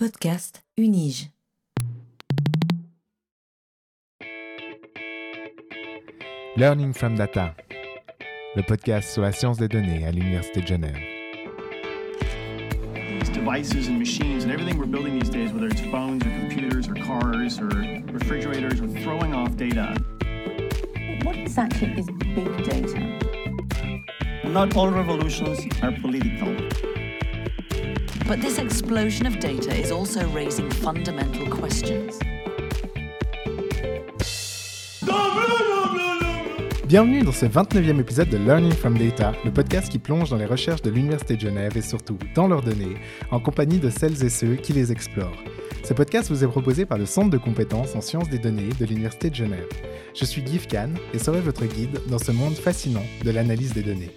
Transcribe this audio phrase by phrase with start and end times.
[0.00, 1.28] Podcast Unige.
[6.56, 7.54] Learning from Data,
[8.56, 10.96] le podcast sur la science des données à l'Université de Genève.
[12.94, 16.88] These devices and machines and everything we're building these days, whether it's phones or computers
[16.88, 17.68] or cars or
[18.10, 19.94] refrigerators, are throwing off data.
[21.24, 22.98] What exactly is big data?
[24.48, 26.56] Not all revolutions are political.
[28.30, 32.16] But this explosion of data is also raising fundamental questions.
[36.86, 40.46] Bienvenue dans ce 29e épisode de Learning from Data, le podcast qui plonge dans les
[40.46, 42.98] recherches de l'Université de Genève et surtout dans leurs données,
[43.32, 45.42] en compagnie de celles et ceux qui les explorent.
[45.82, 48.84] Ce podcast vous est proposé par le Centre de compétences en sciences des données de
[48.84, 49.66] l'Université de Genève.
[50.14, 53.82] Je suis Guy Kahn et serai votre guide dans ce monde fascinant de l'analyse des
[53.82, 54.12] données.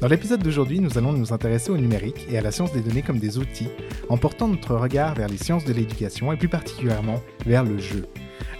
[0.00, 3.02] Dans l'épisode d'aujourd'hui, nous allons nous intéresser au numérique et à la science des données
[3.02, 3.68] comme des outils,
[4.08, 8.06] en portant notre regard vers les sciences de l'éducation et plus particulièrement vers le jeu.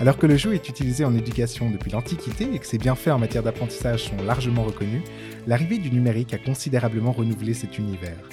[0.00, 3.18] Alors que le jeu est utilisé en éducation depuis l'Antiquité et que ses bienfaits en
[3.18, 5.02] matière d'apprentissage sont largement reconnus,
[5.46, 8.28] l'arrivée du numérique a considérablement renouvelé cet univers.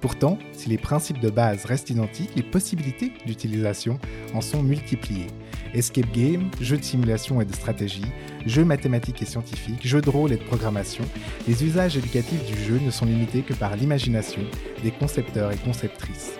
[0.00, 3.98] Pourtant, si les principes de base restent identiques, les possibilités d'utilisation
[4.34, 5.26] en sont multipliées.
[5.74, 8.04] Escape game, jeux de simulation et de stratégie,
[8.44, 11.04] jeux mathématiques et scientifiques, jeux de rôle et de programmation,
[11.48, 14.42] les usages éducatifs du jeu ne sont limités que par l'imagination
[14.82, 16.32] des concepteurs et conceptrices.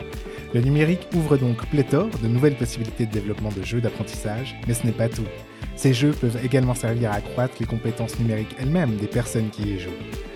[0.52, 4.84] Le numérique ouvre donc pléthore de nouvelles possibilités de développement de jeux d'apprentissage, mais ce
[4.84, 5.24] n'est pas tout.
[5.76, 9.78] Ces jeux peuvent également servir à accroître les compétences numériques elles-mêmes des personnes qui y
[9.78, 9.90] jouent.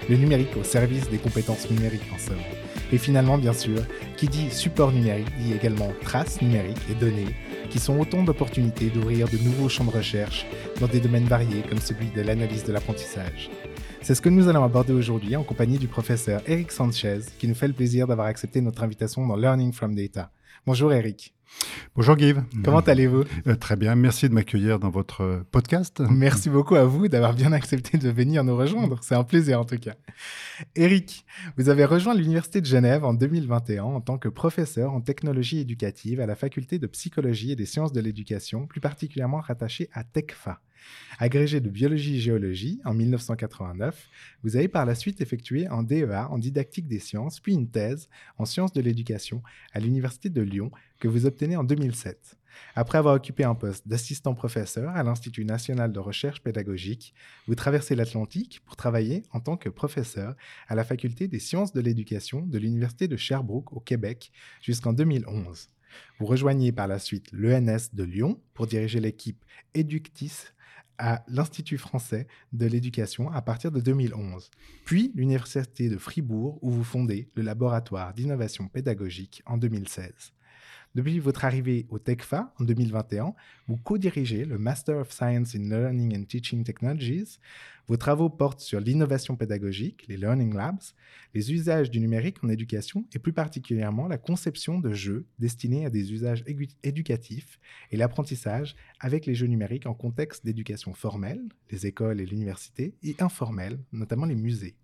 [0.09, 2.37] Le numérique au service des compétences numériques en somme.
[2.93, 3.83] Et finalement, bien sûr,
[4.17, 7.35] qui dit support numérique dit également traces numériques et données,
[7.69, 10.47] qui sont autant d'opportunités d'ouvrir de nouveaux champs de recherche
[10.81, 13.50] dans des domaines variés comme celui de l'analyse de l'apprentissage.
[14.03, 17.55] C'est ce que nous allons aborder aujourd'hui en compagnie du professeur Eric Sanchez, qui nous
[17.55, 20.31] fait le plaisir d'avoir accepté notre invitation dans Learning from Data.
[20.67, 21.33] Bonjour Eric.
[21.95, 22.34] Bonjour Guy.
[22.64, 23.22] Comment allez-vous?
[23.47, 26.03] Euh, Très bien, merci de m'accueillir dans votre euh, podcast.
[26.11, 28.99] Merci beaucoup à vous d'avoir bien accepté de venir nous rejoindre.
[29.00, 29.94] C'est un plaisir en tout cas.
[30.75, 31.25] Eric,
[31.56, 36.21] vous avez rejoint l'Université de Genève en 2021 en tant que professeur en technologie éducative
[36.21, 40.60] à la faculté de psychologie et des sciences de l'éducation, plus particulièrement rattaché à TECFA.
[41.19, 44.09] Agrégé de biologie et géologie en 1989,
[44.43, 48.09] vous avez par la suite effectué un DEA en didactique des sciences, puis une thèse
[48.37, 49.43] en sciences de l'éducation
[49.73, 50.71] à l'Université de Lyon
[51.01, 52.37] que vous obtenez en 2007.
[52.75, 57.15] Après avoir occupé un poste d'assistant professeur à l'Institut national de recherche pédagogique,
[57.47, 60.35] vous traversez l'Atlantique pour travailler en tant que professeur
[60.69, 64.33] à la faculté des sciences de l'éducation de l'Université de Sherbrooke au Québec
[64.63, 65.69] jusqu'en 2011.
[66.19, 70.33] Vous rejoignez par la suite l'ENS de Lyon pour diriger l'équipe Eductis
[70.99, 74.51] à l'Institut français de l'éducation à partir de 2011,
[74.84, 80.33] puis l'Université de Fribourg où vous fondez le laboratoire d'innovation pédagogique en 2016.
[80.97, 83.34] Depuis votre arrivée au TECFA en 2021,
[83.69, 87.39] vous co-dirigez le Master of Science in Learning and Teaching Technologies.
[87.87, 90.81] Vos travaux portent sur l'innovation pédagogique, les Learning Labs,
[91.35, 95.91] les usages du numérique en éducation et plus particulièrement la conception de jeux destinés à
[95.91, 96.45] des usages
[96.83, 102.95] éducatifs et l'apprentissage avec les jeux numériques en contexte d'éducation formelle, les écoles et l'université,
[103.03, 104.77] et informelle, notamment les musées.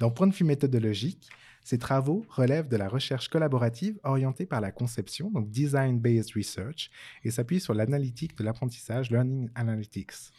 [0.00, 1.28] D'un point de vue méthodologique,
[1.68, 6.90] ces travaux relèvent de la recherche collaborative orientée par la conception, donc Design-Based Research,
[7.24, 10.32] et s'appuient sur l'analytique de l'apprentissage Learning Analytics.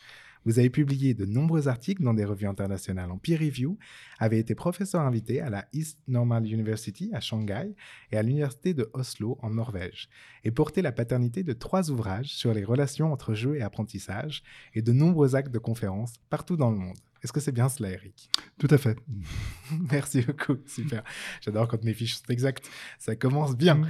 [0.43, 3.77] Vous avez publié de nombreux articles dans des revues internationales en peer review,
[4.17, 7.75] avez été professeur invité à la East Normal University à Shanghai
[8.11, 10.09] et à l'Université de Oslo en Norvège,
[10.43, 14.41] et porté la paternité de trois ouvrages sur les relations entre jeu et apprentissage
[14.73, 16.97] et de nombreux actes de conférences partout dans le monde.
[17.23, 18.29] Est-ce que c'est bien cela, Eric?
[18.57, 18.97] Tout à fait.
[19.91, 21.03] Merci beaucoup, super.
[21.41, 22.69] J'adore quand mes fiches sont exactes.
[22.97, 23.81] Ça commence bien.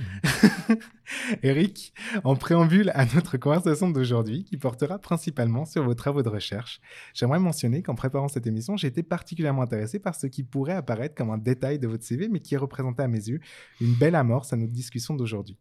[1.44, 6.82] Eric, en préambule à notre conversation d'aujourd'hui, qui portera principalement sur vos travaux de recherche,
[7.14, 11.16] j'aimerais mentionner qu'en préparant cette émission, j'ai été particulièrement intéressé par ce qui pourrait apparaître
[11.16, 13.40] comme un détail de votre CV, mais qui représentait à mes yeux
[13.80, 15.58] une belle amorce à notre discussion d'aujourd'hui.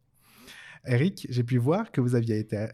[0.86, 2.66] Eric, j'ai pu voir que vous aviez été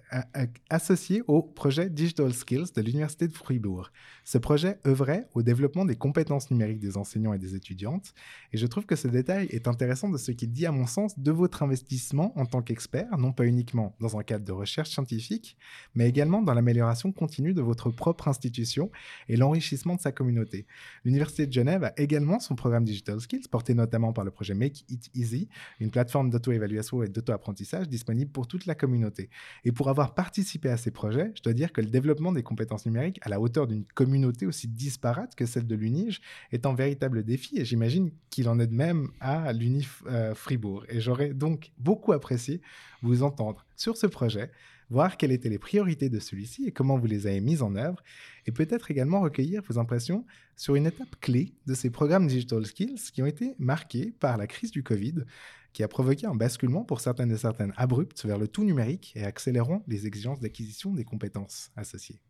[0.71, 3.91] associé au projet Digital Skills de l'Université de Fribourg.
[4.25, 8.15] Ce projet œuvrait au développement des compétences numériques des enseignants et des étudiantes,
[8.53, 11.19] et je trouve que ce détail est intéressant de ce qu'il dit, à mon sens,
[11.19, 15.57] de votre investissement en tant qu'expert, non pas uniquement dans un cadre de recherche scientifique,
[15.95, 18.91] mais également dans l'amélioration continue de votre propre institution
[19.29, 20.67] et l'enrichissement de sa communauté.
[21.05, 24.85] L'Université de Genève a également son programme Digital Skills, porté notamment par le projet Make
[24.91, 25.49] It Easy,
[25.81, 29.31] une plateforme d'auto-évaluation et d'auto-apprentissage disponibles pour toute la communauté.
[29.65, 32.87] Et pour avoir participé à ces projets, je dois dire que le développement des compétences
[32.87, 36.21] numériques à la hauteur d'une communauté aussi disparate que celle de l'UNIGE
[36.53, 40.85] est un véritable défi et j'imagine qu'il en est de même à l'UNI euh, Fribourg.
[40.89, 42.61] Et j'aurais donc beaucoup apprécié
[43.03, 44.51] vous entendre sur ce projet,
[44.91, 48.03] voir quelles étaient les priorités de celui-ci et comment vous les avez mises en œuvre,
[48.47, 50.25] et peut-être également recueillir vos impressions
[50.57, 54.47] sur une étape clé de ces programmes Digital Skills qui ont été marqués par la
[54.47, 55.25] crise du Covid,
[55.73, 59.25] qui a provoqué un basculement pour certaines et certaines abruptes vers le tout numérique et
[59.25, 62.21] accélérant les exigences d'acquisition des compétences associées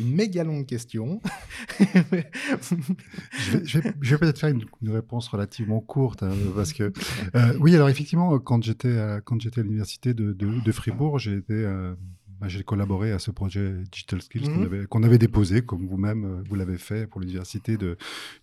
[0.00, 1.20] une méga longue question.
[3.54, 6.92] je vais, peut-être faire une, réponse relativement courte, hein, parce que
[7.34, 11.36] euh, oui, alors effectivement, quand j'étais à, quand j'étais à l'université de, de, Fribourg, j'ai
[11.36, 11.94] été euh,
[12.40, 14.86] bah, j'ai collaboré à ce projet Digital Skills mhm.
[14.88, 17.96] qu'on avait, déposé, comme vous-même, euh, vous l'avez fait pour l'Université de,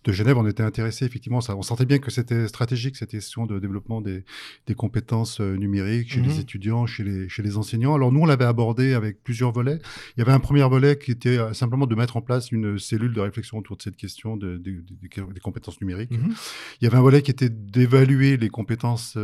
[0.04, 0.38] de, Genève.
[0.38, 4.00] On était intéressés, effectivement, ça, on sentait bien que c'était stratégique, cette question de développement
[4.00, 4.24] des,
[4.66, 6.40] des compétences euh, numériques chez les mhm.
[6.40, 7.94] étudiants, chez les, chez les enseignants.
[7.94, 9.78] Alors, nous, on l'avait abordé avec plusieurs volets.
[10.16, 12.78] Il y avait un premier volet qui était euh, simplement de mettre en place une
[12.78, 16.12] cellule de réflexion autour de cette question de, des compétences numériques.
[16.12, 16.32] Mhm.
[16.80, 19.18] Il y avait un volet qui était d'évaluer les compétences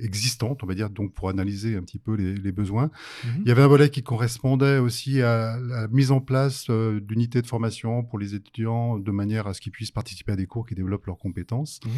[0.00, 2.90] existantes, on va dire, donc pour analyser un petit peu les, les besoins.
[3.24, 7.40] Il y avait un volet qui correspondait aussi à la mise en place euh, d'unités
[7.42, 10.66] de formation pour les étudiants de manière à ce qu'ils puissent participer à des cours
[10.66, 11.80] qui développent leurs compétences.
[11.84, 11.90] Mmh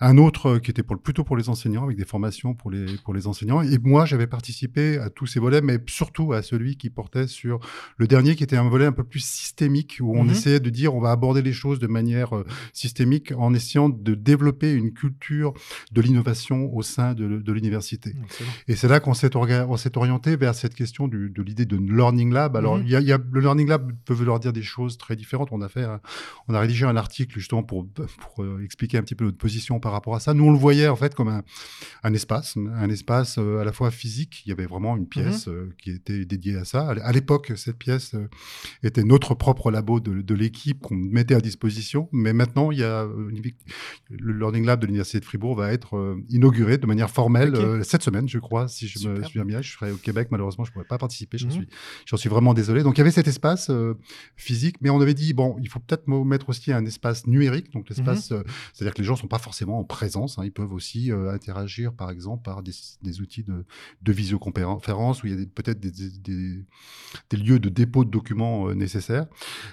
[0.00, 2.86] un autre euh, qui était pour, plutôt pour les enseignants, avec des formations pour les,
[3.04, 3.62] pour les enseignants.
[3.62, 7.58] Et moi, j'avais participé à tous ces volets, mais surtout à celui qui portait sur
[7.96, 10.30] le dernier, qui était un volet un peu plus systémique, où on mhm.
[10.30, 14.14] essayait de dire on va aborder les choses de manière euh, systémique en essayant de
[14.14, 15.52] développer une culture
[15.92, 18.14] de l'innovation au sein de, de l'université.
[18.68, 19.36] Et c'est là qu'on s'est,
[19.96, 22.56] orienté vers cette question du, de l'idée de Learning Lab.
[22.56, 22.84] Alors, mhm.
[22.84, 25.48] il y, a, y, a, le Learning Lab peut vouloir dire des choses très différentes.
[25.50, 25.86] On a fait,
[26.46, 29.80] on a rédigé un article justement pour, pour euh, expliquer un petit peu notre position
[29.80, 30.34] par rapport à ça.
[30.34, 31.42] Nous, on le voyait en fait comme un,
[32.02, 34.42] un espace, un espace euh, à la fois physique.
[34.46, 35.54] Il y avait vraiment une pièce mhm.
[35.54, 36.88] euh, qui était dédiée à ça.
[36.88, 38.28] À l'époque, cette pièce euh,
[38.82, 42.08] était notre propre labo de, de l'équipe qu'on mettait à disposition.
[42.12, 43.06] Mais maintenant, il y a
[44.10, 48.28] le Learning Lab de l'Université de Fribourg va être inauguré de manière formelle cette semaine,
[48.28, 49.62] je crois, si je me souviens bien.
[49.62, 51.38] Je serai au Québec, malheureusement, je ne pourrais pas participer.
[51.38, 51.66] J'en mhm.
[52.06, 52.82] suis, suis vraiment désolé.
[52.82, 53.70] Donc, il y avait cet espace
[54.36, 57.72] physique, mais on avait dit, bon, il faut peut-être mettre aussi un espace numérique.
[57.72, 58.44] Donc, l'espace, mhm.
[58.72, 60.38] c'est-à-dire que les gens ne sont pas forcément en présence.
[60.38, 60.44] Hein.
[60.44, 63.64] Ils peuvent aussi euh, interagir, par exemple, par des, outils de,
[64.02, 68.74] de, visioconférence où il y a peut-être des, des, lieux de dépôt de documents euh,
[68.74, 69.26] nécessaires.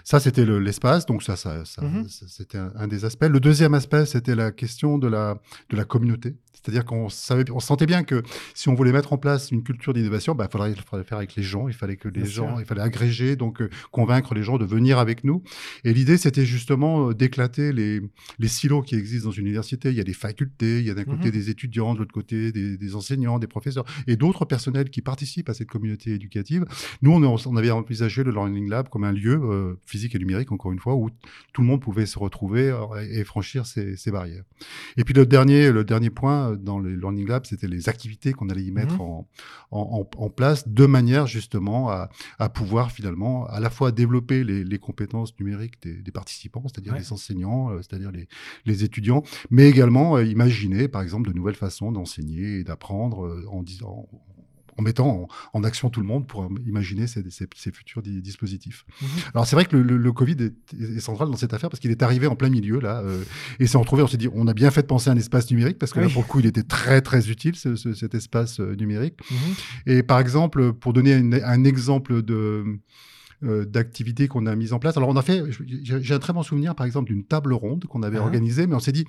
[0.04, 1.06] Ça, c'était l'espace.
[1.06, 3.26] donc, ça, ça, mmh c'était un, des aspects.
[3.26, 6.36] Le deuxième aspect, c'était la question de la, de la communauté.
[6.66, 8.24] C'est-à-dire qu'on savait, on sentait bien que
[8.54, 11.36] si on voulait mettre en place une culture d'innovation, bah, il faudrait, le faire avec
[11.36, 11.68] les gens.
[11.68, 15.00] Il fallait que les gens, il fallait agréger, donc euh, convaincre les gens de venir
[15.00, 15.44] avec nous.
[15.84, 18.02] Et l'idée, c'était justement d'éclater les,
[18.40, 20.94] les silos qui existent dans une université il y a des facultés, il y a
[20.94, 21.32] d'un côté mhm.
[21.32, 25.54] des étudiants, de l'autre côté des, enseignants, des professeurs et d'autres personnels qui participent à
[25.54, 26.66] cette communauté éducative.
[27.02, 30.72] Nous, on, avait envisagé le Learning Lab comme un lieu euh, physique et numérique, encore
[30.72, 31.10] une fois, où
[31.54, 32.78] tout le monde pouvait se retrouver euh,
[33.10, 34.44] et, franchir ces, barrières.
[34.98, 38.34] Et puis le dernier, le dernier point euh, dans le Learning Lab, c'était les activités
[38.34, 39.02] qu'on allait y mettre mhm.
[39.72, 42.10] en, en, place de manière justement à,
[42.40, 47.72] à, pouvoir finalement à la fois développer les, compétences numériques des, participants, c'est-à-dire les enseignants,
[47.82, 48.28] c'est-à-dire les,
[48.66, 53.46] les étudiants, mais également euh, imaginer, par exemple, de nouvelles façons d'enseigner et d'apprendre euh,
[53.50, 53.64] en,
[54.78, 57.24] en mettant en, action tout le monde pour imaginer ces,
[57.72, 58.86] futurs dispositifs.
[59.02, 59.08] Mhm.
[59.34, 60.38] Alors c'est vrai que le, Covid
[60.80, 63.24] est, central dans cette affaire parce qu'il est arrivé en plein milieu là euh,
[63.60, 65.50] et s'est retrouvé, on s'est dit, on a bien fait de penser à un espace
[65.50, 69.20] numérique parce que là pour le coup il était très très utile cet espace numérique.
[69.32, 69.38] Mhm.
[69.88, 72.80] Et par exemple, pour donner un exemple de
[73.44, 74.98] euh, d'activités qu'on a mises en place.
[74.98, 75.44] Alors, on a fait,
[75.82, 78.22] j'ai un très bon souvenir, par exemple, d'une table ronde qu'on avait ah.
[78.22, 79.06] organisée, mais on s'est dit,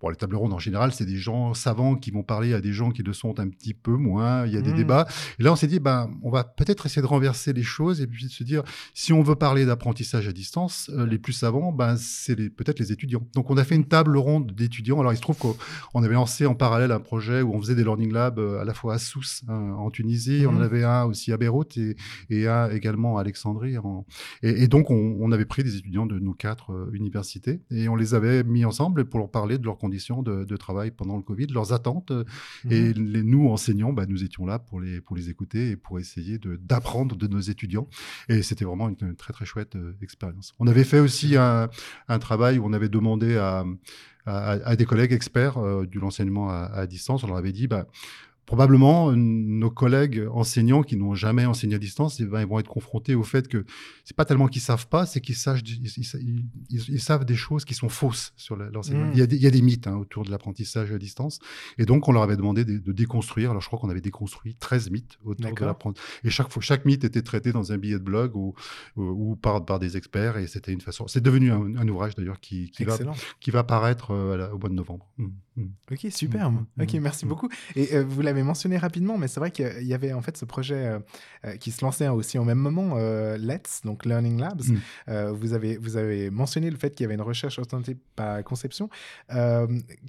[0.00, 2.72] bon, les tables rondes, en général, c'est des gens savants qui vont parler à des
[2.72, 4.76] gens qui le sont un petit peu moins, il y a des mmh.
[4.76, 5.06] débats.
[5.38, 8.06] Et là, on s'est dit, ben, on va peut-être essayer de renverser les choses et
[8.06, 8.62] puis de se dire,
[8.94, 12.92] si on veut parler d'apprentissage à distance, euh, les plus savants, ben, c'est peut-être les
[12.92, 13.22] étudiants.
[13.34, 15.00] Donc, on a fait une table ronde d'étudiants.
[15.00, 17.84] Alors, il se trouve qu'on avait lancé en parallèle un projet où on faisait des
[17.84, 20.62] learning labs euh, à la fois à Sousse, hein, en Tunisie, on en mmh.
[20.62, 21.96] avait un aussi à Beyrouth et,
[22.28, 23.69] et un également à Alexandrie
[24.42, 28.14] et, donc, on, avait pris des étudiants de nos quatre euh, universités et on les
[28.14, 31.72] avait mis ensemble pour leur parler de leurs conditions de, travail pendant le Covid, leurs
[31.72, 32.12] attentes.
[32.68, 33.12] Et mhm.
[33.12, 36.38] les, nous, enseignants, bah, nous étions là pour les, pour les écouter et pour essayer
[36.38, 37.88] d'apprendre de, nos étudiants.
[38.28, 40.52] Et c'était vraiment une, très, très chouette euh, expérience.
[40.58, 41.68] On avait fait aussi un,
[42.20, 43.64] travail où on avait demandé à,
[44.26, 47.86] à, des collègues experts euh, de l'enseignement à, distance, on leur avait dit, bah,
[48.50, 52.66] probablement nos collègues enseignants qui n'ont jamais enseigné à distance, eh ben, ils vont être
[52.66, 53.64] confrontés au fait que
[54.02, 55.60] c'est pas tellement qu'ils savent pas, c'est qu'ils savent,
[56.68, 59.06] ils, savent des choses qui sont fausses sur l'enseignement.
[59.06, 59.12] Mm.
[59.12, 61.38] Il, y a des, il y a des mythes hein, autour de l'apprentissage à distance,
[61.78, 63.50] et donc on leur avait demandé de, de déconstruire.
[63.50, 66.84] Alors je crois qu'on avait déconstruit 13 mythes autour de l'apprentissage, et chaque fois, chaque
[66.84, 68.56] mythe était traité dans un billet de blog ou,
[68.96, 71.06] ou, ou par, par des experts, et c'était une façon.
[71.06, 72.98] C'est devenu un, un ouvrage d'ailleurs qui, qui va
[73.38, 75.08] qui va paraître euh, au mois de novembre.
[75.18, 75.68] Mm, mm.
[75.92, 76.64] Ok, superbe.
[76.80, 77.48] Ok, merci beaucoup.
[77.76, 80.44] Et euh, vous l'avez mentionné rapidement, mais c'est vrai qu'il y avait en fait ce
[80.44, 80.98] projet euh,
[81.44, 84.62] euh, qui se lançait aussi au même moment, euh, Let's, donc Learning Labs.
[84.66, 85.30] Mm.
[85.32, 88.88] Vous, avez, vous avez mentionné le fait qu'il y avait une recherche orientée par conception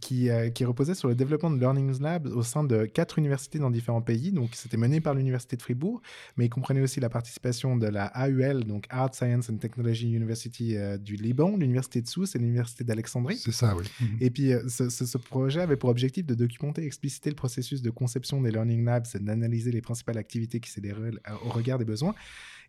[0.02, 3.70] qui, qui reposait sur le développement de Learning Labs au sein de quatre universités dans
[3.72, 4.32] différents pays.
[4.32, 6.02] Donc, c'était mené par l'Université de Fribourg,
[6.38, 10.76] mais il comprenait aussi la participation de la AUL, donc Art, Science and Technology University
[11.00, 13.38] du Liban, l'Université de Sousse et l'Université d'Alexandrie.
[13.38, 13.86] C'est ça, oui.
[14.00, 14.06] Mm.
[14.22, 17.82] Et puis, ce, ce- ce projet avait pour objectif de documenter et expliciter le processus
[17.82, 21.78] de conception des Learning Labs et d'analyser les principales activités qui se déroulent au regard
[21.78, 22.16] des besoins.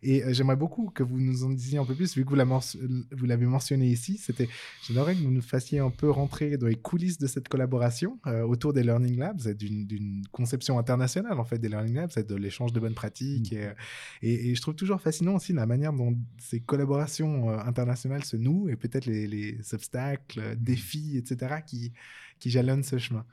[0.03, 3.25] Et euh, j'aimerais beaucoup que vous nous en disiez un peu plus, vu que vous
[3.25, 4.17] l'avez mentionné ici.
[4.17, 4.49] C'était,
[4.85, 8.41] j'aimerais que vous nous fassiez un peu rentrer dans les coulisses de cette collaboration euh,
[8.43, 12.35] autour des Learning Labs et d'une conception internationale, en fait, des Learning Labs, et de
[12.35, 13.53] l'échange de bonnes pratiques.
[13.53, 13.73] Et, euh,
[14.21, 18.35] et, et je trouve toujours fascinant aussi la manière dont ces collaborations euh, internationales se
[18.35, 21.93] nouent et peut-être les, les obstacles, défis, etc., qui,
[22.39, 23.25] qui jalonnent ce chemin.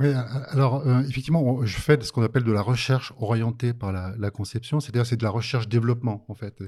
[0.00, 0.08] Oui,
[0.48, 3.92] alors euh, effectivement, on- je fais de ce qu'on appelle de la recherche orientée par
[3.92, 6.62] la, la conception, c'est-à-dire c'est de la recherche-développement en fait.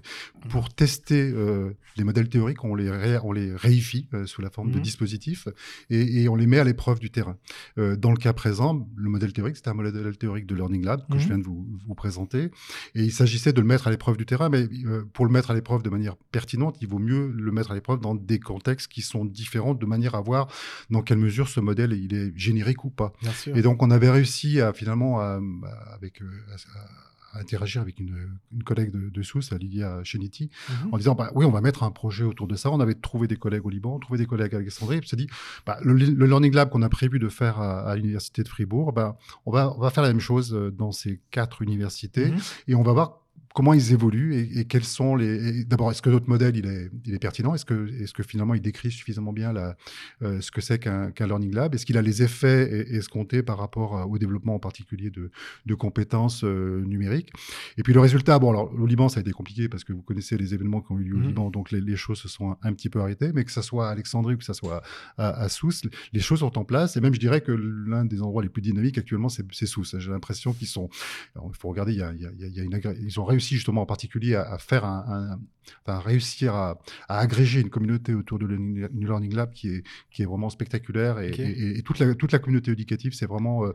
[0.50, 4.50] Pour tester euh, les modèles théoriques, on les, ré- on les réifie euh, sous la
[4.50, 4.82] forme de Mhm.
[4.82, 5.48] dispositifs
[5.90, 7.36] et, et on les met à l'épreuve du terrain.
[7.78, 11.00] Euh, dans le cas présent, le modèle théorique, c'était un modèle théorique de Learning Lab
[11.10, 11.28] que je Mhm.
[11.28, 12.50] viens de vous, vous présenter,
[12.94, 15.50] et il s'agissait de le mettre à l'épreuve du terrain, mais euh, pour le mettre
[15.50, 18.88] à l'épreuve de manière pertinente, il vaut mieux le mettre à l'épreuve dans des contextes
[18.88, 20.48] qui sont différents, de manière à voir
[20.90, 23.12] dans quelle mesure ce modèle il est générique ou pas.
[23.54, 28.28] Et donc, on avait réussi à finalement à, à- avec, euh, à- interagir avec une,
[28.52, 30.88] une collègue de, de Sousse, Lydia Cheniti, Mhm.
[30.92, 32.70] en disant bah, oui, on va mettre un projet autour de ça.
[32.70, 35.10] On avait trouvé des collègues au Liban, trouvé des collègues à Alexandrie, et puis on
[35.12, 35.28] s'est dit
[35.64, 39.16] bah, le, le Learning Lab qu'on a prévu de faire à, l'université de Fribourg, bah,
[39.46, 42.38] on, va, on va faire la même chose euh, dans ces quatre universités Mhm.
[42.68, 43.21] et on va voir
[43.54, 45.64] comment ils évoluent et, et quels sont les.
[45.64, 47.54] D'abord, est-ce que notre modèle il est, il est pertinent?
[47.54, 49.76] Est-ce que, est que finalement il décrit suffisamment bien la,
[50.22, 51.74] euh, ce que c'est qu'un qu'un learning lab?
[51.74, 55.30] Est-ce qu'il a les effets es- escomptés par rapport au développement en particulier de,
[55.66, 57.30] de compétences euh, numériques?
[57.78, 60.02] Et puis le résultat, bon, alors au Liban ça a été compliqué parce que vous
[60.02, 61.26] connaissez les événements qui ont eu lieu au Mhm.
[61.28, 63.32] Liban, donc les, les choses se sont un, un petit peu arrêtées.
[63.34, 64.82] Mais que ça soit à Alexandrie ou que ça soit
[65.18, 65.82] à, à Sousse,
[66.12, 66.96] les choses sont en place.
[66.96, 69.96] Et même je dirais que l'un des endroits les plus dynamiques actuellement, c'est Sousse.
[69.98, 70.88] J'ai l'impression qu'ils sont.
[71.34, 72.60] alors, il faut regarder, il y a, il y a- il y a- il y
[72.60, 75.38] a une agré- ils ont réussi justement en particulier à, à faire un,
[75.86, 79.84] à réussir à, à agréger une communauté autour de Learning New Learning Lab qui est,
[80.10, 81.38] qui est vraiment spectaculaire et, Ok.
[81.38, 83.72] et- et toute, la, toute la communauté éducative s'est vraiment, euh,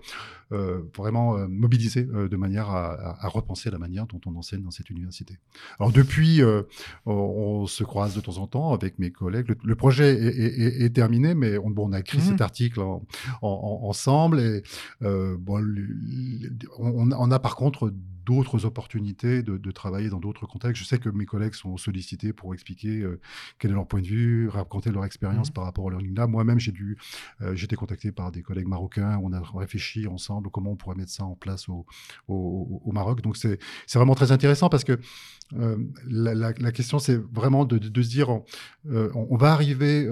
[0.52, 4.90] euh, vraiment euh, mobilisée de manière à, repenser la manière dont on enseigne dans cette
[4.90, 5.38] université.
[5.80, 6.42] Alors depuis,
[7.06, 9.48] on, on se croise de temps en temps avec mes collègues.
[9.50, 12.24] Le, le projet est, est- est- est terminé, mais on, bon, on a écrit Mhm.
[12.26, 13.06] cet article en-
[13.42, 13.48] en-
[13.84, 14.64] en- ensemble et
[15.02, 17.94] bon, le- le- on, on a par contre
[18.28, 20.82] d'autres opportunités de, de travailler dans d'autres contextes.
[20.84, 23.20] Je sais que mes collègues sont sollicités pour expliquer euh,
[23.60, 25.54] quel est leur point de vue, raconter leur expérience Mhm.
[25.54, 26.30] par rapport au Learning Lab.
[26.30, 26.98] Moi-même, j'ai dû,
[27.42, 29.18] euh, j'ai été contacté par des collègues marocains.
[29.24, 31.86] On a réfléchi ensemble comment on pourrait mettre ça en place au,
[32.28, 33.22] au, au Maroc.
[33.22, 33.58] Donc c'est
[33.96, 35.00] vraiment très intéressant parce que
[35.54, 35.78] euh,
[36.10, 38.30] la, la- la question, c'est vraiment de, de- de se dire,
[38.90, 40.06] euh, on, on va arriver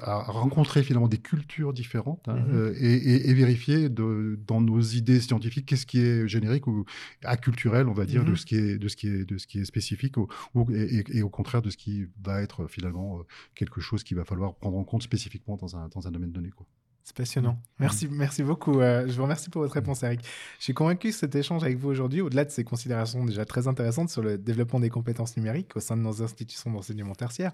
[0.00, 2.54] à rencontrer finalement des cultures différentes hein, Mhm.
[2.54, 6.84] euh, et, et- et vérifier de, dans nos idées scientifiques qu'est-ce qui est générique ou
[7.24, 8.30] acculturel, on va dire, Mhm.
[8.30, 10.28] de ce qui est de ce qui est de ce qui est spécifique ou-
[10.74, 13.22] et, au contraire de ce qui va être finalement euh,
[13.54, 16.50] quelque chose qu'il va falloir prendre en compte spécifiquement dans un dans un domaine donné.
[16.50, 16.66] Quoi.
[17.04, 17.60] C'est passionnant.
[17.80, 18.80] Merci, merci beaucoup.
[18.80, 20.20] euh, je vous remercie pour votre réponse, Eric.
[20.58, 23.66] Je suis convaincu que cet échange avec vous aujourd'hui, au-delà de ces considérations déjà très
[23.66, 27.52] intéressantes sur le développement des compétences numériques au sein de nos institutions d'enseignement tertiaire,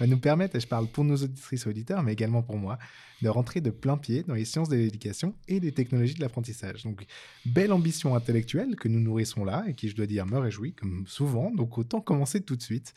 [0.00, 2.76] va nous permettre, et je parle pour nos auditrices et auditeurs, mais également pour moi,
[3.22, 6.82] de rentrer de plein pied dans les sciences de l'éducation et les technologies de l'apprentissage.
[6.82, 7.06] Donc,
[7.46, 11.04] belle ambition intellectuelle que nous nourrissons là et qui, je dois dire, me réjouit, comme
[11.06, 11.52] souvent.
[11.52, 12.94] Donc, autant commencer tout de suite.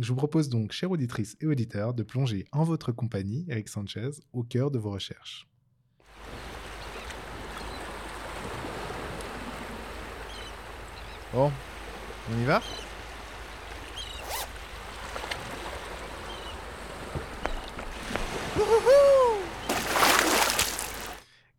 [0.00, 4.10] Je vous propose donc, chères auditrices et auditeurs, de plonger en votre compagnie, Eric Sanchez,
[4.32, 5.46] au cœur de vos recherches.
[11.32, 11.52] Bon,
[12.32, 12.60] on y va?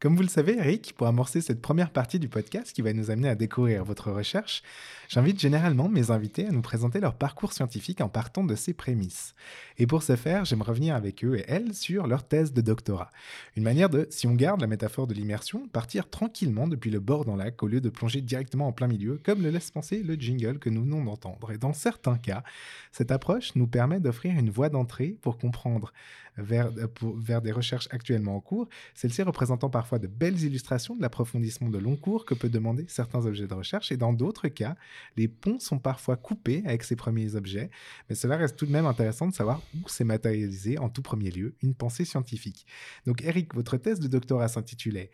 [0.02, 3.12] Comme vous le savez, Eric, pour amorcer cette première partie du podcast qui va nous
[3.12, 4.62] amener à découvrir votre recherche,
[5.08, 9.36] j'invite généralement mes invités à nous présenter leur parcours scientifique en partant de ces prémices.
[9.78, 13.10] Et pour ce faire, j'aime revenir avec eux et elles sur leur thèse de doctorat.
[13.56, 17.24] Une manière de, si on garde la métaphore de l'immersion, partir tranquillement depuis le bord
[17.24, 20.16] d'un lac au lieu de plonger directement en plein milieu, comme le laisse penser le
[20.16, 21.54] jingle que nous venons d'entendre.
[21.54, 22.44] Et dans certains cas,
[22.92, 25.94] cette approche nous permet d'offrir une voie d'entrée pour comprendre
[26.38, 26.72] vers,
[27.18, 31.78] vers des recherches actuellement en cours, celles-ci représentant parfois de belles illustrations de l'approfondissement de
[31.78, 34.76] long cours que peut demander certains objets de recherche, et dans d'autres cas,
[35.18, 37.70] les ponts sont parfois coupés avec ces premiers objets,
[38.10, 41.32] mais cela reste tout de même intéressant de savoir où s'est matérialisé en tout premier
[41.32, 42.66] lieu une pensée scientifique.
[43.06, 45.12] Donc Eric, votre thèse de doctorat s'intitulait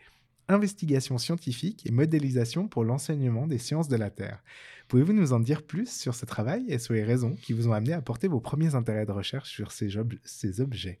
[0.48, 4.42] Investigation scientifique et modélisation pour l'enseignement des sciences de la Terre.
[4.88, 7.72] Pouvez-vous nous en dire plus sur ce travail et sur les raisons qui vous ont
[7.72, 11.00] amené à porter vos premiers intérêts de recherche sur ces objets?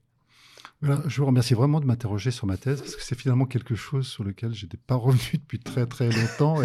[0.82, 4.06] Je vous remercie vraiment de m'interroger sur ma thèse, parce que c'est finalement quelque chose
[4.06, 6.56] sur lequel je n'étais pas revenu depuis très très longtemps.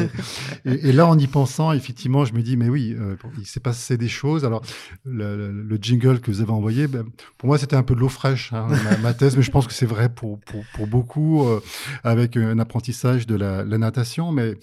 [0.66, 3.98] Et, là, en y pensant, effectivement, je me dis, mais oui, euh, il s'est passé
[3.98, 4.44] des choses.
[4.44, 4.64] Alors,
[5.06, 7.06] le, jingle que vous avez envoyé, ben,
[7.38, 8.68] pour moi, c'était un peu de l'eau fraîche, hein,
[9.02, 10.40] ma, thèse, mais je pense que c'est vrai pour,
[10.74, 11.62] pour, beaucoup, euh,
[12.04, 14.32] avec un apprentissage de la, la natation.
[14.32, 14.56] Mais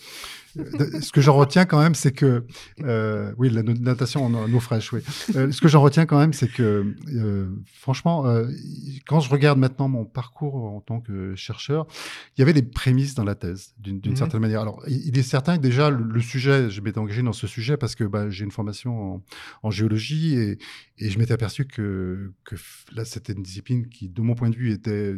[0.55, 2.45] ce que j'en retiens quand même, c'est que
[2.83, 4.93] euh, oui, la natation en eau fraîche.
[4.93, 5.01] Oui.
[5.37, 8.25] Euh, ce que j'en retiens quand même, c'est que euh, franchement,
[9.07, 11.87] quand je regarde maintenant mon parcours en tant que chercheur,
[12.37, 14.17] il y avait des prémices dans la thèse, d'une mhm.
[14.17, 14.61] certaine manière.
[14.61, 17.95] Alors, il est certain que déjà le, sujet, je m'étais engagé dans ce sujet parce
[17.95, 19.23] que bah, j'ai une formation
[19.63, 20.59] en, géologie et,
[20.99, 22.57] et je m'étais aperçu que, que
[22.95, 25.15] là, c'était une discipline qui, de mon point de vue, était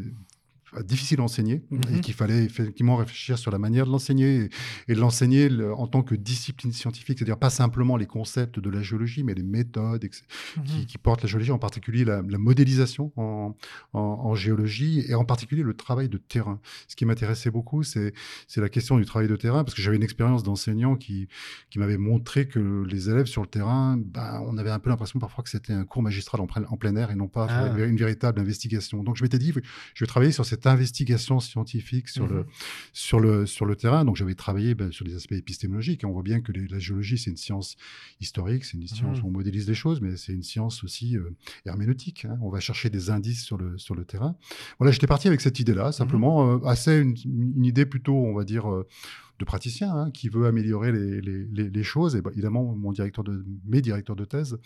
[0.84, 2.00] difficile à enseigner et mhm.
[2.00, 4.48] qu'il fallait effectivement réfléchir sur la manière de l'enseigner
[4.88, 8.82] et, de l'enseigner en tant que discipline scientifique, c'est-à-dire pas simplement les concepts de la
[8.82, 10.04] géologie, mais les méthodes
[10.56, 10.86] mhm.
[10.86, 13.54] qui, portent la géologie, en particulier la, modélisation en,
[13.92, 16.60] en, géologie et en particulier le travail de terrain.
[16.88, 18.12] Ce qui m'intéressait beaucoup, c'est
[18.56, 21.28] la question du travail de terrain, parce que j'avais une expérience d'enseignant qui,
[21.70, 25.18] qui m'avait montré que les élèves sur le terrain, ben, on avait un peu l'impression
[25.18, 27.78] parfois que c'était un cours magistral en, en, plein air et non pas ah.
[27.78, 29.02] une véritable investigation.
[29.02, 29.52] Donc je m'étais dit,
[29.94, 32.46] je vais travailler sur cette investigation scientifique sur, le, mmh
[32.92, 34.04] sur, le, sur le terrain.
[34.04, 36.02] Donc, j'avais travaillé ben, sur les aspects épistémologiques.
[36.02, 37.76] Et on voit bien que la géologie, c'est une science
[38.20, 39.28] historique, c'est une science où mmh.
[39.28, 41.30] on modélise les choses, mais c'est une science aussi euh,
[41.66, 42.24] herméneutique.
[42.24, 42.38] Hein.
[42.40, 44.36] On va chercher des indices sur le, sur le terrain.
[44.78, 48.34] Voilà, j'étais parti avec cette idée-là, mmh simplement, euh, assez une, une, idée plutôt, on
[48.34, 48.86] va dire, euh,
[49.38, 52.16] de praticien hein, qui veut améliorer les, choses.
[52.16, 54.58] Et bah, évidemment, mon directeur de, mes directeurs de thèse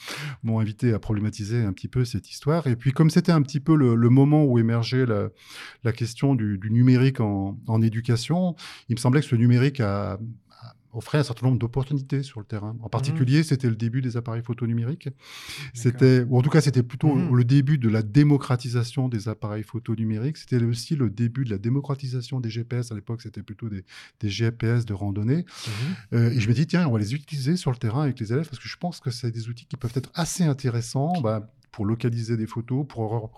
[0.43, 2.67] m'ont invité à problématiser un petit peu cette histoire.
[2.67, 6.71] Et puis, comme c'était un petit peu le, moment où émergeait la, question du, du
[6.71, 8.55] numérique en, en, éducation,
[8.89, 10.19] il me semblait que ce numérique a,
[10.93, 12.77] offrait un certain nombre d'opportunités sur le terrain.
[12.83, 13.45] En particulier, mmh.
[13.45, 15.09] c'était le début des appareils photo numériques.
[15.75, 17.37] C'était, ou en tout cas, c'était plutôt mmh.
[17.37, 20.37] le début de la démocratisation des appareils photo numériques.
[20.37, 22.91] C'était aussi le début de la démocratisation des GPS.
[22.93, 23.85] À l'époque, c'était plutôt des,
[24.23, 25.45] GPS de randonnée.
[25.45, 25.71] Mmh.
[26.15, 28.33] Euh, et je me dis, tiens, on va les utiliser sur le terrain avec les
[28.33, 31.13] élèves parce que je pense que c'est des outils qui peuvent être assez intéressants.
[31.21, 33.31] Bah, pour localiser des photos, pour,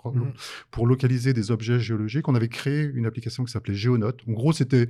[0.71, 2.27] pour localiser des objets géologiques.
[2.27, 4.21] On avait créé une application qui s'appelait Géonote.
[4.27, 4.89] En gros, c'était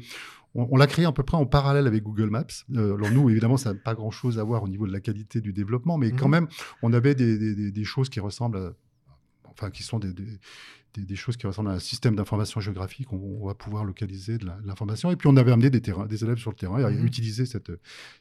[0.56, 2.45] on, l'a créé à peu près en parallèle avec Google Maps.
[2.75, 5.41] Euh, alors nous, évidemment, ça n'a pas grand-chose à voir au niveau de la qualité
[5.41, 6.32] du développement, mais quand mhm.
[6.32, 6.47] même,
[6.82, 8.73] on avait des, choses qui ressemblent à,
[9.51, 10.13] enfin, qui sont des,
[10.95, 13.12] des, choses qui ressemblent à un système d'information géographique.
[13.12, 15.10] On, va pouvoir localiser de l'information.
[15.12, 17.06] Et puis, on avait amené des, terrains, des élèves sur le terrain et mmh.
[17.06, 17.71] utiliser cette,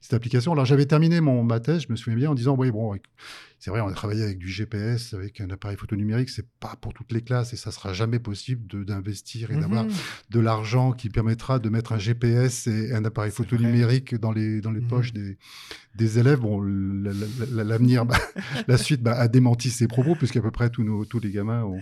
[0.01, 0.53] cette application.
[0.53, 2.95] Alors, j'avais terminé mon, ma thèse, je me souviens bien, en disant, oui, bon,
[3.63, 6.75] c'est vrai, on a travaillé avec du GPS, avec un appareil photo numérique, c'est pas
[6.81, 9.91] pour toutes les classes et ça sera jamais possible d'investir et d'avoir mmh.
[10.31, 14.61] de l'argent qui permettra de mettre un GPS et un appareil photo numérique dans les,
[14.61, 14.89] dans les mmh.
[14.89, 15.39] poches des,
[15.95, 16.41] des élèves.
[16.41, 18.17] Bon, l'avenir, bah,
[18.67, 21.65] la suite bah, a démenti ces propos, puisqu'à peu près tous, nos, tous les gamins
[21.65, 21.81] ont,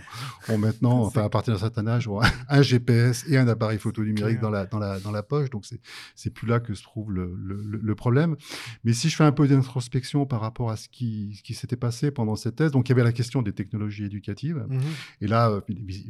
[0.49, 4.03] ont maintenant, enfin, à partir d'un certain âge, ont un GPS et un appareil photo
[4.03, 5.49] numérique dans la, dans, la, dans la poche.
[5.49, 5.65] Donc,
[6.15, 8.35] c'est plus là que se trouve le, le, problème.
[8.83, 11.67] Mais si je fais un peu d'introspection par rapport à ce qui, ce qui s'est
[11.77, 12.71] passé pendant cette thèse.
[12.71, 14.65] Donc, il y avait la question des technologies éducatives.
[14.69, 14.81] Mhm.
[15.21, 15.61] Et là, euh,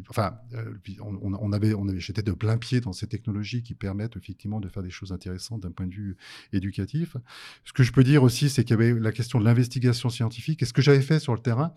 [0.10, 4.18] enfin, euh, on, avait, on avait, j'étais de plein pied dans ces technologies qui permettent
[4.18, 6.18] effectivement de faire des choses intéressantes d'un point de vue
[6.54, 7.18] éducatif.
[7.66, 10.62] Ce que je peux dire aussi, c'est qu'il y avait la question de l'investigation scientifique.
[10.62, 11.74] Et ce que j'avais fait sur le terrain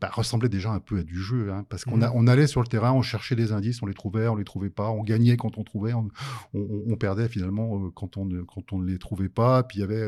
[0.00, 2.10] bah, ressemblait déjà un peu à du jeu, hein, parce qu'on mhm.
[2.14, 4.70] on allait sur le terrain, on cherchait des indices, on les trouvait, on les trouvait
[4.70, 6.08] pas, on gagnait quand on trouvait, on,
[6.96, 9.62] perdait finalement euh, quand on ne quand on ne les trouvait pas.
[9.62, 10.06] Puis il y avait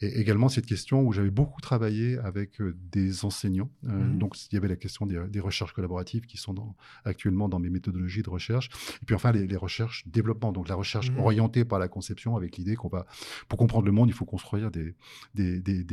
[0.00, 2.59] également cette question où j'avais beaucoup travaillé avec
[2.92, 3.70] des enseignants.
[3.84, 7.48] Euh, mmh donc, il y avait la question des, recherches collaboratives qui sont dans, actuellement
[7.48, 8.68] dans mes méthodologies de recherche.
[9.02, 12.56] Et puis enfin, les, recherches développement, donc la recherche mmh orientée par la conception avec
[12.56, 13.06] l'idée qu'on va,
[13.48, 14.94] pour comprendre le monde, il faut construire des,
[15.34, 15.84] des, des,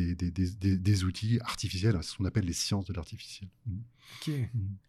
[0.77, 3.49] des outils artificiels, ce qu'on appelle les sciences de l'artificiel.
[3.65, 3.71] Mmh.
[4.15, 4.33] Ok.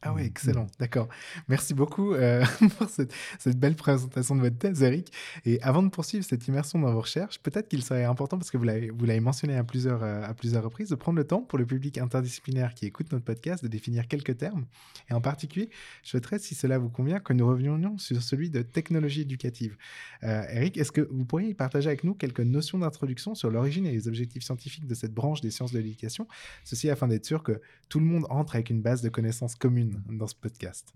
[0.02, 0.66] Ah ouais, excellent.
[0.78, 1.08] D'accord.
[1.48, 2.44] Merci beaucoup euh,
[2.78, 5.12] pour cette, cette belle présentation de votre thèse, Eric.
[5.44, 8.56] Et avant de poursuivre cette immersion dans vos recherches, peut-être qu'il serait important, parce que
[8.56, 11.42] vous l'avez vous l'avez mentionné à plusieurs, euh, à plusieurs reprises, de prendre le temps
[11.42, 14.66] pour le public interdisciplinaire qui écoute notre podcast de définir quelques termes.
[15.10, 15.70] Et en particulier,
[16.02, 19.76] je souhaiterais, si cela vous convient, que nous revenions sur celui de technologie éducative.
[20.22, 23.92] Euh, Eric, est-ce que vous pourriez partager avec nous quelques notions d'introduction sur l'origine et
[23.92, 26.26] les objectifs scientifiques de cette branche des sciences de l'éducation?
[26.64, 30.02] Ceci afin d'être sûr que tout le monde entre avec une base de connaissances communes
[30.10, 30.92] dans ce podcast.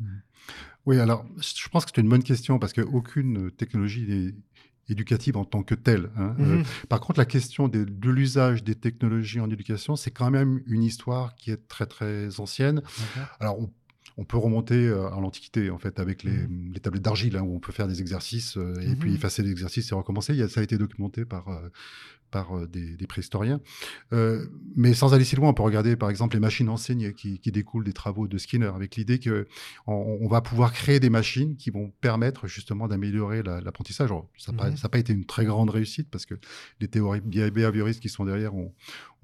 [0.87, 4.35] Oui, alors je pense que c'est une bonne question parce qu'aucune technologie n'est
[4.89, 6.11] éducative en tant que telle.
[6.17, 6.35] hein.
[6.39, 6.61] Mhm.
[6.61, 10.83] Euh, par contre, la question de l'usage des technologies en éducation, c'est quand même une
[10.83, 12.83] histoire qui est très très ancienne.
[13.41, 13.71] Alors, on,
[14.19, 17.55] on peut remonter euh, à l'Antiquité, en fait, avec les, les tablettes d'argile, hein, où
[17.55, 20.35] on peut faire des exercices euh, et puis effacer l'exercice et recommencer.
[20.35, 21.69] Il y a- ça a été documenté par, euh,
[22.33, 23.61] par euh, des, des préhistoriens.
[24.13, 27.39] Euh, mais sans aller si loin, on peut regarder, par exemple, les machines enseignées qui,
[27.39, 29.47] qui découlent des travaux de Skinner, avec l'idée que
[29.87, 34.11] on, va pouvoir créer des machines qui vont permettre justement d'améliorer la- l'apprentissage.
[34.39, 34.77] Ça n'a pas, Mhm.
[34.91, 36.35] pas été une très grande réussite, parce que
[36.81, 38.73] les théories behavioristes qui sont derrière ont,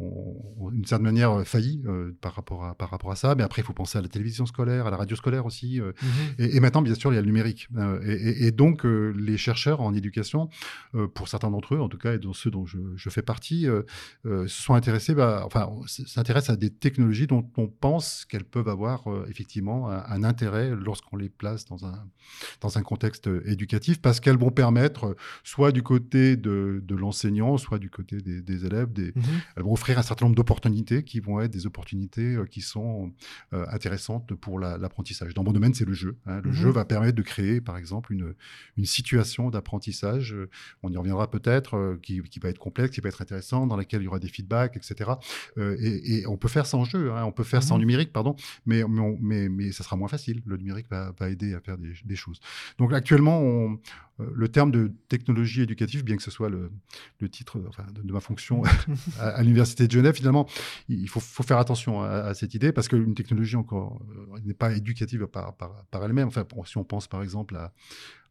[0.01, 3.35] ont, ont d'une certaine manière euh, failli euh, par, rapport à, par rapport à ça.
[3.35, 5.81] Mais après, il faut penser à la télévision scolaire, à la radio scolaire aussi.
[5.81, 6.35] euh, Mhm.
[6.45, 7.69] et, et maintenant, bien sûr, il y a le numérique.
[8.05, 10.49] Et, et- et donc, les chercheurs en éducation,
[11.15, 13.67] pour certains d'entre eux, en tout cas, et dans ceux dont je, je fais partie,
[13.67, 13.83] euh,
[14.27, 19.11] euh, sont intéressés, bah, enfin, s'intéressent à des technologies dont on pense qu'elles peuvent avoir
[19.11, 22.07] euh, effectivement un, un intérêt lorsqu'on les place dans un,
[22.61, 27.79] dans un contexte éducatif, parce qu'elles vont permettre, soit du côté de, de l'enseignant, soit
[27.79, 29.23] du côté des, des élèves, des, Mhm.
[29.57, 33.13] elles vont offrir un certain nombre d'opportunités qui vont être des opportunités qui sont
[33.53, 35.35] intéressantes pour la- l'apprentissage.
[35.35, 36.17] Dans mon domaine, c'est le jeu.
[36.27, 36.41] hein.
[36.43, 36.55] Le Mhm.
[36.57, 38.35] jeu va permettre de créer, par exemple, une,
[38.77, 40.37] une situation d'apprentissage.
[40.83, 44.03] On y reviendra peut-être, qui, qui va être complexe, qui va être intéressant, dans laquelle
[44.03, 45.11] il y aura des feedbacks, etc.
[45.59, 47.81] Euh, et, et on peut faire en jeu, hein, on peut faire en Mhm.
[47.81, 48.35] numérique, pardon,
[48.67, 50.43] mais, mais, on- mais, mais ça sera moins facile.
[50.47, 52.41] Le numérique va, va aider à faire des, des choses.
[52.79, 53.79] Donc actuellement, on-
[54.21, 56.73] euh, le terme de technologie éducative, bien que ce soit le,
[57.21, 58.63] le titre enfin, de, de ma fonction
[59.21, 60.49] à, à l'université de Genève, finalement,
[60.89, 64.01] il faut, faut faire attention à, à cette idée parce qu'une technologie encore
[64.35, 66.29] euh, n'est pas éducative par, par, par elle-même.
[66.29, 67.73] Enfin, si on pense par exemple à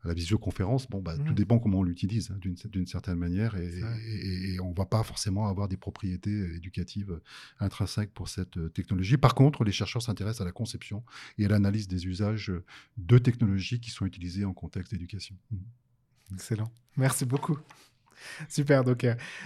[0.03, 4.71] la visioconférence, bon, bah, tout dépend comment on l'utilise hein, d'une certaine manière et, on
[4.71, 7.19] ne va pas forcément avoir des propriétés éducatives
[7.60, 9.17] intrinsèques pour cette euh, technologie.
[9.17, 11.03] Par contre, les chercheurs s'intéressent à la conception
[11.38, 12.51] et à l'analyse des usages
[12.97, 15.36] de technologies qui sont utilisées en contexte d'éducation.
[15.51, 15.60] Mhm.
[16.33, 16.71] Excellent.
[16.97, 17.57] Merci beaucoup.
[18.49, 19.06] Super, donc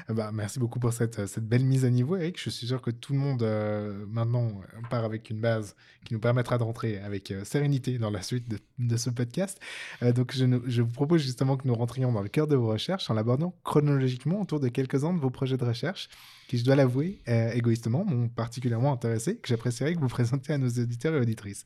[0.09, 2.41] bah, merci beaucoup pour cette, euh, cette belle mise à niveau, Eric.
[2.41, 6.19] Je suis sûr que tout le monde euh, maintenant part avec une base qui nous
[6.19, 9.59] permettra de rentrer avec sérénité dans la suite de, de ce podcast.
[10.01, 13.09] Donc je, je vous propose justement que nous rentrions dans le cœur de vos recherches
[13.09, 16.09] en l'abordant chronologiquement autour de quelques-uns de vos projets de recherche
[16.51, 20.57] qui, je dois l'avouer, euh, égoïstement, m'ont particulièrement intéressé, que j'apprécierais que vous présentiez à
[20.57, 21.63] nos auditeurs et auditrices.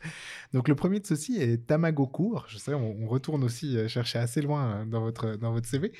[0.53, 2.45] Donc le premier de ceux-ci est Tamagocourt.
[2.49, 5.91] Je sais, on, retourne aussi euh, chercher assez loin euh, dans votre, dans votre CV.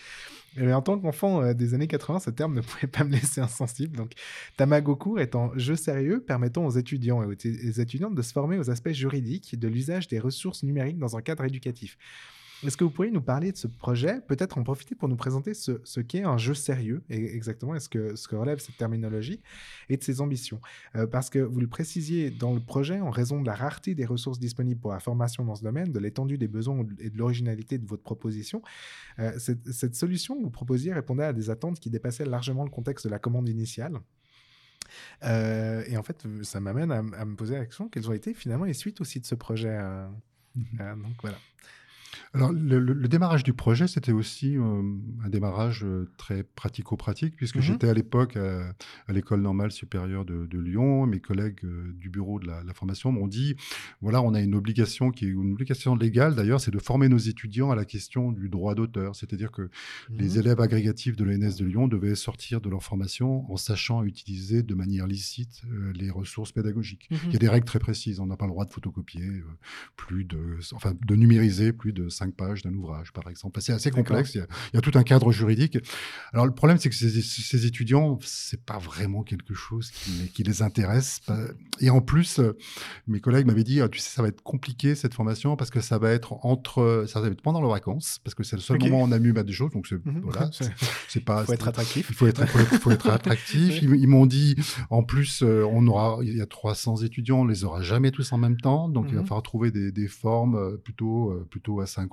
[0.56, 3.98] Mais en tant qu'enfant des années 80, ce terme ne pouvait pas me laisser insensible.
[3.98, 4.14] Donc,
[4.56, 8.70] Tamagocourt est un jeu sérieux permettant aux étudiants et aux étudiantes de se former aux
[8.70, 11.98] aspects juridiques de l'usage des ressources numériques dans un cadre éducatif.
[12.64, 14.22] Est-ce que vous pourriez nous parler de ce projet?
[14.28, 17.90] Peut-être en profiter pour nous présenter ce, ce qu'est un jeu sérieux, et exactement, est-ce
[17.90, 19.42] que, ce que relève cette terminologie,
[19.90, 20.62] et de ses ambitions?
[20.96, 24.06] Euh, parce que vous le précisiez dans le projet, en raison de la rareté des
[24.06, 27.78] ressources disponibles pour la formation dans ce domaine, de l'étendue des besoins et de l'originalité
[27.78, 28.62] de votre proposition,
[29.20, 32.70] euh, cette, cette solution que vous proposiez répondait à des attentes qui dépassaient largement le
[32.70, 34.00] contexte de la commande initiale.
[35.24, 38.66] Euh, et en fait, ça m'amène à, me poser la question quelles ont été finalement
[38.66, 40.08] les suites aussi de ce projet euh,
[40.80, 41.38] euh, Donc voilà.
[42.36, 44.82] Alors, le, le- le démarrage du projet, c'était aussi euh,
[45.24, 47.62] un démarrage euh, très pratico-pratique, puisque Mhm.
[47.62, 48.74] j'étais à l'époque à,
[49.08, 51.06] à l'école normale supérieure de, de Lyon.
[51.06, 53.56] Mes collègues euh, du bureau de la, la formation m'ont dit
[54.02, 57.18] voilà, on a une obligation qui est une obligation légale d'ailleurs, c'est de former nos
[57.18, 59.16] étudiants à la question du droit d'auteur.
[59.16, 59.70] C'est-à-dire que
[60.10, 60.40] les Mhm.
[60.40, 64.76] élèves agrégatifs de l'ENS de Lyon devaient sortir de leur formation en sachant utiliser de
[64.76, 67.08] manière licite euh, les ressources pédagogiques.
[67.12, 67.18] Mhm.
[67.28, 68.20] Il y a des règles très précises.
[68.20, 69.44] On n'a pas le droit de photocopier euh,
[69.96, 73.62] plus de, enfin, de numériser plus de cinq pages d'un ouvrage, par exemple.
[73.62, 74.36] C'est assez complexe.
[74.36, 75.78] Il y, a, il y a tout un cadre juridique.
[76.34, 80.30] Alors, le problème, c'est que ces, ces étudiants, c'est pas vraiment quelque chose qui, les-
[80.30, 81.22] qui les intéresse.
[81.80, 82.58] Et en plus, euh,
[83.08, 85.82] mes collègues m'avaient dit, Ah, tu sais, ça va être compliqué cette formation parce que
[85.82, 88.80] ça va être entre, ça va être pendant leurs vacances parce que c'est le seul
[88.80, 89.72] moment où on a mis des choses.
[89.72, 90.22] Donc, c'est, Mhm.
[90.24, 90.50] voilà,
[91.08, 91.42] c'est, pas.
[91.42, 92.08] Il faut être attractif.
[92.10, 93.82] il faut être, faut être, faut être attractif.
[93.82, 94.56] Ils, ils m'ont dit,
[94.90, 98.32] en plus, euh, on aura, il y a 300 étudiants, on les aura jamais tous
[98.34, 99.28] en même temps, donc il va Mhm.
[99.28, 102.06] falloir trouver des, des formes euh, plutôt, plutôt asynchrone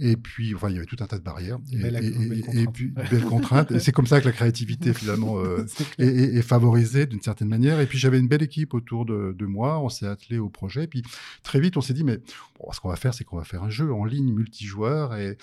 [0.00, 1.58] Et puis, enfin, il y avait tout un tas de barrières.
[1.72, 2.56] Et, Belle- et- belle et- contrainte.
[2.56, 3.70] et puis, belles contraintes.
[3.72, 6.08] Et c'est comme ça que la créativité, finalement, euh, est, clair.
[6.08, 7.80] est- est favorisée d'une certaine manière.
[7.80, 9.80] Et puis, j'avais une belle équipe autour de, de moi.
[9.80, 10.84] On s'est attelé au projet.
[10.84, 11.02] Et puis,
[11.42, 12.18] très vite, on s'est dit, mais
[12.60, 15.16] bon, ce qu'on va faire, c'est qu'on va faire un jeu en ligne multijoueur.
[15.16, 15.36] Et,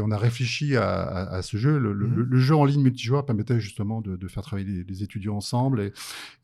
[0.00, 1.76] on a réfléchi à, à- à ce jeu.
[1.76, 5.02] Le, le- le jeu en ligne multijoueur permettait justement de, de faire travailler les, les
[5.02, 5.80] étudiants ensemble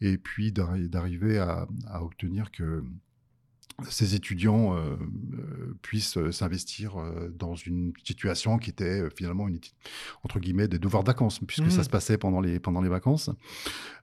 [0.01, 2.83] et, puis d'arri- d'arriver à, à obtenir que
[3.89, 4.81] ces étudiants euh,
[5.35, 6.95] euh, puissent euh, s'investir
[7.39, 9.59] dans une situation qui était finalement une
[10.25, 13.31] entre guillemets des devoirs de vacances puisque ça se passait pendant les pendant les vacances.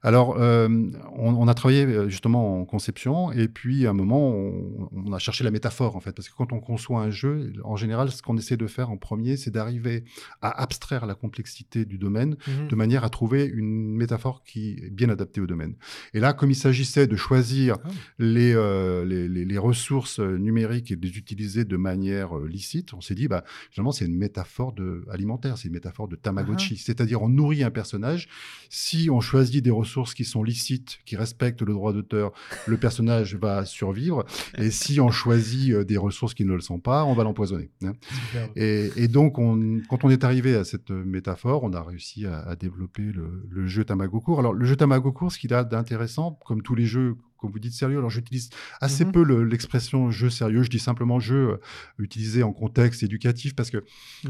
[0.02, 0.68] Alors euh,
[1.16, 5.18] on, on a travaillé justement en conception et puis à un moment on, on a
[5.18, 8.22] cherché la métaphore en fait parce que quand on conçoit un jeu en général ce
[8.22, 10.04] qu'on essaie de faire en premier c'est d'arriver
[10.42, 12.68] à abstraire la complexité du domaine Mhm.
[12.68, 15.74] de manière à trouver une métaphore qui est bien adaptée au domaine.
[16.14, 17.88] Et là, comme il s'agissait de choisir Ah.
[18.18, 22.46] les, euh, les, les- les ressources euh, numériques et de les utiliser de manière euh,
[22.48, 26.16] licite, on s'est dit, bah, finalement, c'est une métaphore de, alimentaire, c'est une métaphore de
[26.16, 26.76] Tamagotchi.
[26.76, 28.28] C'est-à-dire, on nourrit un personnage.
[28.68, 32.32] Si on choisit des ressources qui sont licites, qui respectent le droit d'auteur,
[32.66, 34.24] le personnage va survivre.
[34.58, 37.70] Et si on choisit euh, des ressources qui ne le sont pas, on va l'empoisonner.
[37.84, 37.92] hein.
[38.56, 42.40] Et, et donc, on- quand on est arrivé à cette métaphore, on a réussi à,
[42.40, 44.38] à développer le, le jeu Tamagocourt.
[44.40, 47.72] Alors, le jeu Tamagocourt, ce qu'il a d'intéressant, comme tous les jeux, comme vous dites,
[47.72, 48.50] sérieux, alors j'utilise
[48.80, 49.12] assez Mhm.
[49.12, 51.56] peu le- l'expression jeu sérieux, je dis simplement jeu euh,
[51.98, 53.82] utilisé en contexte éducatif, parce que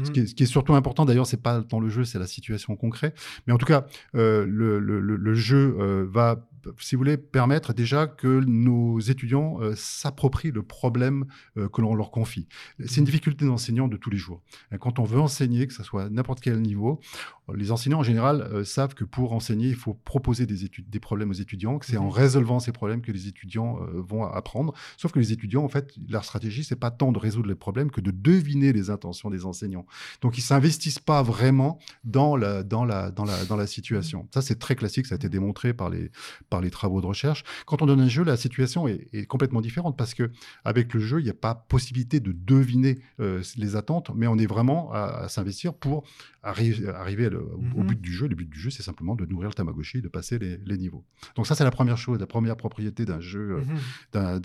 [0.03, 2.19] ce, qui est, ce qui est surtout important, d'ailleurs, c'est pas tant le jeu, c'est
[2.19, 3.17] la situation concrète.
[3.47, 6.47] Mais en tout cas, euh, le, le- le- le jeu euh, va,
[6.79, 11.25] si vous voulez, permettre déjà que nos étudiants euh, s'approprient le problème
[11.57, 12.47] euh, que l'on leur confie.
[12.85, 14.41] C'est une difficulté d'enseignant de tous les jours.
[14.71, 16.99] Et Quand on veut enseigner, que ce soit à n'importe quel niveau,
[17.53, 20.99] les enseignants en général euh, savent que pour enseigner, il faut proposer des, études, des
[20.99, 22.11] problèmes aux étudiants, que c'est en Mhm.
[22.11, 24.73] résolvant ces problèmes que les étudiants vont apprendre.
[24.97, 27.91] Sauf que les étudiants, en fait, leur stratégie, c'est pas tant de résoudre les problèmes
[27.91, 29.85] que de deviner les intentions des enseignants.
[30.21, 34.27] Donc, ils s'investissent pas vraiment dans la, dans la, dans la, dans la situation.
[34.33, 35.07] Ça, c'est très classique.
[35.07, 36.11] Ça a été démontré par les,
[36.51, 37.43] par les travaux de recherche.
[37.65, 40.29] Quand on donne un jeu, la situation est, est complètement différente parce que
[40.65, 44.37] avec le jeu, il n'y a pas possibilité de deviner euh, les attentes, mais on
[44.37, 46.03] est vraiment à, à s'investir pour
[46.43, 47.87] arri- arriver le- au- au Mhm.
[47.87, 48.27] but du jeu.
[48.27, 50.77] Le but du jeu, c'est simplement de nourrir le Tamagotchi et de passer les, les
[50.77, 51.05] niveaux.
[51.37, 54.39] Donc ça, c'est la première chose, la première propriété d'un jeu, euh, Mhm.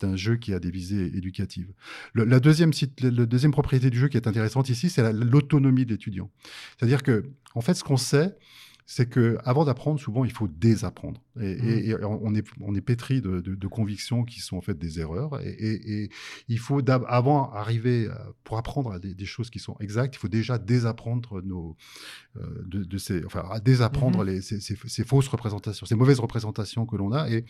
[0.00, 1.68] d'un- jeu qui a des visées éducatives.
[2.12, 2.72] Le, la deuxième,
[3.52, 6.28] propriété du jeu qui est intéressante ici, c'est la- l'autonomie de l'étudiant.
[6.76, 8.36] C'est-à-dire que, en fait, ce qu'on sait,
[8.92, 11.20] c'est que avant d'apprendre, souvent, il faut désapprendre.
[11.40, 14.60] Et, et- et on, est, on est pétri de, de- de convictions qui sont en
[14.60, 15.40] fait des erreurs.
[15.40, 16.10] Et, et- et
[16.48, 18.08] il faut, avant arriver,
[18.44, 21.76] pour apprendre à des, des choses qui sont exactes, il faut déjà désapprendre nos,
[22.36, 24.26] euh, de, de ces, enfin, à désapprendre Mhm.
[24.26, 27.28] les, ces, ces- ces fausses représentations, ces mauvaises représentations que l'on a.
[27.30, 27.44] Et,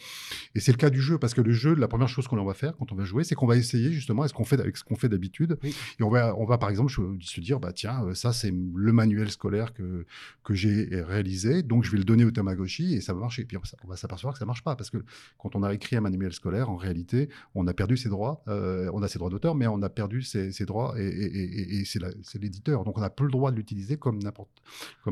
[0.54, 2.44] et c'est le cas du jeu, parce que le jeu, la première chose que l'on
[2.44, 4.76] va faire quand on va jouer, c'est qu'on va essayer justement, est-ce qu'on fait avec
[4.76, 5.58] ce qu'on fait d'habitude.
[5.62, 5.74] Oui.
[5.98, 8.92] Et on va, on va par exemple se- dire, bah tiens, euh, ça c'est le
[8.92, 10.04] manuel scolaire que,
[10.44, 13.44] que j'ai réalisé, donc je vais le donner au Tamagotchi et ça va marcher.
[13.44, 14.98] Puis on, s- on va s'apercevoir que ça marche pas, parce que
[15.38, 18.90] quand on a écrit un manuel scolaire, en réalité, on a perdu ses droits, euh,
[18.92, 21.80] on a ses droits d'auteur, mais on a perdu ses, ses droits et, et- et-
[21.80, 22.84] et c'est l'éditeur.
[22.84, 24.18] Donc on n'a plus le droit de l'utiliser comme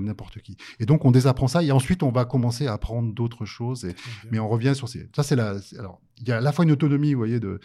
[0.05, 0.57] n'importe qui.
[0.81, 3.87] Et donc on désapprend ça et ensuite on va commencer à apprendre d'autres choses.
[4.31, 5.09] Mais on revient sur ces.
[5.15, 5.57] Ça, c'est la.
[5.79, 7.61] Alors, il y a à la fois une autonomie, vous voyez, de,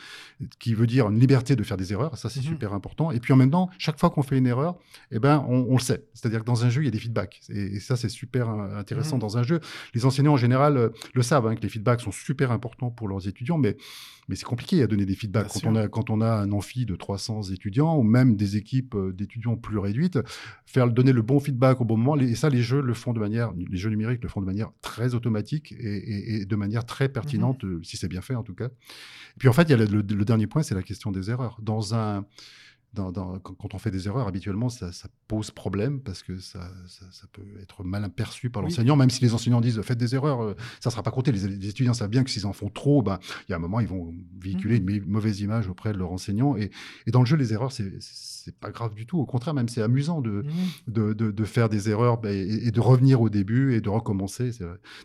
[0.59, 2.17] qui veut dire une liberté de faire des erreurs.
[2.17, 2.45] Ça, c'est Mhm.
[2.47, 3.11] super important.
[3.11, 4.77] Et puis en même temps, chaque fois qu'on fait une erreur,
[5.11, 6.03] eh ben, on, on le sait.
[6.13, 7.41] C'est-à-dire que dans un jeu, il y a des feedbacks.
[7.49, 9.21] Et, et ça, c'est super euh, intéressant Mhm.
[9.21, 9.59] dans un jeu.
[9.93, 13.07] Les enseignants, en général, euh, le savent, hein, que les feedbacks sont super importants pour
[13.07, 13.75] leurs étudiants, mais,
[14.29, 15.47] mais c'est compliqué à donner des feedbacks.
[15.53, 18.95] Quand on, a, quand on a un amphi de 300 étudiants, ou même des équipes
[18.95, 20.19] euh, d'étudiants plus réduites,
[20.65, 22.17] faire donner le bon feedback au bon moment.
[22.21, 24.71] Et ça, les jeux le font de manière, les jeux numériques le font de manière
[24.81, 28.45] très automatique et, et- et de manière très pertinente, euh, si c'est bien fait en
[28.45, 28.67] tout cas.
[28.67, 31.11] Et puis en fait, il y a le, le- le dernier point, c'est la question
[31.11, 31.57] des erreurs.
[31.61, 32.25] Dans un
[32.93, 36.71] dans- dans- quand, on fait des erreurs, habituellement, ça, ça pose problème parce que ça,
[36.87, 38.69] ça, ça peut être mal perçu par Oui.
[38.69, 41.31] l'enseignant, même si les enseignants disent faites des erreurs, euh, ça ne sera pas compté.
[41.31, 43.59] Les, les étudiants savent bien que s'ils en font trop, ben, il y a un
[43.59, 44.89] moment, ils vont véhiculer Mhm.
[44.89, 46.55] une mauvaise image auprès de leur enseignant.
[46.55, 46.71] Et,
[47.07, 49.17] et dans le jeu, les erreurs, c'est c'est pas grave du tout.
[49.19, 50.43] Au contraire, même c'est amusant de,
[50.87, 53.87] de, de- de faire des erreurs ben, et, et de revenir au début et de
[53.89, 54.51] recommencer.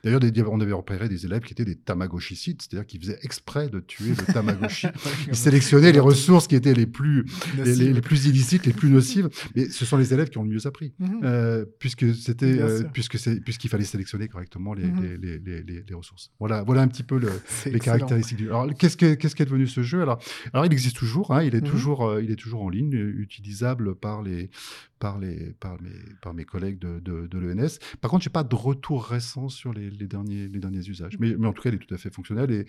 [0.03, 0.21] D'ailleurs,
[0.51, 4.11] on avait repéré des élèves qui étaient des Tamagotchicides, c'est-à-dire qui faisaient exprès de tuer
[4.11, 4.89] le Tamagotchi.
[5.29, 8.91] Ils sélectionnaient les ressources qui étaient les plus, les, les- les plus illicites, les plus
[8.91, 9.29] nocives.
[9.57, 11.21] Mais ce sont les élèves qui ont le mieux appris, Mhm.
[11.25, 15.19] euh, puisque c'était, euh, puisque c'est, puisqu'il fallait sélectionner correctement les, Mhm.
[15.21, 15.39] les,
[15.85, 16.31] les- ressources.
[16.39, 17.29] Voilà, voilà un petit peu le,
[17.67, 17.81] les excellent.
[17.81, 18.39] caractéristiques.
[18.39, 18.49] Du...
[18.49, 20.01] Alors, qu'est-ce que qu'est-ce qu'est devenu ce jeu?
[20.03, 20.21] Alors,
[20.53, 21.33] alors, il existe toujours.
[21.35, 21.71] hein, il est Mhm.
[21.71, 24.51] toujours, euh, il est toujours en ligne, utilisable par les,
[24.99, 25.91] par les, par mes,
[26.23, 27.79] par mes collègues de, de, de l'ENS.
[28.01, 31.17] Par contre, j'ai pas de retour récent sur les, les derniers, les derniers usages.
[31.19, 32.67] Mais, mais en tout cas, il est tout à fait fonctionnel et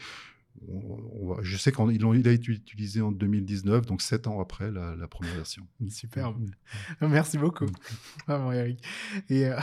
[0.68, 4.40] on- on va- je sais qu'il il a été utilisé en 2019, donc sept ans
[4.42, 5.66] après la, la première version.
[5.90, 6.38] Superbe.
[7.02, 7.08] Mm.
[7.08, 7.66] Merci beaucoup,
[8.28, 8.84] vraiment Eric.
[9.30, 9.60] Et euh,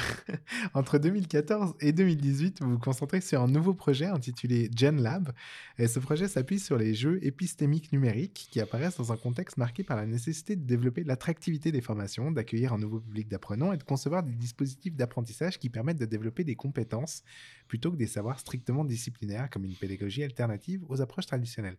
[0.75, 5.33] entre 2014 et 2018, vous vous concentrez sur un nouveau projet intitulé GenLab.
[5.79, 9.85] Et ce projet s'appuie sur les jeux épistémiques numériques qui apparaissent dans un contexte marqué
[9.85, 13.83] par la nécessité de développer l'attractivité des formations, d'accueillir un nouveau public d'apprenants et de
[13.83, 17.23] concevoir des dispositifs d'apprentissage qui permettent de développer des compétences
[17.69, 21.77] plutôt que des savoirs strictement disciplinaires comme une pédagogie alternative aux approches traditionnelles.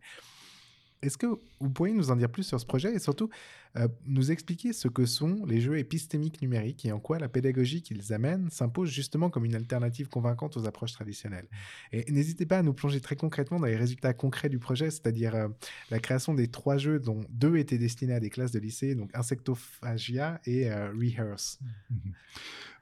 [1.00, 1.26] Est-ce que
[1.60, 3.30] vous pourriez nous en dire plus sur ce projet et surtout
[3.76, 7.82] euh, nous expliquer ce que sont les jeux épistémiques numériques et en quoi la pédagogie
[7.82, 11.46] qu'ils amènent s'impose justement comme une alternative convaincante aux approches traditionnelles?
[11.92, 15.36] Et n'hésitez pas à nous plonger très concrètement dans les résultats concrets du projet, c'est-à-dire
[15.36, 15.48] euh,
[15.90, 19.10] la création des trois jeux dont deux étaient destinés à des classes de lycée, donc
[19.14, 21.60] Insectophagia et euh, Rehearse.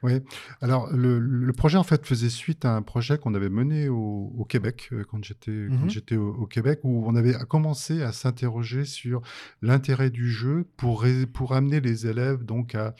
[0.02, 0.20] Oui,
[0.60, 4.32] alors le, le projet en fait faisait suite à un projet qu'on avait mené au,
[4.36, 5.88] au Québec euh, quand j'étais Mhm.
[5.88, 9.22] j'étais au, au Québec où on avait commencé à s'interroger sur
[9.62, 12.94] l'intérêt du jeu pour pour amener les élèves donc à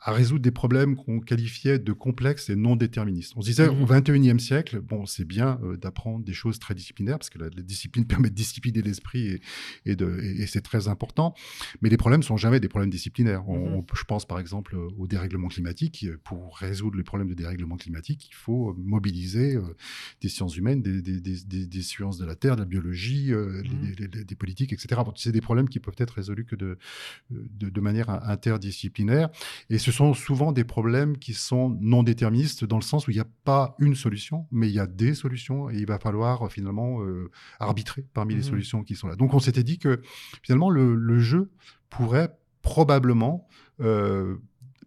[0.00, 3.32] à résoudre des problèmes qu'on qualifiait de complexes et non déterministes.
[3.36, 3.82] On se disait, Mhm.
[3.82, 7.46] au 21e siècle, bon, c'est bien euh, d'apprendre des choses très disciplinaires, parce que la,
[7.48, 9.40] la discipline permet de discipliner l'esprit et,
[9.86, 11.34] et, de- et- et c'est très important,
[11.80, 13.48] mais les problèmes sont jamais des problèmes disciplinaires.
[13.48, 13.84] On- Mhm.
[13.94, 16.06] je pense par exemple euh, au dérèglement climatique.
[16.24, 19.62] Pour résoudre les problèmes de dérèglement climatique, il faut euh, mobiliser euh,
[20.20, 23.32] des sciences humaines, des, des- des- des- des sciences de la Terre, de la biologie,
[23.32, 23.94] euh, Mhm.
[23.98, 25.00] les- les- des politiques, etc.
[25.06, 26.76] Bon, c'est des problèmes qui peuvent être résolus que de,
[27.30, 29.30] de, de manière interdisciplinaire.
[29.70, 33.14] Et ce sont souvent des problèmes qui sont non déterministes dans le sens où il
[33.14, 36.42] n'y a pas une solution, mais il y a des solutions et il va falloir
[36.42, 38.46] euh, finalement euh, arbitrer parmi les Mhm.
[38.46, 39.16] solutions qui sont là.
[39.16, 40.00] Donc on s'était dit que
[40.42, 41.50] finalement le, le jeu
[41.90, 42.30] pourrait
[42.62, 43.46] probablement
[43.80, 44.36] euh,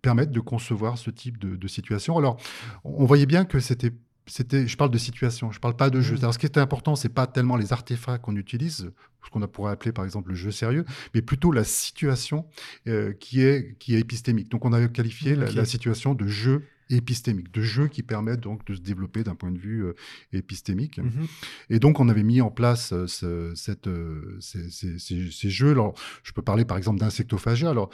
[0.01, 2.17] permettre de concevoir ce type de, de situation.
[2.17, 2.37] Alors
[2.83, 3.91] on voyait bien que c'était
[4.27, 6.15] c'était, je parle de situation, je parle pas de jeu.
[6.15, 6.19] Mhm.
[6.21, 8.91] Alors, ce qui était important, c'est pas tellement les artefacts qu'on utilise,
[9.25, 12.45] ce qu'on a pourrait appeler par exemple le jeu sérieux, mais plutôt la situation
[12.87, 14.49] euh, qui est qui est épistémique.
[14.49, 18.65] Donc, on avait qualifié la- la, situation de jeu épistémique, de jeu qui permet donc
[18.65, 19.93] de se développer d'un point de vue euh,
[20.33, 20.97] épistémique.
[20.99, 21.27] Mhm.
[21.69, 25.49] Et donc, on avait mis en place euh, ce- cette, euh, ces, ces- ces- ces
[25.49, 25.71] jeux.
[25.71, 27.69] Alors, je peux parler par exemple d'insectophagia.
[27.69, 27.89] Alors,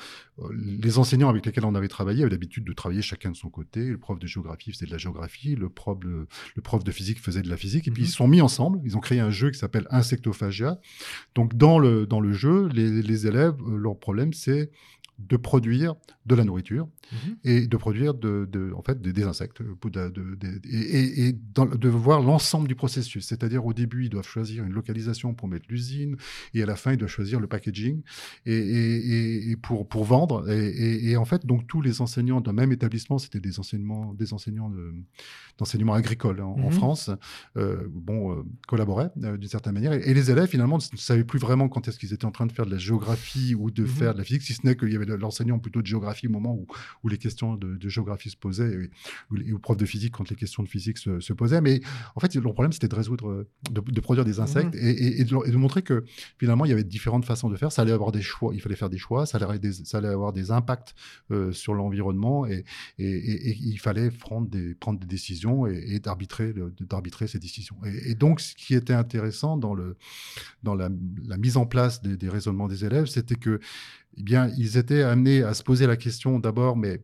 [0.54, 3.86] les enseignants avec lesquels on avait travaillé avaient l'habitude de travailler chacun de son côté.
[3.86, 7.20] Le prof de géographie faisait de la géographie, le prof de, le prof de physique
[7.20, 7.88] faisait de la physique.
[7.88, 8.08] Et puis, Mhm.
[8.08, 8.80] ils se sont mis ensemble.
[8.84, 10.80] Ils ont créé un jeu qui s'appelle Insectophagia.
[11.36, 14.72] Donc, dans le, dans le jeu, les, les élèves, leur problème, c'est
[15.30, 17.36] de produire de la nourriture Mhm.
[17.44, 20.78] et de produire de, de- en fait, des, des insectes euh, de- de- de- et,
[20.78, 23.26] et- et dans- de voir l'ensemble du processus.
[23.28, 26.16] C'est-à-dire au début, ils doivent choisir une localisation pour mettre l'usine
[26.54, 28.02] et à la fin, ils doivent choisir le packaging
[28.46, 30.50] et, et- et- et pour, pour vendre.
[30.50, 34.70] Et, en fait, donc tous les enseignants d'un même établissement, c'était des enseignements, des enseignants
[34.70, 34.94] de-
[35.58, 36.72] d'enseignement agricole en, en Mhm.
[36.72, 37.10] France,
[37.58, 39.94] euh, bon, euh, collaboraient euh, d'une certaine manière.
[39.94, 42.52] Et, les élèves, finalement, ne savaient plus vraiment quand est-ce qu'ils étaient en train de
[42.52, 43.88] faire de la géographie ou de Mhm.
[43.88, 46.32] faire de la physique, si ce n'est qu'il y avait l'enseignant plutôt de géographie au
[46.32, 46.68] moment où,
[47.04, 48.90] où les questions de, de géographie se posaient,
[49.36, 51.62] et, prof de physique quand les questions de physique se, se posaient.
[51.62, 51.82] Mais
[52.16, 54.80] en fait, leur problème, c'était de résoudre, de, de produire des insectes Mhm.
[54.82, 56.04] et, et- et de, et montrer que
[56.38, 57.72] finalement, il y avait différentes façons de faire.
[57.72, 60.08] Ça allait avoir des choix, il fallait faire des choix, ça allait, des- ça allait
[60.10, 60.94] avoir des impacts
[61.32, 62.64] euh, sur l'environnement et,
[62.98, 67.28] et- et- et il fallait prendre des, prendre des décisions et, et d'arbitrer, le- d'arbitrer
[67.28, 67.76] ces décisions.
[67.86, 69.96] Et, et donc, ce qui était intéressant dans, le,
[70.64, 70.90] dans la,
[71.26, 73.60] la mise en place des, des raisonnements des élèves, c'était que,
[74.18, 77.02] eh bien, ils étaient amenés à se poser la question d'abord, mais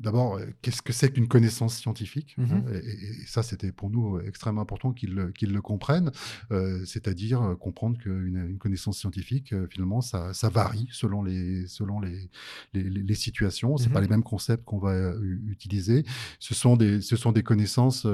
[0.00, 2.46] D'abord, euh, qu'est-ce que c'est qu'une connaissance scientifique Mhm.
[2.52, 6.10] hein, et, et- ça, c'était pour nous euh, extrêmement important qu'ils le, comprennent,
[6.52, 12.00] euh, c'est-à-dire comprendre qu'une une connaissance scientifique, euh, finalement, ça, ça varie selon les, selon
[12.00, 12.30] les,
[12.72, 13.76] les, situations.
[13.76, 13.92] C'est Mhm.
[13.92, 16.04] pas les mêmes concepts qu'on va euh, utiliser.
[16.38, 18.06] Ce sont des, ce sont des connaissances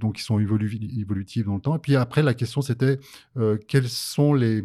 [0.00, 1.76] donc qui sont évolu- évolutives dans le temps.
[1.76, 2.98] Et puis après, la question, c'était
[3.68, 4.64] quels sont les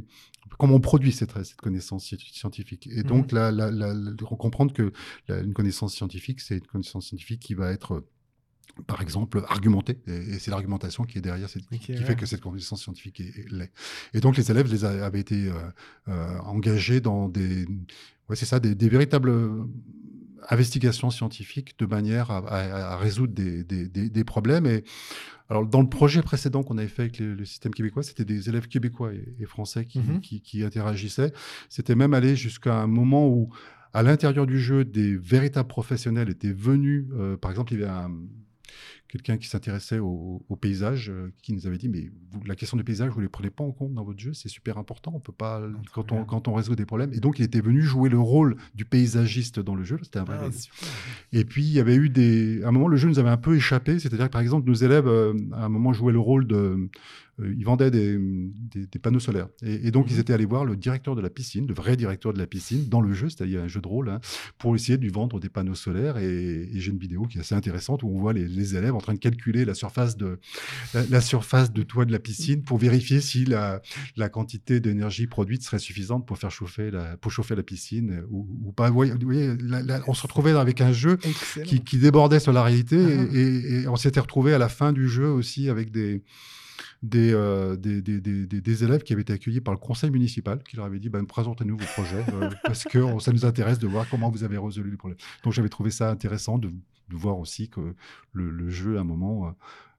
[0.57, 2.87] comment on produit cette, cette connaissance sci- scientifique.
[2.91, 4.91] Et donc, la, la, la- la- comprendre que
[5.29, 8.07] une connaissance scientifique, c'est une connaissance scientifique qui va être, euh,
[8.87, 9.99] par exemple, argumentée.
[10.07, 11.97] Et, c'est l'argumentation qui est derrière, cette, qui ouais.
[11.97, 13.71] fait que cette connaissance scientifique est, est- l'est.
[14.13, 15.53] Et donc, les élèves les a- avaient été euh,
[16.07, 17.65] euh, engagés dans des,
[18.29, 19.31] ouais, c'est ça, des, des véritables
[20.49, 24.65] investigations scientifiques de manière à, à- à résoudre des, des- des- des problèmes.
[24.65, 24.83] Et
[25.49, 28.49] alors, dans le projet précédent qu'on avait fait avec le, le système québécois, c'était des
[28.49, 30.21] élèves québécois et, et français qui, Mhm.
[30.21, 31.33] qui- qui interagissaient.
[31.69, 33.49] C'était même allé jusqu'à un moment où,
[33.93, 37.05] à l'intérieur du jeu, des véritables professionnels étaient venus.
[37.13, 38.11] euh, par exemple, il y avait un
[39.07, 42.77] quelqu'un qui s'intéressait au, au paysage, euh, qui nous avait dit mais vous, la question
[42.77, 45.11] du paysage, vous ne les prenez pas en compte dans votre jeu, c'est super important.
[45.15, 47.13] On peut pas Ah, quand on quand on résout des problèmes.
[47.13, 49.99] Et donc il était venu jouer le rôle du paysagiste dans le jeu.
[50.03, 50.37] C'était un vrai.
[50.41, 50.49] Ah.
[51.33, 52.63] Et puis, il y avait eu des.
[52.63, 53.99] À un moment, le jeu nous avait un peu échappé.
[53.99, 56.89] C'est-à-dire que, par exemple, nos élèves, euh, à un moment, jouaient le rôle de.
[57.41, 59.47] Euh, ils vendaient des, des- des panneaux solaires.
[59.63, 60.13] Et, et donc, Mhm.
[60.15, 62.87] ils étaient allés voir le directeur de la piscine, le vrai directeur de la piscine,
[62.89, 64.19] dans le jeu, c'est-à-dire un jeu de rôle, hein,
[64.57, 66.17] pour essayer de lui vendre des panneaux solaires.
[66.17, 68.95] Et, et j'ai une vidéo qui est assez intéressante où on voit les, les élèves
[68.95, 70.39] en train de calculer la surface de,
[70.93, 73.81] la, la surface de toit de la piscine pour vérifier si la,
[74.17, 78.47] la quantité d'énergie produite serait suffisante pour faire chauffer la, pour chauffer la piscine ou,
[78.65, 78.87] ou pas.
[78.89, 79.29] Vous voyez, vous
[80.07, 81.17] on se retrouvait avec un jeu
[81.65, 82.97] qui, qui débordait sur la réalité.
[82.97, 86.21] Et, et- et on s'était retrouvé à la fin du jeu aussi avec des,
[87.01, 90.75] des, euh, des, des- des- élèves qui avaient été accueillis par le conseil municipal, qui
[90.75, 93.87] leur avait dit ben, présentez-nous vos projets, euh, parce que on- ça nous intéresse de
[93.87, 95.19] voir comment vous avez résolu les problèmes.
[95.43, 97.95] Donc j'avais trouvé ça intéressant de, de voir aussi que
[98.33, 99.51] le, le jeu, à un moment, euh,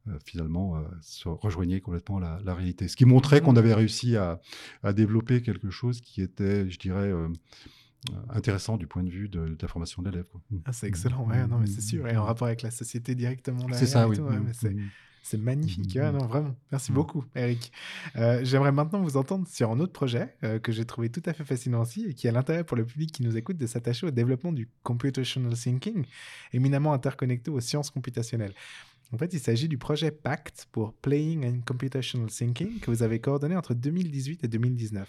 [0.08, 2.86] euh, finalement, euh, se rejoignait complètement la, la réalité.
[2.88, 4.40] Ce qui montrait qu'on avait réussi à,
[4.82, 7.28] à développer quelque chose qui était, je dirais, euh,
[8.30, 10.26] intéressant du point de vue de, de la formation de l'élève.
[10.30, 10.40] quoi.
[10.64, 12.06] Ah, c'est excellent, ouais, non, mais c'est sûr.
[12.08, 13.78] Et en rapport avec la société directement derrière.
[13.78, 14.16] C'est ça, oui.
[14.16, 14.52] tout, ouais, mais
[15.22, 15.42] c'est- mm.
[15.42, 16.02] Magnifique, Mhm.
[16.02, 16.54] ouais, non, vraiment.
[16.72, 16.94] Merci Mhm.
[16.96, 17.72] beaucoup, Eric.
[18.16, 21.32] Euh, J'aimerais maintenant vous entendre sur un autre projet euh, que j'ai trouvé tout à
[21.32, 24.06] fait fascinant aussi et qui a l'intérêt pour le public qui nous écoute de s'attacher
[24.06, 26.04] au développement du computational thinking,
[26.52, 28.52] éminemment interconnecté aux sciences computationnelles.
[29.12, 33.18] En fait, il s'agit du projet PACT pour Playing and Computational Thinking que vous avez
[33.18, 35.08] coordonné entre 2018 et 2019.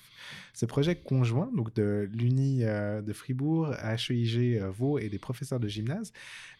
[0.55, 5.59] Ce projet conjoint, donc de l'Uni euh, de Fribourg, HEIG euh, Vaud et des professeurs
[5.59, 6.13] de gymnase,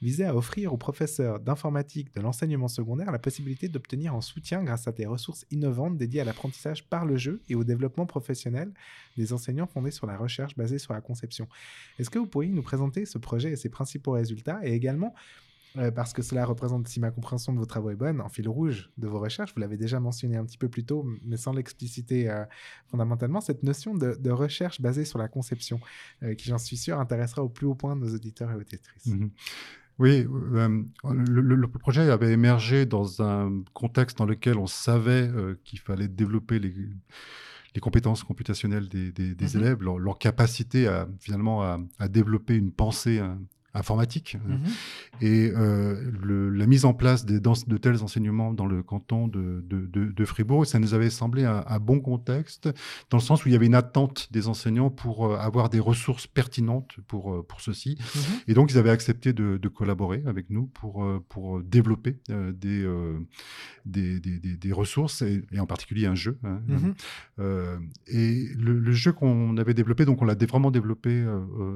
[0.03, 4.87] visait à offrir aux professeurs d'informatique de l'enseignement secondaire la possibilité d'obtenir un soutien grâce
[4.87, 8.71] à des ressources innovantes dédiées à l'apprentissage par le jeu et au développement professionnel
[9.17, 11.47] des enseignants fondés sur la recherche basée sur la conception.
[11.97, 15.15] Est-ce que vous pourriez nous présenter ce projet et ses principaux résultats et également
[15.77, 18.47] euh, parce que cela représente, si ma compréhension de vos travaux est bonne, en fil
[18.49, 21.53] rouge de vos recherches, vous l'avez déjà mentionné un petit peu plus tôt, mais sans
[21.53, 22.43] l'expliciter euh,
[22.87, 25.79] fondamentalement, cette notion de, de recherche basée sur la conception,
[26.23, 29.07] euh, qui j'en suis sûr intéressera au plus haut point nos auditeurs et auditrices.
[29.07, 29.31] Mhm.
[29.99, 35.77] Oui, euh, le, projet avait émergé dans un contexte dans lequel on savait euh, qu'il
[35.79, 36.73] fallait développer les,
[37.75, 39.61] les compétences computationnelles des, des- des Mhm.
[39.61, 43.39] élèves, leur, leur capacité à finalement à, à développer une pensée hein,
[43.73, 44.37] informatique.
[44.45, 44.59] Mhm.
[45.21, 49.27] Et euh, le- la mise en place des, dans- de tels enseignements dans le canton
[49.27, 52.69] de, de- de- de Fribourg, ça nous avait semblé un, un bon contexte,
[53.09, 55.79] dans le sens où il y avait une attente des enseignants pour euh, avoir des
[55.79, 57.97] ressources pertinentes pour, euh, pour ceci.
[57.99, 58.21] Mhm.
[58.47, 62.85] Et donc, ils avaient accepté de, collaborer avec nous pour, pour développer euh, des,
[63.85, 66.37] des, des, des- ressources, et, et en particulier un jeu.
[66.43, 66.61] hein.
[66.67, 66.93] Mhm.
[67.39, 71.25] Euh, et le, le jeu qu'on avait développé, donc on l'a vraiment développé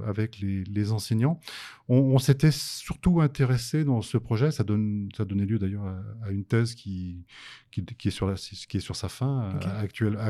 [0.07, 1.39] avec les, les enseignants,
[1.87, 6.01] on, on s'était surtout intéressé dans ce projet, ça, donne, ça donnait lieu d'ailleurs à,
[6.25, 7.23] à une thèse qui,
[7.71, 9.59] qui, qui est, sur la, qui est sur sa fin euh,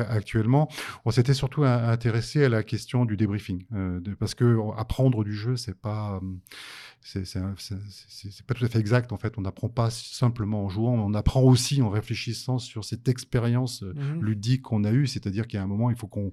[0.10, 0.68] actuellement.
[1.06, 5.34] On s'était surtout intéressé à la question du débriefing, euh, de- parce que apprendre du
[5.34, 6.20] jeu, c'est pas...
[7.02, 9.38] c'est c'est pas tout à fait exact en fait.
[9.38, 13.94] On n'apprend pas simplement en jouant, on apprend aussi en réfléchissant sur cette expérience euh,
[13.96, 14.22] Mhm.
[14.24, 15.08] ludique qu'on a eue.
[15.08, 16.32] C'est-à-dire qu'il y a un moment, il faut qu'on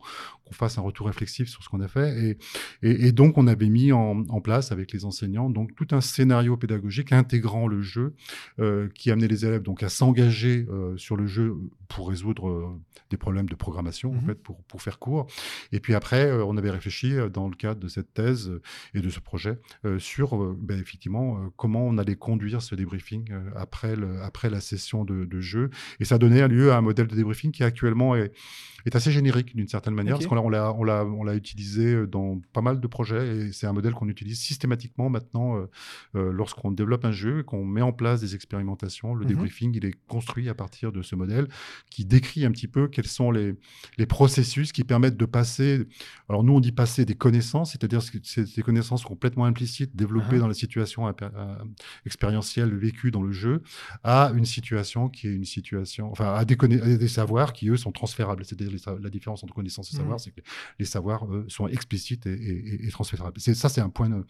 [0.51, 2.39] fasse un retour réflexif sur ce qu'on a fait.
[2.83, 5.05] Et, et, et donc, on avait mis en, en place avec les
[5.51, 8.15] donc tout un scénario pédagogique intégrant le jeu
[8.59, 11.57] euh, qui amenait les élèves donc à s'engager euh, sur le jeu
[11.95, 12.81] pour résoudre euh,
[13.11, 14.27] des problèmes de programmation en Mhm.
[14.27, 15.27] fait pour, pour faire court.
[15.73, 18.53] Et puis après, euh, on avait réfléchi euh, dans le cadre de cette thèse
[18.95, 19.59] et de ce projet
[19.99, 25.25] sur ben, effectivement comment on allait conduire ce débriefing après, le, après la session de,
[25.25, 25.71] de jeu.
[26.01, 28.33] Et ça donnait lieu à un modèle de débriefing qui actuellement est,
[28.87, 32.61] est assez générique d'une certaine manière, parce qu'on l'a- on l'a, on utilisé dans pas
[32.63, 35.67] mal de projets et c'est un modèle qu'on utilise systématiquement maintenant
[36.15, 39.15] lorsqu'on développe un jeu et qu'on met en place des expérimentations.
[39.15, 39.29] Le Mhm.
[39.29, 41.49] débriefing, il est construit à partir de ce modèle
[41.91, 43.55] qui décrit un petit peu quels sont les,
[43.99, 45.87] les processus qui permettent de passer.
[46.29, 48.01] Alors nous, on dit passer des connaissances, c'est-à-dire
[48.57, 50.39] des connaissances complètement implicites développées Ah.
[50.39, 51.13] dans la situation euh,
[52.07, 53.63] expérientielle vécue dans le jeu,
[54.03, 57.69] à une situation qui est une situation, enfin à des, conna- à des savoirs qui
[57.69, 58.45] eux sont transférables.
[58.45, 58.71] C'est-à-dire
[59.01, 60.19] la différence entre connaissances et savoir, Mhm.
[60.19, 60.41] c'est que
[60.79, 63.39] les savoirs eux, sont explicites et, et- et transférables.
[63.41, 64.25] Ça, c'est un point, de-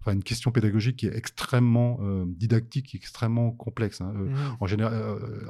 [0.00, 4.00] enfin une question pédagogique qui est extrêmement euh, didactique, extrêmement complexe.
[4.00, 4.12] hein.
[4.16, 4.36] Euh, Mhm.
[4.60, 5.46] en général, euh,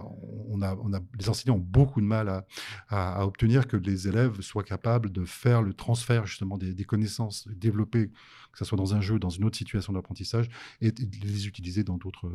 [0.48, 2.44] on a, on a, les enseignants ont beaucoup de mal
[2.88, 8.10] à, obtenir que les élèves soient capables de faire le transfert justement des connaissances développées,
[8.58, 10.48] que ce soit dans un jeu, dans une autre situation d'apprentissage,
[10.80, 12.28] et de les utiliser dans d'autres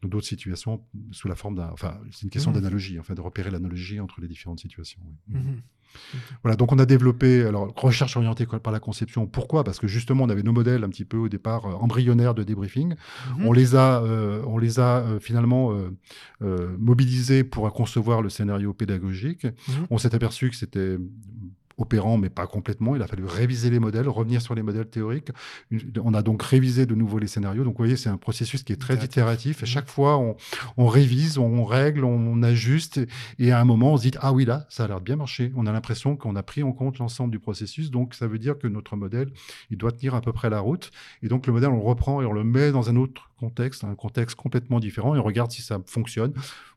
[0.00, 1.68] dans d'autres situations sous la forme d'un.
[1.70, 2.56] Enfin, c'est une question Mhm.
[2.56, 5.00] d'analogie, enfin de repérer l'analogie entre les différentes situations.
[5.28, 5.36] oui.
[5.38, 5.60] Mhm.
[6.42, 9.26] Voilà, donc on a développé, alors recherche orientée par la conception.
[9.26, 9.62] Pourquoi?
[9.62, 12.42] Parce que justement, on avait nos modèles un petit peu au départ euh, embryonnaires de
[12.44, 12.94] débriefing.
[13.40, 15.70] On les a, euh, on les a euh, finalement
[16.40, 19.46] euh, mobilisés pour concevoir le scénario pédagogique.
[19.90, 20.96] On s'est aperçu que c'était
[21.82, 22.96] opérant, mais pas complètement.
[22.96, 25.28] Il a fallu réviser les modèles, revenir sur les modèles théoriques.
[26.02, 27.64] On a donc révisé de nouveau les scénarios.
[27.64, 29.58] Donc, vous voyez, c'est un processus qui est très Itératif.
[29.58, 29.66] Et Mhm.
[29.66, 30.36] chaque fois, on,
[30.76, 33.00] on révise, on règle, on ajuste.
[33.38, 35.16] Et à un moment, on se dit, ah oui, là, ça a l'air de bien
[35.16, 35.52] marcher.
[35.56, 37.90] On a l'impression qu'on a pris en compte l'ensemble du processus.
[37.90, 39.30] Donc, ça veut dire que notre modèle,
[39.70, 40.90] il doit tenir à peu près la route.
[41.22, 43.82] Et donc, le modèle, on le reprend et on le met dans un autre contexte,
[43.82, 46.32] un contexte complètement différent, et on regarde si ça fonctionne.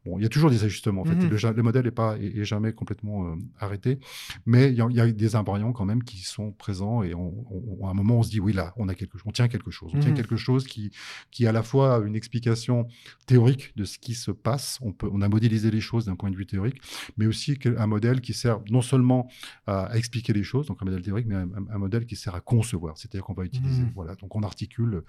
[0.06, 1.02] Bon, il y a toujours des ajustements.
[1.02, 1.30] En fait, Mhm.
[1.56, 4.00] le, modèle n'est pas est, est jamais complètement euh, arrêté,
[4.46, 7.14] mais il y, a- il y a des invariants quand même qui sont présents, et
[7.16, 7.34] on,
[7.82, 9.72] on- à un moment, on se dit oui, là, on a quelque on tient quelque
[9.72, 10.18] chose, on tient Mhm.
[10.18, 10.92] quelque chose qui
[11.32, 12.88] qui à la fois une explication
[13.26, 14.78] théorique de ce qui se passe.
[14.82, 16.80] On peut, on a modélisé les choses d'un point de vue théorique,
[17.18, 19.28] mais aussi un modèle qui sert non seulement
[19.66, 22.42] à, à expliquer les choses, donc un modèle théorique, mais un, modèle qui sert à
[22.42, 22.98] concevoir.
[22.98, 23.92] C'est-à-dire qu'on va utiliser, Mhm.
[23.96, 25.04] voilà, donc on articule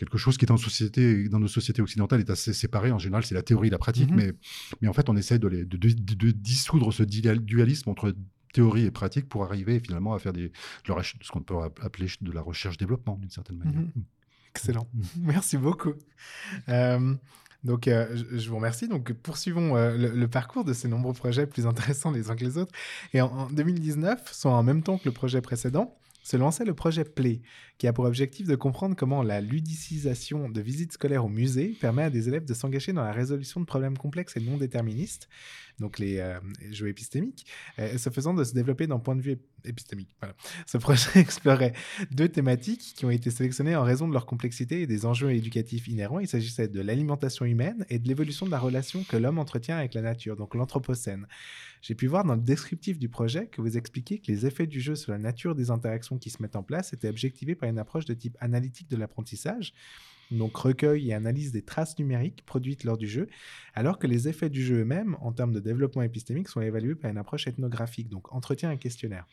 [0.00, 2.90] quelque chose qui dans, nos sociétés, dans nos sociétés occidentales est assez séparé.
[2.90, 4.16] En général, c'est la théorie et la pratique, Mhm.
[4.16, 4.32] mais,
[4.80, 8.16] mais en fait, on essaie de, les- de, de- de dissoudre ce dual- dualisme entre
[8.52, 10.52] théorie et pratique pour arriver finalement à faire des, de
[10.88, 13.80] la reche- ce qu'on peut appeler de la recherche-développement d'une certaine manière.
[13.82, 13.92] Mhm.
[14.54, 14.88] Excellent.
[14.94, 15.04] Mhm.
[15.34, 15.92] Merci beaucoup.
[16.68, 17.14] Euh,
[17.62, 18.88] donc, euh, je, je vous remercie.
[18.88, 22.44] Donc, poursuivons euh, le, le parcours de ces nombreux projets plus intéressants les uns que
[22.44, 22.72] les autres.
[23.12, 26.74] Et en, en 2019, soit en même temps que le projet précédent, se lançait le
[26.74, 27.40] projet Play,
[27.78, 32.02] qui a pour objectif de comprendre comment la ludicisation de visites scolaires au musée permet
[32.02, 35.28] à des élèves de s'engager dans la résolution de problèmes complexes et non déterministes,
[35.78, 36.38] donc les euh,
[36.70, 37.46] jeux épistémiques,
[37.78, 40.14] ce faisant de se développer d'un point de vue ép- épistémique.
[40.66, 41.72] Ce projet explorait
[42.10, 45.88] deux thématiques qui ont été sélectionnées en raison de leur complexité et des enjeux éducatifs
[45.88, 46.18] inhérents.
[46.18, 49.94] Il s'agissait de l'alimentation humaine et de l'évolution de la relation que l'homme entretient avec
[49.94, 51.26] la nature, donc l'anthropocène.
[51.82, 54.80] J'ai pu voir dans le descriptif du projet que vous expliquiez que les effets du
[54.80, 57.78] jeu sur la nature des interactions qui se mettent en place étaient objectivés par une
[57.78, 59.72] approche de type analytique de l'apprentissage,
[60.30, 63.28] donc recueil et analyse des traces numériques produites lors du jeu,
[63.74, 67.10] alors que les effets du jeu eux-mêmes, en termes de développement épistémique, sont évalués par
[67.10, 69.26] une approche ethnographique, donc entretien et questionnaire.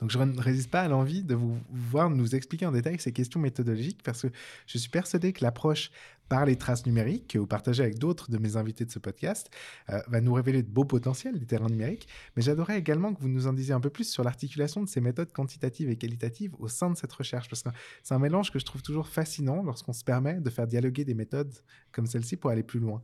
[0.00, 3.12] Donc je ne résiste pas à l'envie de vous voir nous expliquer en détail ces
[3.12, 4.28] questions méthodologiques parce que
[4.66, 5.90] je suis persuadé que l'approche
[6.28, 9.50] par les traces numériques, que vous partagez avec d'autres de mes invités de ce podcast,
[9.90, 12.08] euh, va nous révéler de beaux potentiels des terrains numériques.
[12.34, 15.02] Mais j'adorerais également que vous nous en disiez un peu plus sur l'articulation de ces
[15.02, 17.68] méthodes quantitatives et qualitatives au sein de cette recherche parce que
[18.02, 21.14] c'est un mélange que je trouve toujours fascinant lorsqu'on se permet de faire dialoguer des
[21.14, 21.52] méthodes
[21.92, 23.02] comme celle-ci pour aller plus loin.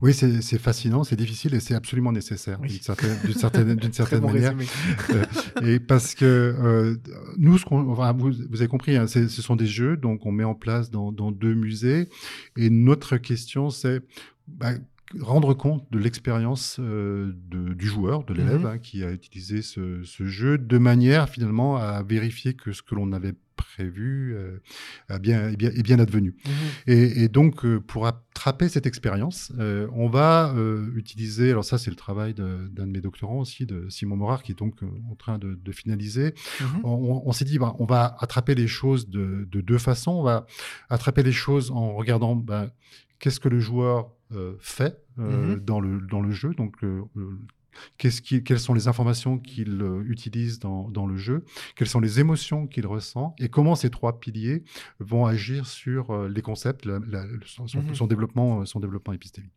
[0.00, 2.68] Oui, c'est fascinant, c'est difficile et c'est absolument nécessaire Oui.
[2.68, 4.54] d'une certaine, bon manière.
[5.10, 5.24] Euh,
[5.62, 6.96] et parce que euh,
[7.36, 10.30] nous, ce qu'on, enfin, vous, vous avez compris, hein, ce sont des jeux, donc on
[10.30, 12.08] met en place dans, dans deux musées.
[12.56, 14.00] Et notre question, c'est
[14.46, 14.72] bah,
[15.20, 18.66] rendre compte de l'expérience euh, du joueur, de l'élève Mhm.
[18.66, 22.94] hein, qui a utilisé ce, ce jeu, de manière finalement à vérifier que ce que
[22.94, 24.58] l'on avait prévu euh,
[25.08, 26.36] a bien, est, bien, est bien advenu.
[26.46, 26.52] Mhm.
[26.88, 29.50] Et, et donc, euh, pour attraper cette expérience,
[29.92, 30.54] on va
[30.94, 34.52] utiliser, alors ça c'est le travail d'un de, mes doctorants aussi, de Simon Morard, qui
[34.52, 34.74] est donc
[35.10, 36.34] en train de, de finaliser.
[36.60, 36.66] Mhm.
[36.84, 40.12] On, on s'est dit, bah, on va attraper les choses de, de deux façons.
[40.12, 40.46] On va
[40.90, 42.70] attraper les choses en regardant bah,
[43.18, 44.12] qu'est-ce que le joueur
[44.60, 45.60] fait euh, Mhm.
[45.60, 46.82] dans, le, dans le jeu, donc
[48.20, 51.44] qui- quelles sont les informations qu'il euh, utilise dans, dans le jeu?
[51.76, 53.34] Quelles sont les émotions qu'il ressent?
[53.38, 54.64] Et comment ces trois piliers
[54.98, 57.24] vont agir sur euh, les concepts, la- la-
[57.94, 59.52] son, développement, euh, son développement épistémique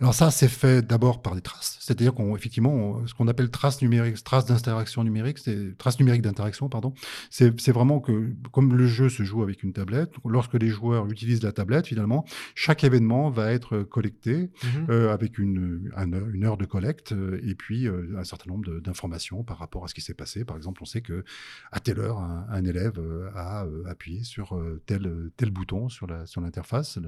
[0.00, 3.50] alors ça, c'est fait d'abord par des traces, c'est-à-dire qu'on effectivement on- ce qu'on appelle
[3.50, 6.92] traces numériques, traces d'interaction numérique, c'est traces numériques d'interaction, pardon.
[7.30, 11.42] C'est vraiment que comme le jeu se joue avec une tablette, lorsque les joueurs utilisent
[11.42, 12.24] la tablette, finalement,
[12.56, 14.86] chaque événement va être collecté Mhm.
[14.90, 18.50] euh, avec une, un heure- une heure de collecte euh, et puis euh, un certain
[18.50, 20.44] nombre d'informations par rapport à ce qui s'est passé.
[20.44, 21.24] Par exemple, on sait que
[21.70, 23.00] à telle heure, un, un élève
[23.36, 26.98] a appuyé sur tel, tel bouton sur la- sur l'interface.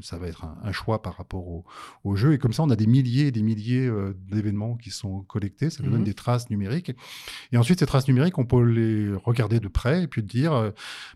[0.00, 1.64] Ça va être un, un choix par rapport au,
[2.02, 2.32] au jeu.
[2.32, 5.70] Et comme ça, on a des milliers et des milliers euh, d'événements qui sont collectés.
[5.70, 6.04] Ça nous donne Mhm.
[6.04, 6.92] des traces numériques.
[7.52, 10.70] Et ensuite, ces traces numériques, on peut les regarder de près et puis dire, euh,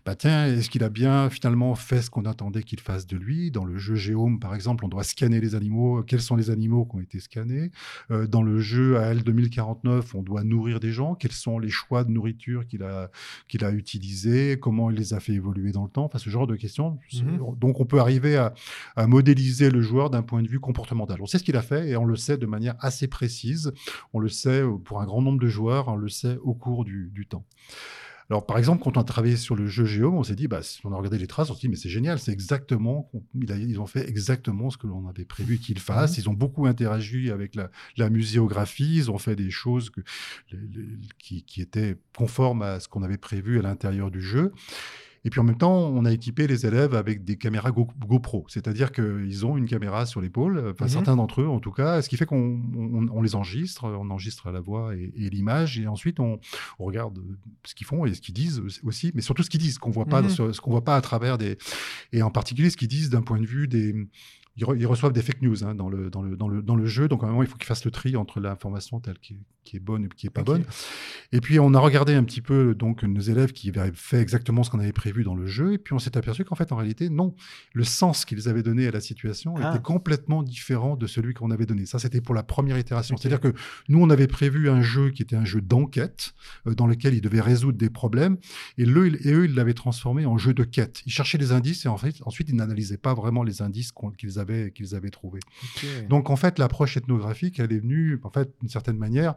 [0.05, 3.51] bah tiens, est-ce qu'il a bien finalement fait ce qu'on attendait qu'il fasse de lui?
[3.51, 6.01] Dans le jeu Géome, par exemple, on doit scanner les animaux.
[6.03, 7.71] Quels sont les animaux qui ont été scannés?
[8.11, 11.15] Euh, Dans le jeu AL 2049, on doit nourrir des gens.
[11.15, 13.11] Quels sont les choix de nourriture qu'il a,
[13.47, 14.57] qu'il a utilisés?
[14.59, 16.05] Comment il les a fait évoluer dans le temps?
[16.05, 16.97] Enfin, ce genre de questions.
[17.13, 17.55] Mhm.
[17.57, 18.53] Donc, on peut arriver à,
[18.95, 21.19] à modéliser le joueur d'un point de vue comportemental.
[21.21, 23.71] On sait ce qu'il a fait et on le sait de manière assez précise.
[24.13, 26.85] On le sait euh, pour un grand nombre de joueurs, on le sait au cours
[26.85, 27.45] du, du temps.
[28.31, 30.61] Alors, par exemple, quand on a travaillé sur le jeu Géome, on s'est dit, bah,
[30.61, 33.09] si on a regardé les traces, on s'est dit, mais c'est génial, c'est exactement,
[33.43, 36.19] ils ont fait exactement ce que l'on avait prévu qu'ils fassent.
[36.19, 40.01] Ils ont beaucoup interagi avec la, la muséographie, ils ont fait des choses que-
[40.51, 44.53] les- les- qui, qui étaient conformes à ce qu'on avait prévu à l'intérieur du jeu.
[45.25, 48.45] Et puis en même temps, on a équipé les élèves avec des caméras Go- GoPro,
[48.47, 50.89] c'est-à-dire qu'ils ont une caméra sur l'épaule, enfin Mhm.
[50.89, 54.09] certains d'entre eux en tout cas, ce qui fait qu'on on- on les enregistre, on
[54.09, 56.39] enregistre la voix et, et l'image, et ensuite on,
[56.79, 57.19] on regarde
[57.65, 60.05] ce qu'ils font et ce qu'ils disent aussi, mais surtout ce qu'ils disent, qu'on voit
[60.05, 60.29] pas, Mhm.
[60.53, 61.57] ce qu'on voit pas à travers des,
[62.13, 63.93] et en particulier ce qu'ils disent d'un point de vue des
[64.59, 66.75] ils, re- ils reçoivent des fake news hein, dans, le, dans, le, dans, le, dans
[66.75, 67.07] le jeu.
[67.07, 69.39] Donc, à un moment, il faut qu'ils fassent le tri entre l'information telle qui est,
[69.63, 70.63] qui est bonne et qui est pas bonne.
[71.31, 74.63] Et puis, on a regardé un petit peu donc nos élèves qui avaient fait exactement
[74.63, 75.73] ce qu'on avait prévu dans le jeu.
[75.73, 77.35] Et puis, on s'est aperçu qu'en fait, en réalité, non.
[77.73, 79.69] Le sens qu'ils avaient donné à la situation Ah.
[79.69, 81.85] était complètement différent de celui qu'on avait donné.
[81.85, 83.15] Ça, c'était pour la première itération.
[83.17, 83.53] C'est-à-dire que
[83.87, 86.33] nous, on avait prévu un jeu qui était un jeu d'enquête
[86.67, 88.37] euh, dans lequel ils devaient résoudre des problèmes.
[88.77, 91.01] Et, le, et eux, ils l'avaient transformé en jeu de quête.
[91.05, 94.39] Ils cherchaient des indices et en fait, ensuite, ils n'analysaient pas vraiment les indices qu'ils
[94.39, 95.39] avaient, qu'ils avaient trouvés.
[95.63, 96.07] Ok.
[96.07, 99.35] Donc, en fait, l'approche ethnographique, elle est venue, en fait, d'une certaine manière,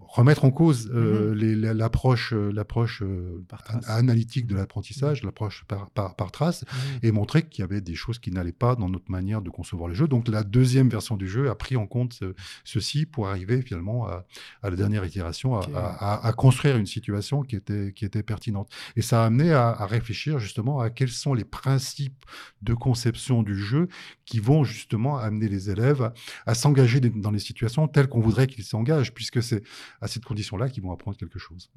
[0.00, 3.44] remettre en cause euh, la- l'approche euh, l'approche euh,
[3.86, 6.98] analytique de l'apprentissage, l'approche par, par, par trace, Mhm.
[7.02, 9.88] et montrer qu'il y avait des choses qui n'allaient pas dans notre manière de concevoir
[9.88, 10.08] le jeu.
[10.08, 12.34] Donc, la deuxième version du jeu a pris en compte ce-
[12.64, 14.24] ceci pour arriver finalement à,
[14.62, 18.70] à la dernière itération, à, à- à- construire une situation qui était, qui était pertinente.
[18.96, 22.24] Et ça a amené à, réfléchir justement à quels sont les principes
[22.62, 23.88] de conception du jeu
[24.24, 26.12] qui vont justement amener les élèves
[26.46, 29.62] à, s'engager dans les situations telles qu'on voudrait qu'ils s'engagent, puisque c'est
[30.00, 31.70] à cette condition-là qu'ils vont apprendre quelque chose.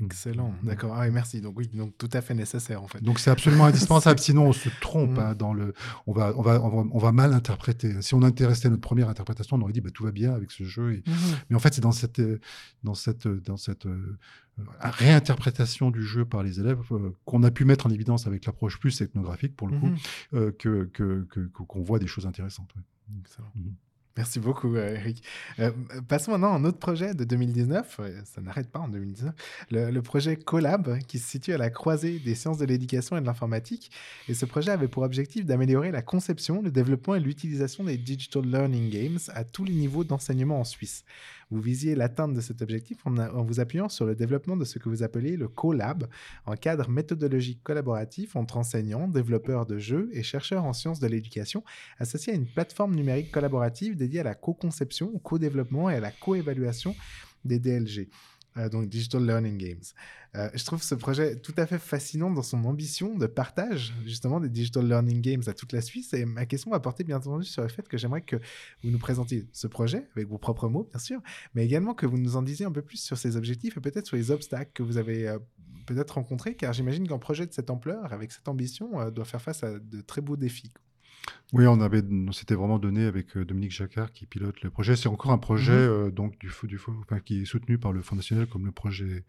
[0.00, 0.94] Excellent, d'accord.
[0.94, 1.40] Ah, oui, merci.
[1.40, 3.02] Donc oui, donc tout à fait nécessaire en fait.
[3.02, 5.18] Donc c'est absolument indispensable, sinon on se trompe Mm.
[5.18, 5.72] hein, dans le,
[6.06, 8.00] on va, on va, on va, on va mal interpréter.
[8.02, 10.64] Si on intéressait notre première interprétation, on aurait dit bah, tout va bien avec ce
[10.64, 10.94] jeu.
[10.94, 11.02] Et-.
[11.48, 12.20] Mais en fait, c'est dans cette,
[12.82, 14.16] dans cette, dans cette euh,
[14.80, 18.78] réinterprétation du jeu par les élèves euh, qu'on a pu mettre en évidence avec l'approche
[18.78, 19.90] plus ethnographique pour le coup,
[20.34, 20.90] euh, que
[21.54, 22.74] qu'on voit des choses intéressantes.
[22.74, 22.82] ouais.
[23.20, 23.52] Excellent.
[24.16, 25.22] Merci beaucoup, euh, Eric.
[25.58, 25.70] Euh,
[26.08, 27.96] passons maintenant à un autre projet de 2019.
[28.00, 29.34] euh, Ça n'arrête pas en 2019.
[29.70, 33.20] Le, le projet Collab, qui se situe à la croisée des sciences de l'éducation et
[33.20, 33.90] de l'informatique.
[34.28, 38.44] Et ce projet avait pour objectif d'améliorer la conception, le développement et l'utilisation des Digital
[38.46, 41.04] Learning Games à tous les niveaux d'enseignement en Suisse.
[41.50, 44.88] Vous visiez l'atteinte de cet objectif en, vous appuyant sur le développement de ce que
[44.88, 46.08] vous appelez le Collab,
[46.46, 51.62] un cadre méthodologique collaboratif entre enseignants, développeurs de jeux et chercheurs en sciences de l'éducation
[51.98, 56.10] associé à une plateforme numérique collaborative dédiée à la co-conception, au co-développement et à la
[56.10, 56.96] co-évaluation
[57.44, 58.08] des DLG,
[58.56, 59.82] euh, donc Digital Learning Games.
[60.34, 64.40] Euh, je trouve ce projet tout à fait fascinant dans son ambition de partage justement
[64.40, 66.12] des Digital Learning Games à toute la Suisse.
[66.14, 68.36] Et ma question va porter bien entendu sur le fait que j'aimerais que
[68.82, 71.20] vous nous présentiez ce projet avec vos propres mots, bien sûr,
[71.54, 74.06] mais également que vous nous en disiez un peu plus sur ses objectifs et peut-être
[74.06, 75.38] sur les obstacles que vous avez euh,
[75.86, 79.62] peut-être rencontrés, car j'imagine qu'un projet de cette ampleur, avec cette ambition, doit faire face
[79.62, 80.72] à de très beaux défis.
[81.52, 84.96] Oui, on avait, on s'était vraiment donné avec euh, Dominique Jacquard qui pilote le projet.
[84.96, 85.78] C'est encore un projet Mhm.
[85.78, 86.50] euh, donc du,
[87.02, 89.24] enfin, qui est soutenu par le Fonds national comme le projet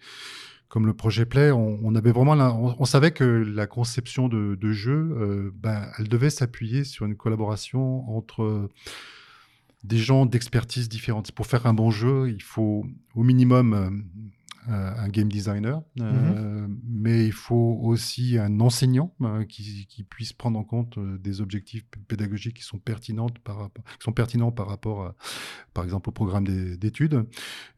[0.70, 1.52] comme le projet Play.
[1.52, 5.52] On, on avait vraiment, la- on, on savait que la conception de, de jeu, euh,
[5.56, 8.70] ben, elle devait s'appuyer sur une collaboration entre
[9.86, 11.32] des gens d'expertise différentes.
[11.32, 12.86] Pour faire un bon jeu, il faut
[13.16, 14.04] au minimum
[14.68, 20.60] un game designer, euh, mais il faut aussi un enseignant euh, qui, qui puisse prendre
[20.60, 24.68] en compte euh, des objectifs pédagogiques qui sont pertinents par rapport, qui sont pertinents par
[24.68, 25.16] rapport, à,
[25.74, 27.26] par exemple, au programme des- d'études.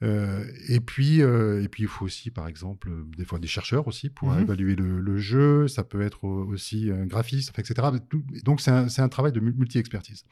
[0.03, 3.47] Euh, et puis, euh, et puis, il faut aussi, par exemple, euh, des fois des
[3.47, 4.41] chercheurs aussi pour Mhm.
[4.41, 5.67] évaluer le, le jeu.
[5.67, 7.89] Ça peut être euh, aussi un graphiste, etc.
[8.33, 10.23] Et Donc, c'est un, travail de mu- multi-expertise.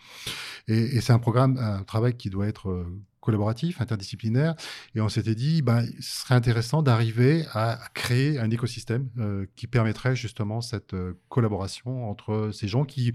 [0.67, 2.85] Et, et c'est un programme, un travail qui doit être euh,
[3.27, 4.55] collaboratif, interdisciplinaire.
[4.95, 9.67] Et on s'était dit, ben, ce serait intéressant d'arriver à créer un écosystème euh, qui
[9.67, 13.11] permettrait justement cette euh, collaboration entre ces gens qui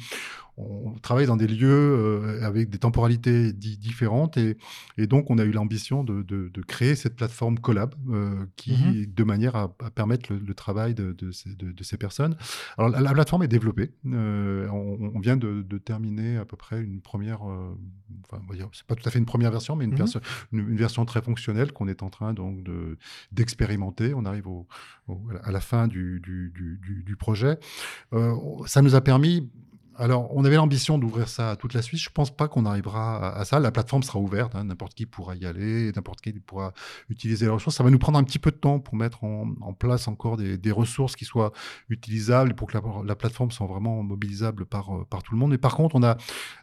[0.58, 4.58] on travaille dans des lieux euh, avec des temporalités di- différentes et,
[4.98, 8.72] et donc on a eu l'ambition de, de- de créer cette plateforme collab euh, qui
[8.72, 9.06] Mhm.
[9.06, 12.36] de manière à, à permettre le, le travail de, de ces, personnes.
[12.76, 13.92] Alors la, la plateforme est développée.
[14.06, 18.42] Euh, on, on vient de, terminer à peu près une première, enfin,
[18.72, 19.98] c'est pas tout à fait une première version, mais une, Mhm.
[20.02, 20.20] Version,
[20.52, 22.96] une, version très fonctionnelle qu'on est en train donc de
[23.32, 24.14] d'expérimenter.
[24.14, 24.66] On arrive au,
[25.42, 27.58] à la fin du- du projet.
[28.12, 28.34] Euh,
[28.66, 29.50] ça nous a permis
[29.96, 32.02] alors, on avait l'ambition d'ouvrir ça à toute la Suisse.
[32.02, 33.60] Je ne pense pas qu'on arrivera à, ça.
[33.60, 34.64] La plateforme sera ouverte, hein.
[34.64, 36.72] n'importe qui pourra y aller, n'importe qui pourra
[37.08, 37.76] utiliser les ressources.
[37.76, 39.46] Ça va nous prendre un petit peu de temps pour mettre en,
[39.78, 41.52] place encore des, ressources qui soient
[41.88, 45.50] utilisables pour que la, plateforme soit vraiment mobilisable par, euh, par tout le monde.
[45.50, 46.16] Mais par contre, on a,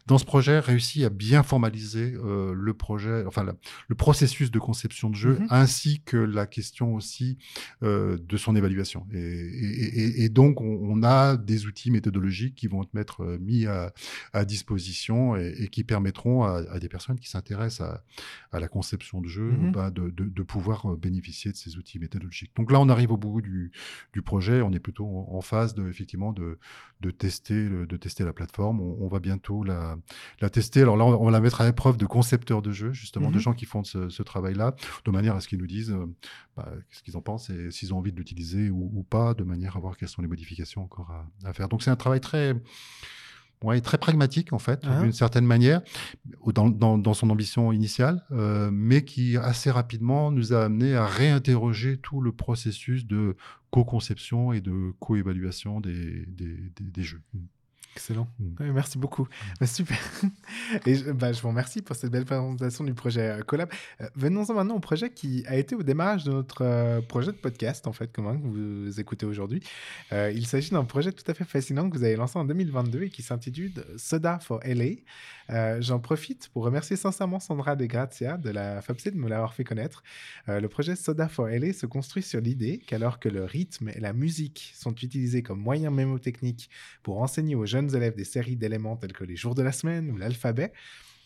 [0.06, 3.44] dans ce projet, réussi à bien formaliser euh, le projet, enfin,
[3.88, 5.46] le processus de conception de jeu, mm-hmm.
[5.50, 7.38] ainsi que la question aussi
[7.82, 9.06] euh, de son évaluation.
[9.12, 13.92] Et, donc, on, on, a des outils méthodologiques qui vont être mettre euh, mis à,
[14.44, 17.88] disposition et, qui permettront à, des personnes qui s'intéressent
[18.52, 22.52] à, la conception de jeu mmh bah, de, pouvoir euh, bénéficier de ces outils méthodologiques.
[22.56, 23.72] Donc là, on arrive au bout du,
[24.24, 24.60] projet.
[24.62, 26.58] On est plutôt en, phase de, effectivement de,
[27.10, 28.80] tester, de tester la plateforme.
[28.80, 29.96] On, va bientôt la,
[30.52, 30.82] tester.
[30.82, 33.40] Alors là, on, va la mettre à l'épreuve de concepteurs de jeux, justement, de mmh
[33.40, 36.06] gens qui font ce, travail-là, de manière à ce qu'ils nous disent euh,
[36.56, 39.76] bah, ce qu'ils en pensent et s'ils ont envie de l'utiliser ou, pas, de manière
[39.76, 41.68] à voir quelles sont les modifications encore à, à faire.
[41.68, 42.54] Donc c'est un travail très
[43.64, 45.02] ouais, très pragmatique en fait, ah.
[45.02, 45.82] d'une certaine manière,
[46.46, 51.06] dans, dans, dans, son ambition initiale, euh, mais qui assez rapidement nous a amené à
[51.06, 53.36] réinterroger tout le processus de
[53.70, 57.22] co-conception et de co-évaluation des, des, des, jeux.
[57.96, 58.28] Excellent.
[58.60, 59.26] Merci beaucoup.
[59.60, 59.98] Bah, super.
[60.86, 63.68] Et je, bah, je, vous remercie pour cette belle présentation du projet euh, Collab.
[64.00, 67.36] Euh, venons-en maintenant au projet qui a été au démarrage de notre euh, projet de
[67.36, 69.60] podcast, en fait, comment que vous écoutez aujourd'hui.
[70.12, 73.10] il s'agit d'un projet tout à fait fascinant que vous avez lancé en 2022 et
[73.10, 75.80] qui s'intitule Soda for LA.
[75.80, 79.64] J'en profite pour remercier sincèrement Sandra De Grazia de la FAPC de me l'avoir fait
[79.64, 80.02] connaître.
[80.46, 84.12] le projet Soda for LA se construit sur l'idée qu'alors que le rythme et la
[84.12, 86.70] musique sont utilisés comme moyens mémotechniques
[87.02, 90.10] pour enseigner aux jeunes élèves des séries d'éléments tels que les jours de la semaine
[90.10, 90.72] ou l'alphabet,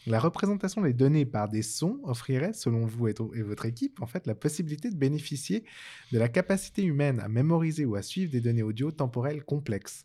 [0.07, 4.27] la représentation des données par des sons offrirait, selon vous et, votre équipe, en fait,
[4.27, 5.65] la possibilité de bénéficier
[6.13, 10.05] de la capacité humaine à mémoriser ou à suivre des données audio temporelles complexes.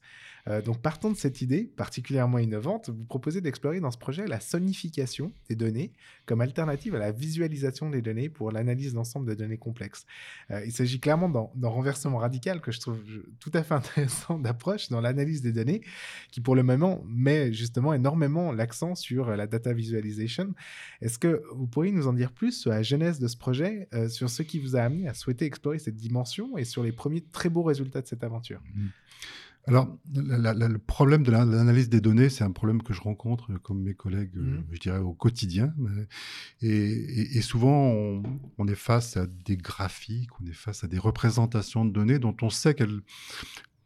[0.50, 4.40] Euh, donc, partant de cette idée particulièrement innovante, vous proposez d'explorer dans ce projet la
[4.40, 5.92] sonification des données
[6.26, 10.06] comme alternative à la visualisation des données pour l'analyse d'ensemble de données complexes.
[10.52, 13.00] Euh, il s'agit clairement d'un renversement radical que je trouve
[13.40, 15.82] tout à fait intéressant d'approche dans l'analyse des données,
[16.32, 20.54] qui pour le moment met justement énormément l'accent sur la data visualization.
[21.02, 24.10] Est-ce que vous pourriez nous en dire plus sur la genèse de ce projet, euh,
[24.10, 27.22] sur ce qui vous a amené à souhaiter explorer cette dimension et sur les premiers
[27.22, 28.62] très beaux résultats de cette aventure?
[28.76, 28.88] Mmh.
[29.70, 33.94] Alors, le problème de l'analyse des données, c'est un problème que je rencontre comme mes
[33.94, 34.64] collègues, euh, mmh.
[34.72, 35.72] je dirais, au quotidien.
[36.64, 38.22] Et, souvent,
[38.58, 42.36] on, est face à des graphiques, on est face à des représentations de données dont
[42.42, 43.02] on sait qu'elles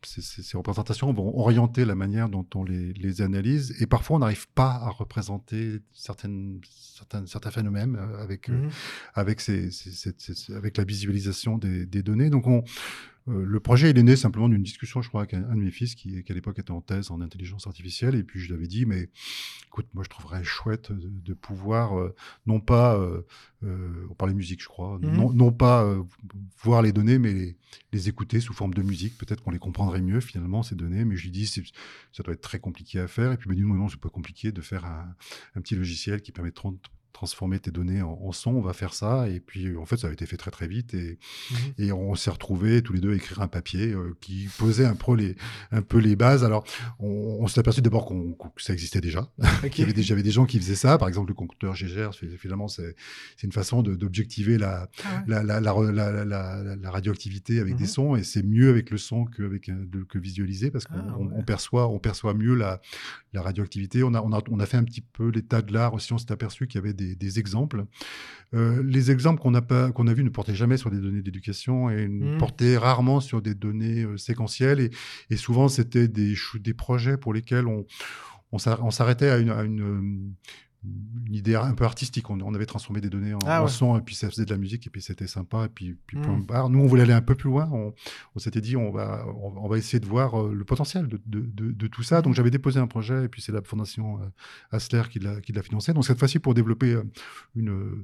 [0.05, 4.71] ces, représentations vont orienter la manière dont on les, analyse et parfois on n'arrive pas
[4.71, 8.67] à représenter certaines, certains, certains phénomènes euh, avec, euh,
[9.15, 9.35] mmh.
[9.37, 12.29] ces, avec la visualisation des, des données.
[12.29, 12.65] Donc on,
[13.29, 15.71] euh, le projet, il est né simplement d'une discussion, je crois, avec un, de mes
[15.71, 18.15] fils qui, à l'époque était en thèse en intelligence artificielle.
[18.15, 19.09] Et puis je lui avais dit, mais
[19.67, 22.13] écoute, moi je trouverais chouette de, pouvoir, euh,
[22.45, 23.23] non pas, euh,
[24.09, 25.95] on parlait musique, je crois, mmh non, pas
[26.61, 27.55] voir les données, mais
[27.93, 29.17] les, écouter sous forme de musique.
[29.17, 31.05] Peut-être qu'on les comprendrait mieux finalement, ces données.
[31.05, 33.31] Mais je lui dis, ça doit être très compliqué à faire.
[33.31, 35.15] Et puis il m'a dit, non, non, c'est pas compliqué de faire un,
[35.55, 36.55] un petit logiciel qui permet de
[37.13, 39.29] transformer tes données en, son, on va faire ça.
[39.29, 40.93] Et puis, en fait, ça a été fait très, très vite.
[40.93, 41.17] Et,
[41.51, 44.85] mmh et on s'est retrouvés tous les deux à écrire un papier euh, qui posait
[44.85, 45.35] un, peu les,
[45.71, 46.43] un peu les bases.
[46.43, 46.65] Alors,
[46.99, 49.29] on, s'est aperçu d'abord qu'on, que ça existait déjà.
[49.63, 50.97] Il y avait déjà des gens qui faisaient ça.
[50.97, 52.95] Par exemple, le compteur GGR, finalement, c'est,
[53.43, 58.15] une façon d'objectiver la, ah la, la, la, radioactivité avec des mmh sons.
[58.15, 59.69] Et c'est mieux avec le son qu'avec,
[60.09, 62.81] que visualiser parce qu'on ah perçoit, on perçoit mieux la,
[63.33, 64.03] la radioactivité.
[64.03, 66.13] On a, on, a, on a fait un petit peu l'état de l'art aussi.
[66.13, 67.85] On s'est aperçu qu'il y avait des des, exemples.
[68.53, 71.21] Euh, les exemples qu'on a, pas, qu'on a vus ne portaient jamais sur des données
[71.21, 72.37] d'éducation et mmh.
[72.37, 74.79] portaient rarement sur des données euh, séquentielles.
[74.79, 74.91] Et,
[75.29, 77.85] et souvent, c'était des, des projets pour lesquels on,
[78.51, 80.33] on s'arrêtait à une, une
[81.31, 82.29] idée un peu artistique.
[82.29, 84.85] On, avait transformé des données en, ah son, et puis ça faisait de la musique,
[84.87, 86.45] et puis c'était sympa, et puis, puis point hmm.
[86.45, 86.69] barre.
[86.69, 87.69] Nous, on voulait aller un peu plus loin.
[87.71, 91.71] On, s'était dit, on va, on, va essayer de voir euh, le potentiel de, de,
[91.71, 92.21] de, tout ça.
[92.21, 94.25] Donc, j'avais déposé un projet, et puis c'est la fondation euh,
[94.71, 95.93] Asler qui l'a financé.
[95.93, 97.03] Donc, cette fois-ci, pour développer euh,
[97.55, 98.03] une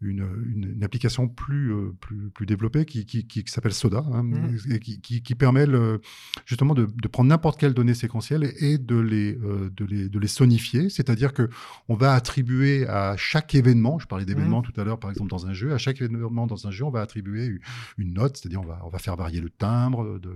[0.00, 4.58] une, une, application plus, euh, plus, plus, développée qui, qui, qui, s'appelle Soda, hein, mmh.
[4.70, 6.00] et qui, qui, permet le,
[6.46, 10.18] justement de, de prendre n'importe quelle donnée séquentielle et de les, euh, de les, de
[10.18, 10.88] les sonifier.
[10.88, 11.48] C'est-à-dire que
[11.88, 14.72] on va attribuer à chaque événement, je parlais d'événements mmh.
[14.72, 16.90] tout à l'heure, par exemple dans un jeu, à chaque événement dans un jeu, on
[16.90, 17.58] va attribuer
[17.96, 20.32] une note, c'est-à-dire on va, on va faire varier le timbre de,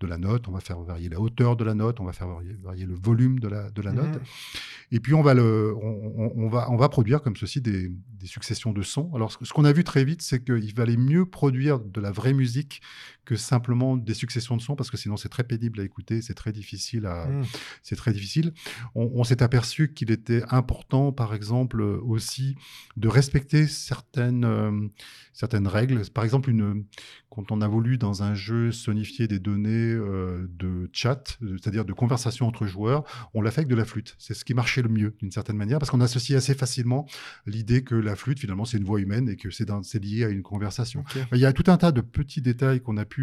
[0.00, 2.28] de, la note, on va faire varier la hauteur de la note, on va faire
[2.28, 4.14] varier, varier le volume de la, de la note.
[4.14, 4.92] Mmh.
[4.92, 7.90] Et puis on va, le, on, on, va, on va produire comme ceci des,
[8.20, 9.10] des successions de sons.
[9.14, 12.34] Alors, ce qu'on a vu très vite, c'est qu'il valait mieux produire de la vraie
[12.34, 12.82] musique
[13.30, 16.34] que simplement des successions de sons, parce que sinon c'est très pénible à écouter, c'est
[16.34, 17.44] très difficile à, Mm.
[17.82, 18.52] c'est très difficile.
[18.94, 22.56] On, on s'est aperçu qu'il était important, par exemple, aussi
[22.96, 24.88] de respecter certaines, euh,
[25.32, 26.02] certaines règles.
[26.10, 26.84] Par exemple, une,
[27.28, 31.92] quand on a voulu dans un jeu sonifier des données euh, de chat, c'est-à-dire de
[31.92, 33.04] conversation entre joueurs,
[33.34, 34.16] on l'a fait avec de la flûte.
[34.18, 37.06] C'est ce qui marchait le mieux, d'une certaine manière, parce qu'on associe assez facilement
[37.46, 40.42] l'idée que la flûte, finalement, c'est une voix humaine et que c'est lié à une
[40.42, 41.04] conversation.
[41.32, 43.19] Il y a tout un tas de petits détails qu'on a pu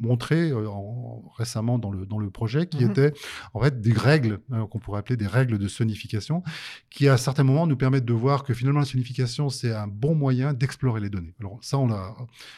[0.00, 2.90] montrer euh, en- récemment dans le, dans le projet qui Mhm.
[2.90, 3.12] étaient
[3.54, 6.42] en fait des règles, euh, qu'on pourrait appeler des règles de sonification,
[6.90, 10.14] qui à certains moments nous permettent de voir que finalement la sonification, c'est un bon
[10.14, 11.34] moyen d'explorer les données.
[11.40, 12.14] Alors ça, on, l'a,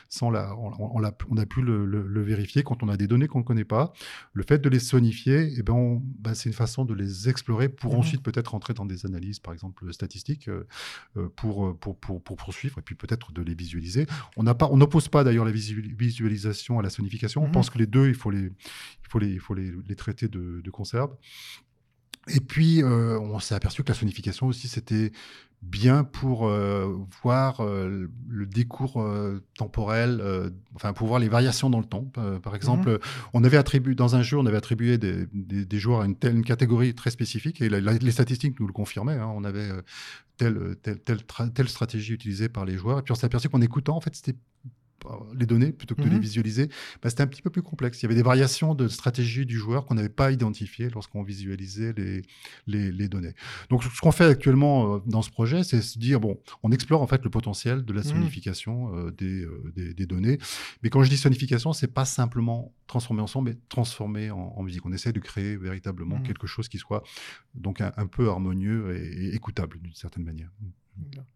[0.08, 3.26] ça, on, l'a, on, a pu le, le- le vérifier quand on a des données
[3.28, 3.92] qu'on ne connaît pas.
[4.32, 7.92] Le fait de les sonifier, eh ben, ben, c'est une façon de les explorer pour
[7.94, 7.98] Mhm.
[8.00, 10.66] ensuite peut-être rentrer dans des analyses, par exemple statistiques, euh,
[11.36, 14.06] pour, pour, pour, pour poursuivre et puis peut-être de les visualiser.
[14.36, 14.42] On
[14.76, 15.94] n'oppose pas d'ailleurs la visu-
[16.78, 17.42] à la sonification.
[17.42, 17.52] On Mhm.
[17.52, 20.28] pense que les deux, il faut les, il faut les, il faut les, les traiter
[20.28, 21.16] de, de conserve.
[22.28, 25.10] Et puis, euh, on s'est aperçu que la sonification aussi, c'était
[25.62, 30.22] bien pour euh, voir euh, le décours euh, temporel,
[30.74, 32.04] enfin pour voir les variations dans le temps.
[32.42, 32.98] Par exemple,
[33.34, 36.14] on avait attribué dans un jeu, on avait attribué des, des- des joueurs à une
[36.16, 39.16] telle une catégorie très spécifique et la- la- les statistiques nous le confirmaient.
[39.18, 39.30] hein.
[39.34, 39.68] on avait
[40.38, 41.20] telle, telle, telle,
[41.54, 44.14] telle stratégie utilisée par les joueurs et puis on s'est aperçu qu'en écoutant, en fait,
[44.16, 44.36] c'était
[45.38, 46.20] les données plutôt que de les Mhm.
[46.22, 46.68] visualiser,
[47.02, 48.00] bah, c'était un petit peu plus complexe.
[48.00, 51.92] Il y avait des variations de stratégie du joueur qu'on n'avait pas identifiées lorsqu'on visualisait
[51.96, 52.22] les,
[52.66, 53.34] les, les données.
[53.70, 57.02] Donc, ce qu'on fait actuellement euh, dans ce projet, c'est se dire bon, on explore
[57.02, 58.06] en fait le potentiel de la Mhm.
[58.06, 60.38] sonification euh, des, euh, des, des données.
[60.82, 64.62] Mais quand je dis sonification, c'est pas simplement transformer en son, mais transformer en, en
[64.62, 64.84] musique.
[64.86, 66.22] On essaie de créer véritablement Mhm.
[66.24, 67.02] quelque chose qui soit
[67.54, 70.50] donc un, un peu harmonieux et, et écoutable d'une certaine manière.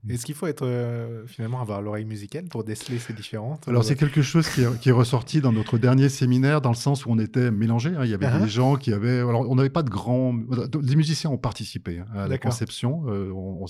[0.09, 3.97] Est-ce qu'il faut être euh, finalement avoir l'oreille musicale pour déceler ces différentes Alors c'est
[3.97, 7.11] quelque chose qui est, qui est ressorti dans notre dernier séminaire, dans le sens où
[7.11, 7.95] on était mélangés.
[7.97, 8.05] hein.
[8.05, 8.39] Il y avait Ah.
[8.41, 9.21] des gens qui avaient...
[9.21, 10.35] Alors on n'avait pas de grands...
[10.83, 13.05] Les musiciens ont participé hein, à la conception.
[13.09, 13.65] Euh, on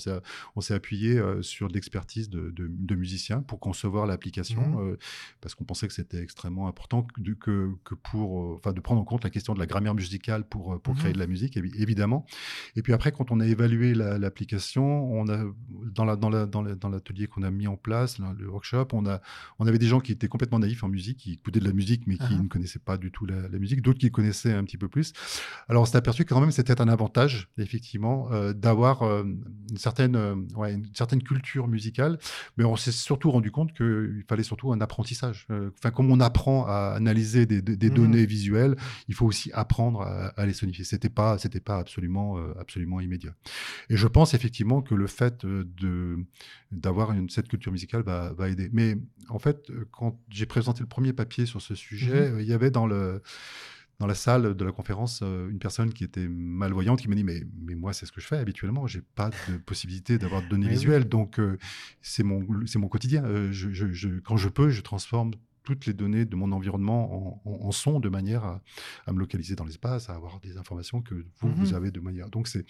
[0.55, 4.97] on s'est appuyé euh, sur l'expertise de, de- de musiciens pour concevoir l'application, euh,
[5.39, 8.41] parce qu'on pensait que c'était extrêmement important que, de- que, que pour...
[8.41, 10.93] euh, Enfin, de prendre en compte la question de la grammaire musicale pour, euh, pour
[10.95, 10.99] Mhm.
[10.99, 12.25] créer de la musique, évi- évidemment.
[12.75, 14.83] Et puis après, quand on a évalué la- l'application,
[15.13, 15.43] on a
[15.93, 18.87] dans la dans la dans la- dans l'atelier qu'on a mis en place, le workshop,
[18.93, 19.21] on a
[19.59, 22.03] on avait des gens qui étaient complètement naïfs en musique, qui écoutaient de la musique
[22.07, 22.41] mais qui Ah.
[22.41, 25.13] ne connaissaient pas du tout la, la musique, d'autres qui connaissaient un petit peu plus.
[25.69, 29.77] Alors on s'est aperçu que quand même c'était un avantage effectivement euh, d'avoir euh, une
[29.77, 32.17] certaine euh, ouais, une certaine culture musicale,
[32.57, 35.47] mais on s'est surtout rendu compte qu'il fallait surtout un apprentissage.
[35.49, 37.95] Enfin comme on apprend à analyser des, des- des Mhm.
[37.95, 38.75] données visuelles,
[39.07, 40.83] il faut aussi apprendre à, à les sonifier.
[40.85, 43.33] C'était pas c'était pas absolument absolument immédiat.
[43.89, 45.64] Et je pense effectivement que le fait de
[46.71, 48.69] d'avoir cette culture musicale va, va aider.
[48.73, 48.97] Mais
[49.29, 52.39] en fait, quand j'ai présenté le premier papier sur ce sujet, Mhm.
[52.41, 53.21] il y avait dans le
[53.97, 57.23] dans la salle de la conférence euh, une personne qui était malvoyante qui m'a dit
[57.23, 60.49] mais mais moi c'est ce que je fais habituellement j'ai pas de possibilité d'avoir de
[60.49, 61.57] données visuelles donc euh,
[62.01, 65.31] c'est mon c'est mon quotidien Euh, je, je- je- quand je peux je transforme
[65.63, 68.61] toutes les données de mon environnement en, en, en son de manière à,
[69.07, 71.53] à me localiser dans l'espace, à avoir des informations que vous, Mhm.
[71.55, 72.29] vous avez de manière.
[72.29, 72.65] Donc, c'est,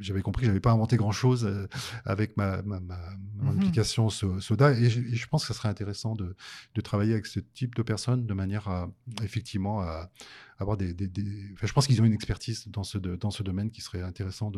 [0.00, 1.68] j'avais compris que j'avais pas inventé grand chose
[2.04, 2.96] avec ma, ma, ma,
[3.36, 3.58] ma Mhm.
[3.58, 6.34] application So- Soda et je, et je pense que ce serait intéressant de,
[6.74, 8.90] de travailler avec ce type de personnes de manière à
[9.22, 10.10] effectivement à
[10.58, 10.94] avoir des.
[10.94, 13.70] des- des- enfin, je pense qu'ils ont une expertise dans ce, de- dans ce domaine
[13.70, 14.50] qui serait intéressant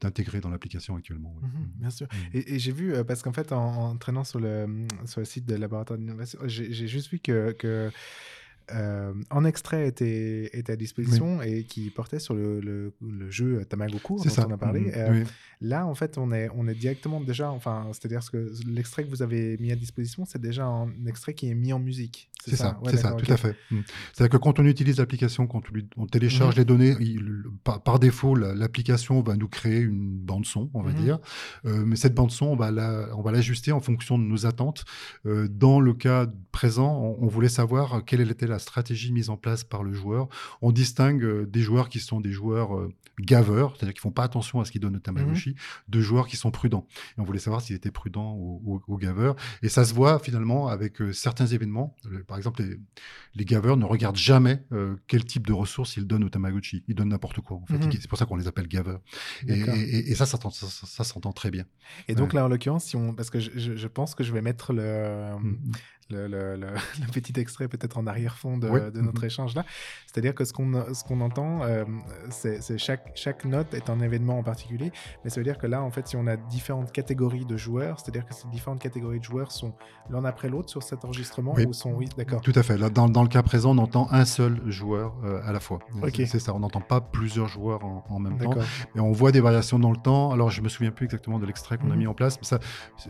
[0.00, 1.34] d'intégrer dans l'application actuellement.
[1.42, 1.48] oui.
[1.48, 2.06] Mhm, bien sûr.
[2.12, 2.18] Mhm.
[2.34, 5.24] Et, et j'ai vu, euh, parce qu'en fait, en, en traînant sur le, sur le
[5.26, 7.90] site de laboratoire d'innovation, j'ai j'ai juste vu que, que
[8.72, 13.64] euh, en extrait était, était à disposition et qui portait sur le, le, le jeu
[13.64, 14.46] Tamagoku dont ça.
[14.48, 14.80] on a parlé.
[14.80, 14.92] Mhm.
[14.96, 15.24] Euh, Oui.
[15.60, 19.22] Là, en fait, on est, on est directement déjà, enfin, c'est-à-dire que l'extrait que vous
[19.22, 22.30] avez mis à disposition, c'est déjà un extrait qui est mis en musique.
[22.44, 23.56] C'est ça, Ouais, c'est ça, tout à fait.
[23.70, 23.78] Mm.
[24.12, 26.58] C'est-à-dire que quand on utilise l'application, quand on, lui- on télécharge Mhm.
[26.58, 30.82] les données, il- par, par défaut, la- l'application va nous créer une bande son, on
[30.82, 30.96] va Mhm.
[31.02, 31.18] dire.
[31.64, 34.44] Euh, mais cette bande son, on va la- on va l'ajuster en fonction de nos
[34.44, 34.84] attentes.
[35.24, 39.36] Euh, dans le cas présent, on, on voulait savoir quelle était la stratégie mise en
[39.36, 40.28] place par le joueur.
[40.62, 44.24] On distingue euh, des joueurs qui sont des joueurs euh, gaveurs, c'est-à-dire qui font pas
[44.24, 45.54] attention à ce qu'ils donnent au Tamagotchi, Mhm.
[45.88, 46.86] de joueurs qui sont prudents.
[47.16, 49.36] Et on voulait savoir s'ils étaient prudents ou, ou- ou gaveurs.
[49.62, 51.94] Et ça se voit finalement avec euh, certains événements.
[52.08, 52.76] Le- par exemple, les,
[53.36, 56.82] les gaveurs ne regardent jamais euh, quel type de ressources ils donnent au Tamagotchi.
[56.88, 57.58] Ils donnent n'importe quoi.
[57.58, 57.78] En fait.
[57.78, 57.92] Mhm.
[57.92, 59.00] C'est pour ça qu'on les appelle gaveurs.
[59.46, 59.74] Et, D'accord.
[59.76, 61.64] et- et ça, ça, s'entend- ça, ça- ça s'entend très bien.
[62.08, 62.34] Et donc Ouais.
[62.40, 63.14] là, en l'occurrence, si on...
[63.14, 65.58] parce que je, pense que je vais mettre le, Mhm.
[66.10, 66.66] Le, le- le-
[67.00, 68.80] le petit extrait peut-être en arrière-fond de, Oui.
[68.92, 69.26] de notre Mhm.
[69.26, 69.64] échange là.
[70.06, 71.84] C'est-à-dire que ce qu'on ce qu'on entend, euh,
[72.30, 74.92] c'est chaque, chaque note est un événement en particulier,
[75.24, 77.98] mais ça veut dire que là, en fait, si on a différentes catégories de joueurs,
[78.00, 79.74] c'est-à-dire que ces différentes catégories de joueurs sont
[80.10, 81.66] l'un après l'autre sur cet enregistrement Oui.
[81.66, 82.40] ou sont oui, d'accord.
[82.40, 82.76] Tout à fait.
[82.78, 85.78] Là, dans, dans le cas présent, on entend un seul joueur euh, à la fois.
[86.12, 88.54] C'est- ça, on n'entend pas plusieurs joueurs en, en même temps.
[88.94, 90.32] Et on voit des variations dans le temps.
[90.32, 91.98] Alors, je me souviens plus exactement de l'extrait qu'on a Mhm.
[91.98, 92.38] mis en place.
[92.40, 92.58] Mais ça,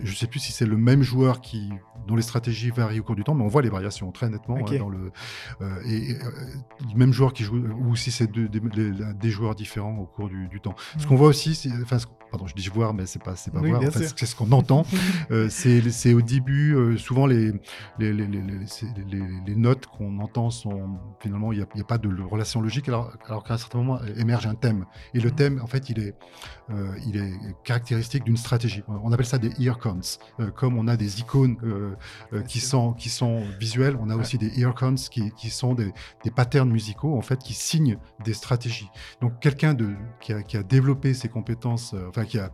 [0.01, 1.71] je sais plus si c'est le même joueur qui,
[2.07, 4.79] dont les stratégies au cours du temps, mais on voit les variations très nettement hein,
[4.79, 5.11] dans le
[5.61, 6.31] euh, et, et, euh,
[6.97, 10.29] même joueur qui joue, ou si c'est deux- des, des- des joueurs différents au cours
[10.29, 10.75] du, du temps.
[10.99, 13.53] Ce qu'on voit aussi, c'est- enfin, ce- pardon, je dis voir, mais c'est pas, c'est
[13.53, 13.83] pas Oui, voir.
[13.93, 14.85] c'est ce qu'on entend.
[15.31, 17.53] Euh, c'est c'est au début, euh, souvent les,
[17.99, 18.27] les, les,
[19.47, 23.43] les, notes qu'on entend sont finalement, il n'y a, pas de relation logique, alors, alors
[23.45, 24.85] qu'à un certain moment émerge un thème.
[25.15, 26.15] Et le thème, en fait, il est,
[26.71, 27.33] euh, il est
[27.65, 28.83] caractéristique d'une stratégie.
[28.89, 30.19] On appelle ça des ear counts.
[30.41, 31.57] Euh, comme on a des icônes
[32.49, 35.93] qui, sont, qui sont visuelles, on a aussi des ear counts qui, qui sont des,
[36.25, 38.89] des patterns musicaux, en fait, qui signent des stratégies.
[39.21, 39.77] Donc, quelqu'un
[40.21, 42.51] qui, a, qui a développé ses compétences, euh, enfin, qui a,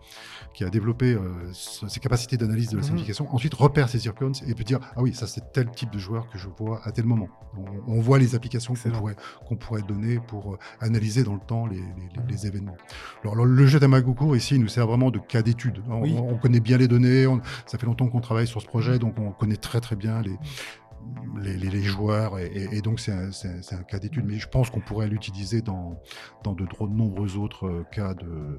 [0.55, 2.87] qui a développé euh, ses capacités d'analyse de la Mhm.
[2.89, 5.91] signification, ensuite repère ces ear counts et peut dire Ah oui, ça, c'est tel type
[5.91, 7.29] de joueur que je vois à tel moment.
[7.57, 9.17] On, on voit les applications qu'on pourrait,
[9.47, 12.77] qu'on pourrait donner pour euh, analyser dans le temps les, les- les- les événements.
[13.23, 15.83] Alors, alors, le jeu Tamagoku, ici, il nous sert vraiment de cas d'étude.
[15.89, 16.15] On, Oui.
[16.17, 19.19] on connaît bien les données, on- ça fait longtemps qu'on travaille sur ce projet, donc
[19.19, 20.10] on connaît très très bien
[21.43, 24.25] les, joueurs, et, donc c'est un, cas d'étude.
[24.27, 26.01] Mais je pense qu'on pourrait l'utiliser dans,
[26.45, 28.59] de nombreux autres euh, cas de...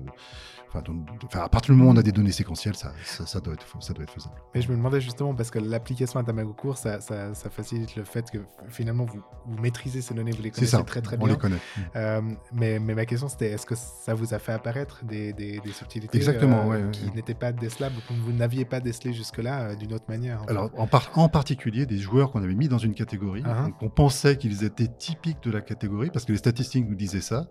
[1.26, 3.54] Enfin, à partir du moment où on a des données séquentielles, ça, ça, ça doit,
[3.54, 4.36] être, ça doit être faisable.
[4.56, 8.04] Mais je me demandais justement, parce que l'application à Tamagocourt, ça, ça, ça facilite le
[8.04, 11.34] fait que finalement vous, vous maîtrisez ces données, vous les connaissez très très on bien.
[11.34, 11.58] les connaît.
[11.96, 12.22] Euh,
[12.54, 15.72] mais, mais ma question c'était est-ce que ça vous a fait apparaître des, des, des
[15.72, 17.12] subtilités Exactement, euh, ouais, qui ouais.
[17.16, 20.46] n'étaient pas décelables ou que vous n'aviez pas décelées jusque-là euh, d'une autre manière en
[20.46, 23.90] Alors, en, par- en particulier, des joueurs qu'on avait mis dans une catégorie, donc on
[23.90, 27.48] pensait qu'ils étaient typiques de la catégorie, parce que les statistiques nous disaient ça,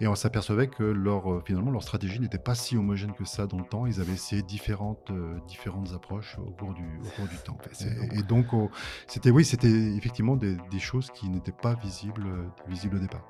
[0.00, 3.58] et on s'apercevait que leur, finalement, leur stratégie n'était pas si homogène que ça dans
[3.58, 3.86] le temps.
[3.86, 7.58] Ils avaient essayé différentes, euh, différentes approches au cours du, au cours du temps.
[8.12, 8.46] Et, donc,
[9.06, 13.24] c'était oui, c'était effectivement des, des choses qui n'étaient pas visibles, euh, visibles au départ.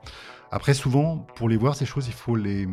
[0.50, 2.66] Après, souvent, pour les voir, ces choses, il faut les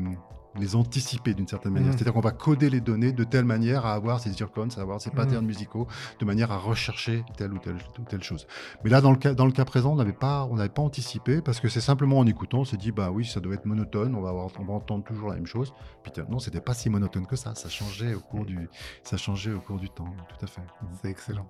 [0.57, 1.89] les anticiper d'une certaine manière.
[1.89, 1.97] Mhm.
[1.97, 4.81] C'est-à-dire qu'on va coder les données de telle manière à avoir ces ear counts, à
[4.81, 5.87] avoir ces patterns musicaux,
[6.19, 8.47] de manière à rechercher telle ou telle, ou telle chose.
[8.83, 10.81] Mais là, dans le cas, dans le cas présent, on n'avait pas, on n'avait pas
[10.81, 13.65] anticipé parce que c'est simplement en écoutant, on s'est dit, bah oui, ça doit être
[13.65, 15.73] monotone, on va, avoir, on va entendre toujours la même chose.
[16.03, 18.69] Puis tiens, non, c'était pas si monotone que ça, ça changeait au cours du,
[19.03, 20.61] ça changeait au cours du temps, tout à fait.
[21.01, 21.47] C'est excellent.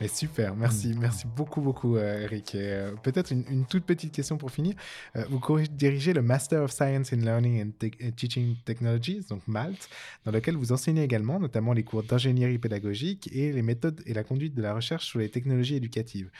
[0.00, 2.54] Mais super, merci, merci beaucoup, beaucoup, euh, Eric.
[2.54, 4.74] Et, euh, Peut-être une, une toute petite question pour finir.
[5.16, 5.40] Euh, vous
[5.70, 9.88] dirigez le Master of Science in Learning and Te- and Teaching Technologies, donc MALT,
[10.24, 14.24] dans lequel vous enseignez également, notamment les cours d'ingénierie pédagogique et les méthodes et la
[14.24, 16.30] conduite de la recherche sur les technologies éducatives.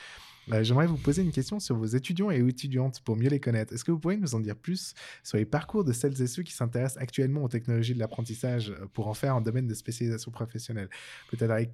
[0.53, 3.73] Euh, J'aimerais vous poser une question sur vos étudiants et étudiantes pour mieux les connaître.
[3.73, 6.43] Est-ce que vous pourriez nous en dire plus sur les parcours de celles et ceux
[6.43, 10.31] qui s'intéressent actuellement aux technologies de l'apprentissage euh, pour en faire un domaine de spécialisation
[10.31, 10.89] professionnelle?
[11.31, 11.71] Peut-être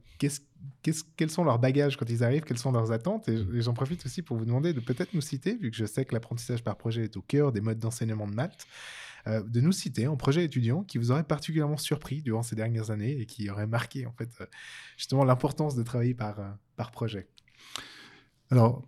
[1.16, 3.28] quels sont leurs bagages quand ils arrivent, quelles sont leurs attentes?
[3.28, 6.04] Et, j'en profite aussi pour vous demander de peut-être nous citer, vu que je sais
[6.04, 8.66] que l'apprentissage par projet est au cœur des modes d'enseignement de Malte,
[9.26, 12.90] euh, de nous citer un projet étudiant qui vous aurait particulièrement surpris durant ces dernières
[12.90, 14.46] années et qui aurait marqué en fait euh,
[14.96, 17.28] justement l'importance de travailler par projet.
[18.50, 18.86] Alors,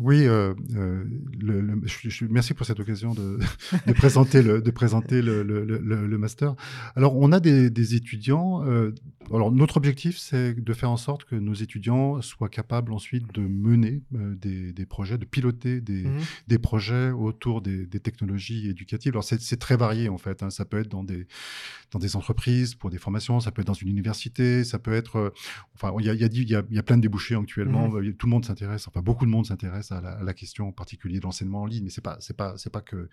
[0.00, 1.04] oui, euh, euh,
[1.40, 3.38] le, le- je, je- merci pour cette occasion de,
[3.86, 6.54] de présenter, le, de présenter le, master.
[6.94, 8.64] Alors, on a des, des étudiants.
[8.66, 8.92] euh,
[9.32, 13.40] alors, notre objectif, c'est de faire en sorte que nos étudiants soient capables ensuite de
[13.42, 16.20] mener des, des projets, de piloter des, Mhm.
[16.46, 19.12] des projets autour des, technologies éducatives.
[19.12, 20.42] Alors, c'est très varié, en fait.
[20.42, 20.50] hein.
[20.50, 21.26] Ça peut être dans des,
[21.92, 25.32] dans des entreprises, pour des formations, ça peut être dans une université, ça peut être...
[25.74, 27.34] enfin, il y a, y, a, il y, a, il y a plein de débouchés
[27.34, 27.88] actuellement.
[27.90, 28.14] Mhm.
[28.14, 30.72] Tout le monde s'intéresse, enfin, beaucoup de monde s'intéresse à, la- à la question en
[30.72, 33.08] particulier de l'enseignement en ligne, mais pas, c'est pas, c'est pas que,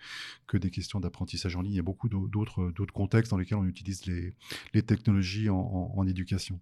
[0.46, 1.72] que des questions d'apprentissage en ligne.
[1.72, 4.34] Il y a beaucoup d'au- d'autres, d'autres contextes dans lesquels on utilise les,
[4.74, 6.60] les technologies en, en- en éducation.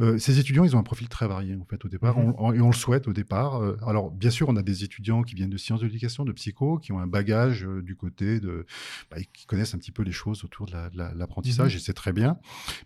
[0.00, 2.34] Euh, ces étudiants, ils ont un profil très varié, en fait, au départ, Mhm.
[2.38, 3.56] on- on- et on le souhaite au départ.
[3.62, 6.32] Euh, alors, bien sûr, on a des étudiants qui viennent de sciences de l'éducation, de
[6.32, 8.66] psycho, qui ont un bagage euh, du côté de,
[9.10, 11.72] bah, qui connaissent un petit peu les choses autour de la- de la- de l'apprentissage,
[11.74, 11.78] Mhm.
[11.78, 12.38] et c'est très bien.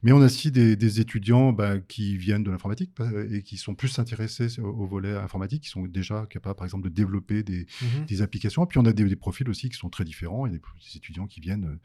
[0.02, 3.56] Mais on a aussi des, des étudiants bah, qui viennent de l'informatique euh, et qui
[3.56, 7.66] sont plus intéressés au, au volet informatique, sont déjà capables, par exemple, de développer des,
[8.06, 8.64] des applications.
[8.64, 10.46] Et puis on a des, des profils aussi qui sont très différents.
[10.46, 11.78] Il y a des, des étudiants qui viennent,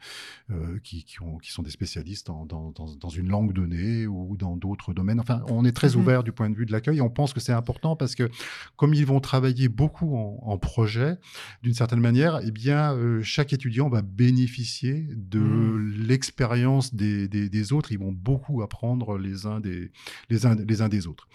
[0.50, 4.06] euh, qui, qui, ont, qui sont des spécialistes dans, dans, dans, dans une langue donnée
[4.06, 5.20] ou dans d'autres domaines.
[5.20, 5.96] Enfin, on est très Mhm.
[6.02, 6.98] ouvert du point de vue de l'accueil.
[6.98, 8.28] Et on pense que c'est important parce que
[8.76, 11.16] comme ils vont travailler beaucoup en, en projet,
[11.62, 16.06] d'une certaine manière, eh bien, euh, chaque étudiant va bénéficier de Mhm.
[16.08, 17.92] l'expérience des, des, des autres.
[17.92, 19.90] Ils vont beaucoup apprendre les uns des,
[20.30, 21.28] les uns, les uns des autres.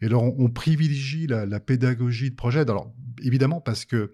[0.00, 1.91] Et alors, on, on privilégie la, la pédagogie
[2.30, 2.60] de projet.
[2.60, 4.12] Alors, évidemment, parce que.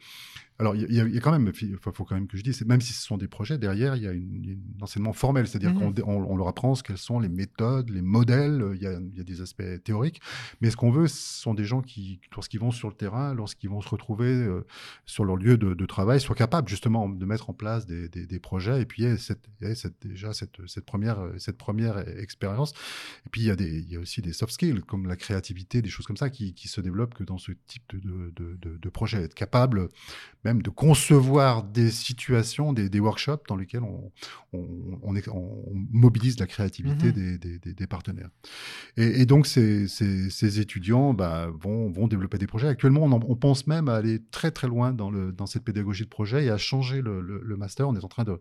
[0.61, 2.43] Alors, il y, a- il y a quand même, il faut, quand même que je
[2.43, 5.73] dise, même si ce sont des projets, derrière, il y a un enseignement formel, c'est-à-dire
[5.73, 5.95] Mhm.
[5.95, 9.21] qu'on leur apprend ce quelles sont les méthodes, les modèles, il y a, il y
[9.21, 10.21] a des aspects théoriques,
[10.61, 13.71] mais ce qu'on veut, ce sont des gens qui, lorsqu'ils vont sur le terrain, lorsqu'ils
[13.71, 14.67] vont se retrouver euh,
[15.07, 18.27] sur leur lieu de, de travail, soient capables justement de mettre en place des, des-
[18.27, 20.85] des projets, et puis il y a, cette, il y a cette- déjà cette, cette
[20.87, 22.73] première, cette première expérience,
[23.27, 25.15] et puis il y, a des, il y a aussi des soft skills, comme la
[25.17, 28.89] créativité, des choses comme ça, qui, qui se développent que dans ce type de, de
[28.89, 29.23] projet.
[29.23, 29.89] Être capable
[30.49, 34.11] même de concevoir des situations, des, des workshops dans lesquels on,
[34.53, 34.67] on,
[35.03, 37.13] on est- on mobilise la créativité Mhm.
[37.13, 38.31] des, des- des- des partenaires.
[38.97, 42.69] Et, et donc, ces, ces- ces étudiants bah, vont, vont développer des projets.
[42.69, 45.65] Actuellement, on, en- on pense même à aller très très loin dans, le, dans cette
[45.65, 47.89] pédagogie de projet et à changer le, le- le master.
[47.89, 48.41] On est en train de,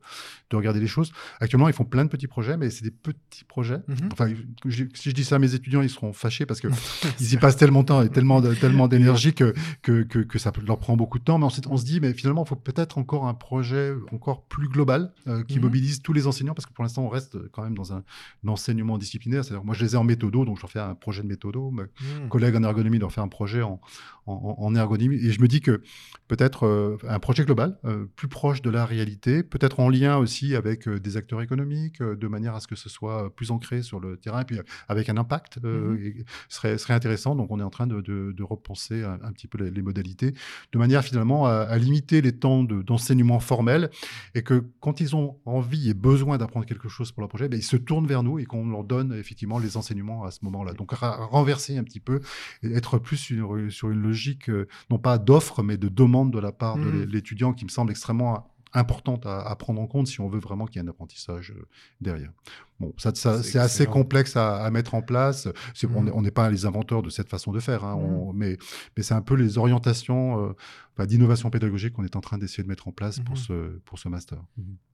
[0.49, 1.12] de regarder les choses.
[1.39, 3.80] Actuellement, ils font plein de petits projets, mais c'est des petits projets.
[3.88, 4.10] Mhm.
[4.12, 4.28] Enfin,
[4.66, 6.68] je- si je dis ça à mes étudiants, ils seront fâchés parce que
[7.20, 10.80] ils y passent tellement de temps et tellement d'énergie que, que, que, que ça leur
[10.80, 11.38] prend beaucoup de temps.
[11.38, 14.68] Mais ensuite, on se dit, mais finalement, il faut peut-être encore un projet encore plus
[14.70, 15.64] global euh, qui Mhm.
[15.64, 18.04] mobilise tous les enseignants parce que pour l'instant, on reste quand même dans un,
[18.45, 19.43] un enseignement disciplinaire.
[19.43, 21.72] C'est-à-dire, moi, je les ai en méthodo, donc je leur fais un projet de méthodo.
[21.72, 22.30] Mes Mhm.
[22.30, 23.80] collègues en ergonomie leur fait un projet en,
[24.28, 25.16] en, en ergonomie.
[25.16, 25.82] Et je me dis que
[26.28, 30.56] peut-être euh, un projet global, euh, plus proche de la réalité, peut-être en lien aussi
[30.56, 34.00] avec euh, des acteurs économiques, de manière à ce que ce soit plus ancré sur
[34.00, 37.36] le terrain, et puis avec un impact, et- serait, serait intéressant.
[37.36, 39.82] Donc on est en train de, de- de repenser un, un petit peu les, les
[39.82, 40.34] modalités,
[40.74, 43.90] de manière finalement à, à limiter les temps de- d'enseignement formel,
[44.36, 47.58] et que quand ils ont envie et besoin d'apprendre quelque chose pour leur projet, ben,
[47.58, 50.74] ils se tournent vers nous et qu'on leur donne effectivement les enseignements à ce moment-là.
[50.74, 52.20] Donc renverser un petit peu
[52.64, 54.16] et être plus sur, sur une logique,
[54.49, 57.70] euh, non pas d'offre, mais de demande de la part de l'é- l'étudiant qui me
[57.70, 60.88] semble extrêmement importante à, à prendre en compte si on veut vraiment qu'il y ait
[60.88, 61.65] un apprentissage euh,
[62.01, 62.32] derrière.
[62.80, 65.48] Bon, ça, ça- C'est assez complexe à, à mettre en place.
[65.74, 68.34] C'est- On est- on n'est pas les inventeurs de cette façon de faire, hein, on-
[68.34, 68.58] mais,
[68.96, 70.54] mais c'est un peu les orientations euh,
[70.96, 73.42] enfin, d'innovation pédagogique qu'on est en train d'essayer de mettre en place pour, Mhm.
[73.42, 73.54] ce,
[73.86, 74.38] pour ce master.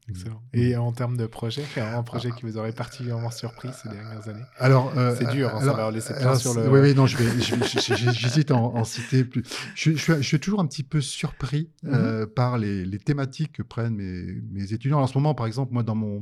[0.09, 0.41] Excellent.
[0.53, 4.43] Et en termes de projet, un projet qui vous aurait particulièrement surpris ces dernières années
[4.57, 6.93] Alors, euh, C'est dur, hein, ça alors- va laisser plein alors, sur le- Oui, oui,
[6.93, 9.43] non, j'hésite à en, en citer plus.
[9.75, 13.53] Je, je suis, je suis toujours un petit peu surpris euh, par les, les thématiques
[13.53, 14.99] que prennent mes, mes étudiants.
[14.99, 16.19] En ce moment, par exemple, moi, dans mon,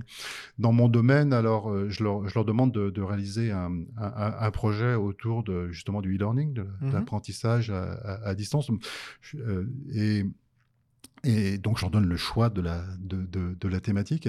[0.60, 4.34] dans mon domaine, alors, euh, je, leur, je leur demande de, de réaliser un, un-
[4.48, 6.94] un projet autour de, justement du e-learning, de, Mhm.
[6.94, 8.70] l'apprentissage à, à- à distance.
[9.22, 10.26] Je- euh, et
[11.24, 14.28] et donc, j'en donne le choix de la, de, de, de la thématique.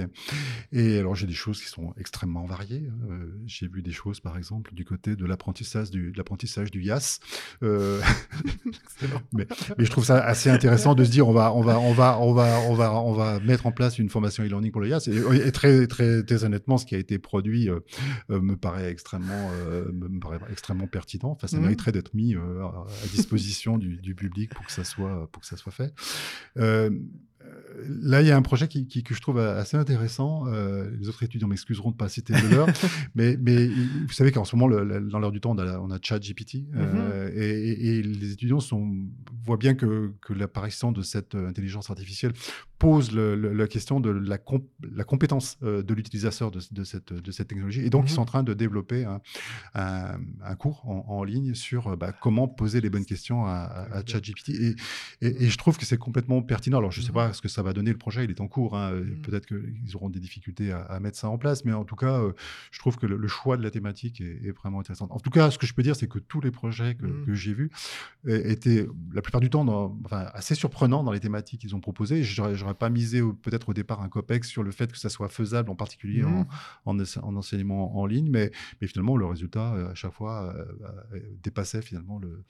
[0.72, 2.88] Et alors, j'ai des choses qui sont extrêmement variées.
[3.10, 7.20] Euh, j'ai vu des choses, par exemple, du côté de l'apprentissage du, l'apprentissage du YAS.
[7.62, 8.00] Euh,
[9.32, 9.46] mais,
[9.78, 12.18] mais je trouve ça assez intéressant de se dire, on va, on va, on va,
[12.20, 15.08] on va, on va, on va mettre en place une formation e-learning pour le YAS.
[15.08, 17.80] Et, et très, très, très honnêtement, ce qui a été produit euh,
[18.28, 21.30] me paraît extrêmement, euh, me paraît extrêmement pertinent.
[21.30, 21.62] Enfin, ça Mhm.
[21.62, 25.46] mériterait d'être mis euh, à disposition du, du public pour que ça soit, pour que
[25.48, 25.92] ça soit fait.
[26.56, 26.81] Euh,
[28.00, 30.44] Là, il y a un projet qui, qui- que je trouve assez intéressant.
[30.46, 32.68] Euh, les autres étudiants m'excuseront de ne pas citer de l'heure,
[33.16, 35.78] mais, mais vous savez qu'en ce moment, le- le- dans l'heure du temps, on a,
[35.80, 38.88] on a ChatGPT euh, et, et- les étudiants sont,
[39.44, 42.32] voient bien que, que l'apparition de cette euh, intelligence artificielle
[42.82, 46.82] pose le- le- la question de la, comp- la compétence euh, de l'utilisateur de, de
[46.82, 47.82] cette, de cette technologie.
[47.86, 49.20] Et donc, ils sont en train de développer un,
[49.74, 53.52] un- un cours en, en ligne sur euh, bah, comment poser les bonnes questions à,
[53.52, 54.48] à- à ChatGPT.
[54.50, 54.74] Et,
[55.20, 56.78] et, et je trouve que c'est complètement pertinent.
[56.78, 57.14] Alors, je ne sais Mhm.
[57.22, 57.92] pas ce que ça va donner.
[57.92, 58.76] Le projet, il est en cours.
[58.76, 58.90] hein.
[58.94, 59.22] Mhm.
[59.22, 61.64] Peut-être qu'ils auront des difficultés à, à mettre ça en place.
[61.64, 62.32] Mais en tout cas, euh,
[62.72, 65.06] je trouve que le, le choix de la thématique est, est vraiment intéressant.
[65.10, 67.32] En tout cas, ce que je peux dire, c'est que tous les projets que, que
[67.34, 67.70] j'ai vus
[68.26, 72.22] étaient, la plupart du temps, dans- enfin, assez surprenants dans les thématiques qu'ils ont proposées.
[72.24, 75.70] J'aurais, pas misé peut-être au départ un COPEX sur le fait que ça soit faisable,
[75.70, 76.34] en particulier Mhm.
[76.34, 76.46] en,
[76.86, 78.30] en, ense- en enseignement en ligne.
[78.30, 78.50] Mais,
[78.80, 80.64] mais finalement, le résultat, euh, à chaque fois, euh,
[81.14, 82.42] euh, dépassait finalement le,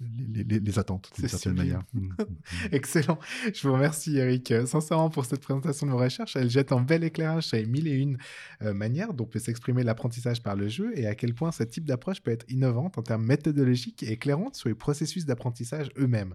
[0.00, 1.72] les, les- les attentes, d'une certaine sublime.
[1.74, 1.82] manière.
[1.94, 2.14] Mhm.
[2.72, 3.18] Excellent.
[3.52, 6.36] Je vous remercie, Eric, sincèrement pour cette présentation de vos recherches.
[6.36, 8.18] Elle jette un bel éclairage sur les mille et une
[8.62, 11.84] euh, manières dont peut s'exprimer l'apprentissage par le jeu et à quel point ce type
[11.84, 16.34] d'approche peut être innovante en termes méthodologiques et éclairante sur les processus d'apprentissage eux-mêmes.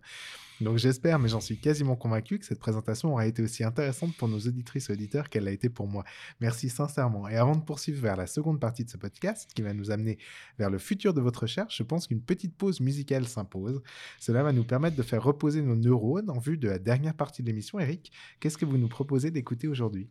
[0.62, 4.28] Donc j'espère, mais j'en suis quasiment convaincu, que cette présentation aura été aussi intéressante pour
[4.28, 6.04] nos auditrices et auditeurs qu'elle l'a été pour moi.
[6.40, 7.28] Merci sincèrement.
[7.28, 10.20] Et avant de poursuivre vers la seconde partie de ce podcast, qui va nous amener
[10.60, 13.82] vers le futur de votre recherche, je pense qu'une petite pause musicale s'impose.
[14.20, 17.42] Cela va nous permettre de faire reposer nos neurones en vue de la dernière partie
[17.42, 17.80] de l'émission.
[17.80, 20.10] Eric, qu'est-ce que vous nous proposez d'écouter aujourd'hui?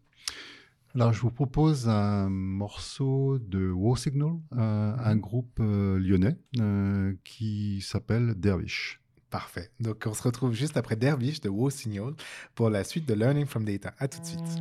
[0.96, 7.80] Alors, je vous propose un morceau de Wow Signal, un groupe euh, lyonnais euh, qui
[7.80, 8.99] s'appelle Dervish.
[9.30, 9.70] Parfait.
[9.78, 12.14] Donc on se retrouve juste après Dervish de Wow Signal
[12.54, 13.94] pour la suite de Learning from Data.
[13.98, 14.58] À tout de suite.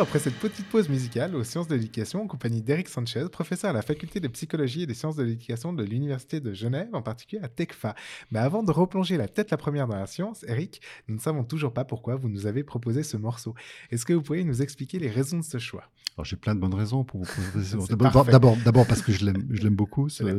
[0.00, 3.72] Après cette petite pause musicale aux sciences de l'éducation en compagnie d'Eric Sanchez, professeur à
[3.72, 7.42] la faculté de psychologie et des sciences de l'éducation de l'Université de Genève, en particulier
[7.42, 7.94] à TECFA.
[8.30, 11.44] Mais avant de replonger la tête la première dans la science, Eric, nous ne savons
[11.44, 13.54] toujours pas pourquoi vous nous avez proposé ce morceau.
[13.90, 15.84] Est-ce que vous pourriez nous expliquer les raisons de ce choix?
[16.16, 17.76] Alors j'ai plein de bonnes raisons pour vous proposer.
[18.30, 20.32] D'abord, d'abord, parce que je l'aime, je l'aime beaucoup la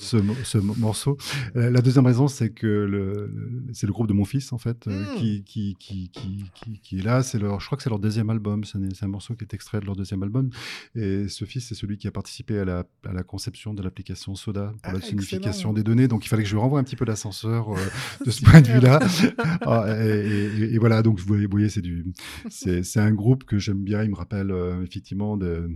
[0.00, 1.18] ce, morceau.
[1.54, 3.30] Euh, la deuxième raison, c'est que le,
[3.74, 5.16] c'est le groupe de mon fils en fait euh, Mm.
[5.16, 7.22] qui, qui, qui, qui, qui, est là.
[7.22, 8.64] C'est leur, je crois que c'est leur deuxième album.
[8.64, 10.50] C'est c'est un morceau qui est extrait de leur deuxième album.
[10.94, 14.34] Et ce fils, c'est celui qui a participé à la, à la conception de l'application
[14.34, 15.72] Soda pour Ah, la signification excellent.
[15.72, 16.08] des données.
[16.08, 17.78] Donc il fallait que je lui renvoie un petit peu l'ascenseur euh,
[18.26, 18.98] de ce point de vue-là.
[19.62, 22.04] Ah, et, et- et voilà, donc vous voyez, c'est du,
[22.48, 24.02] c'est, un groupe que j'aime bien.
[24.02, 25.70] Il me rappelle euh, effectivement de,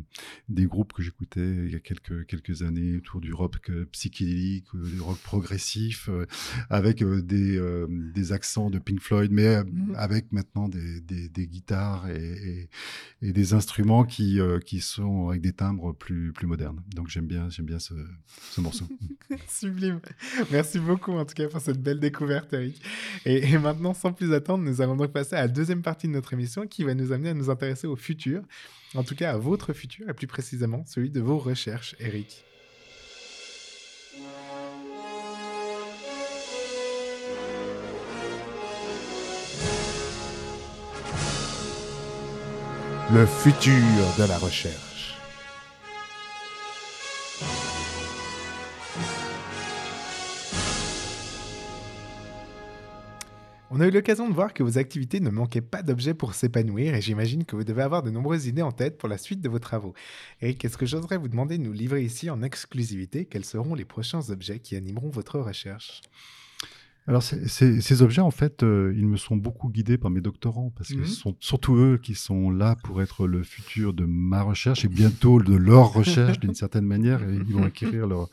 [0.48, 4.66] des groupes que j'écoutais il y a quelques, quelques années autour du rock euh, psychédélique,
[4.74, 6.26] du rock progressif, euh,
[6.70, 9.94] avec des, des accents de Pink Floyd, mais Mhm.
[9.96, 12.68] avec maintenant des, des, des guitares et, et,
[13.22, 16.82] et des instruments qui, euh, qui sont avec des timbres plus, plus modernes.
[16.94, 17.94] Donc j'aime bien, j'aime bien ce,
[18.26, 18.84] ce morceau.
[19.48, 20.00] Sublime.
[20.50, 22.82] Merci beaucoup en tout cas pour cette belle découverte, Eric.
[23.24, 26.12] Et, et maintenant, sans plus attendre, nous allons donc passer à la deuxième partie de
[26.12, 28.42] notre émission qui va nous amener à nous intéresser au futur.
[28.94, 32.44] En tout cas, à votre futur et plus précisément celui de vos recherches, Eric.
[43.14, 43.74] Le futur
[44.18, 45.18] de la recherche.
[53.70, 56.94] On a eu l'occasion de voir que vos activités ne manquaient pas d'objets pour s'épanouir
[56.94, 59.48] et j'imagine que vous devez avoir de nombreuses idées en tête pour la suite de
[59.50, 59.92] vos travaux.
[60.40, 63.26] Eric, est-ce que j'oserais vous demander de nous livrer ici en exclusivité?
[63.26, 66.00] Quels seront les prochains objets qui animeront votre recherche?
[67.08, 70.90] Alors, ces objets, en fait, euh, ils me sont beaucoup guidés par mes doctorants, parce
[70.90, 71.04] que Mhm.
[71.04, 74.88] ce sont surtout eux qui sont là pour être le futur de ma recherche et
[74.88, 78.28] bientôt de leur recherche, d'une certaine manière, et ils vont acquérir leur,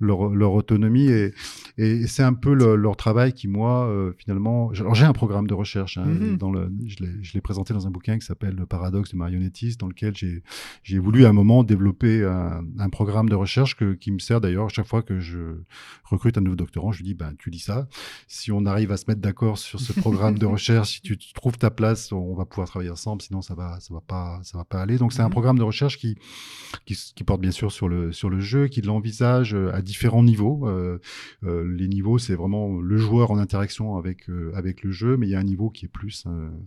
[0.00, 1.08] leur, leur autonomie.
[1.08, 1.32] Et,
[1.78, 4.70] et c'est un peu le- leur travail qui, moi, euh, finalement...
[4.78, 6.36] Alors, j'ai un programme de recherche, hein, Mhm.
[6.36, 9.16] dans le, je l'ai- je l'ai présenté dans un bouquin qui s'appelle Le paradoxe du
[9.16, 10.42] marionnettiste, dans lequel j'ai
[10.82, 14.40] j'ai voulu à un moment développer un, un programme de recherche que, qui me sert
[14.42, 15.56] d'ailleurs chaque fois que je
[16.04, 17.88] recrute un nouveau doctorant, je lui dis, ben, tu lis ça,
[18.28, 21.58] si on arrive à se mettre d'accord sur ce programme de recherche, si tu trouves
[21.58, 23.22] ta place, on va pouvoir travailler ensemble.
[23.22, 24.98] Sinon, ça va, ça va pas, ça va pas aller.
[24.98, 25.30] Donc, c'est un Mhm.
[25.32, 26.16] programme de recherche qui,
[26.86, 30.66] qui, porte bien sûr sur le sur le jeu, qui l'envisage euh, à différents niveaux.
[30.68, 30.98] Euh,
[31.44, 35.26] euh, les niveaux, c'est vraiment le joueur en interaction avec euh, avec le jeu, mais
[35.26, 36.24] il y a un niveau qui est plus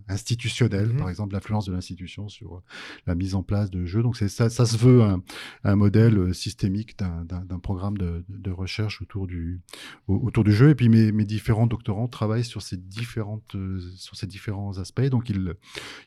[0.08, 0.88] institutionnel.
[0.90, 0.96] Mhm.
[0.96, 2.62] Par exemple, l'influence de l'institution sur
[3.06, 4.02] la mise en place de jeux.
[4.02, 5.22] Donc, ça, ça se veut un,
[5.64, 9.60] un modèle systémique d'un programme de, de recherche autour du
[10.08, 10.70] au- autour du jeu.
[10.70, 15.08] Et puis mes, mes différents doctorants travaillent sur ces différentes euh, sur ces différents aspects.
[15.14, 15.54] Donc ils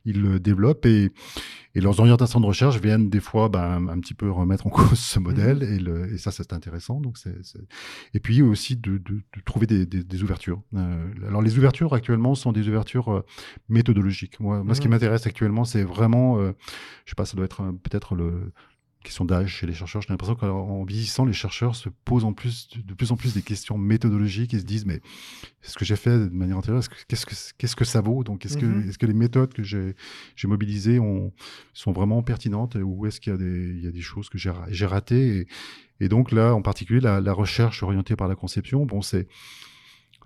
[0.06, 1.12] ils le développent et
[1.76, 5.00] et leurs orientations de recherche viennent des fois ben, un petit peu remettre en cause
[5.14, 7.00] ce modèle et, le, et ça c'est intéressant.
[7.02, 7.16] Donc
[8.16, 10.62] et puis aussi de, de, de trouver des, des, des ouvertures.
[10.74, 13.22] Euh, alors les ouvertures actuellement sont des ouvertures euh,
[13.70, 14.40] méthodologiques.
[14.40, 14.94] Moi, moi ce qui Mhm.
[14.94, 16.52] m'intéresse actuellement c'est vraiment euh,
[17.06, 18.30] je sais pas ça doit être peut-être le
[19.08, 20.02] question d'âge chez les chercheurs.
[20.02, 23.42] J'ai l'impression qu'en vieillissant, les chercheurs se posent en plus, de plus en plus des
[23.42, 25.02] questions méthodologiques et se disent mais
[25.62, 28.24] ce que j'ai fait de manière antérieure, est-ce que- qu'est-ce que qu'est-ce que ça vaut?
[28.24, 28.84] Donc est-ce Mhm.
[28.84, 29.96] que est-ce que les méthodes que j'ai
[30.46, 31.32] mobilisées ont,
[31.74, 34.38] sont vraiment pertinentes ou est-ce qu'il y a des il y a des choses que
[34.38, 35.38] j'ai ra- j'ai ratées?
[35.40, 35.48] Et,
[36.06, 39.28] et donc là en particulier la, la recherche orientée par la conception, bon c'est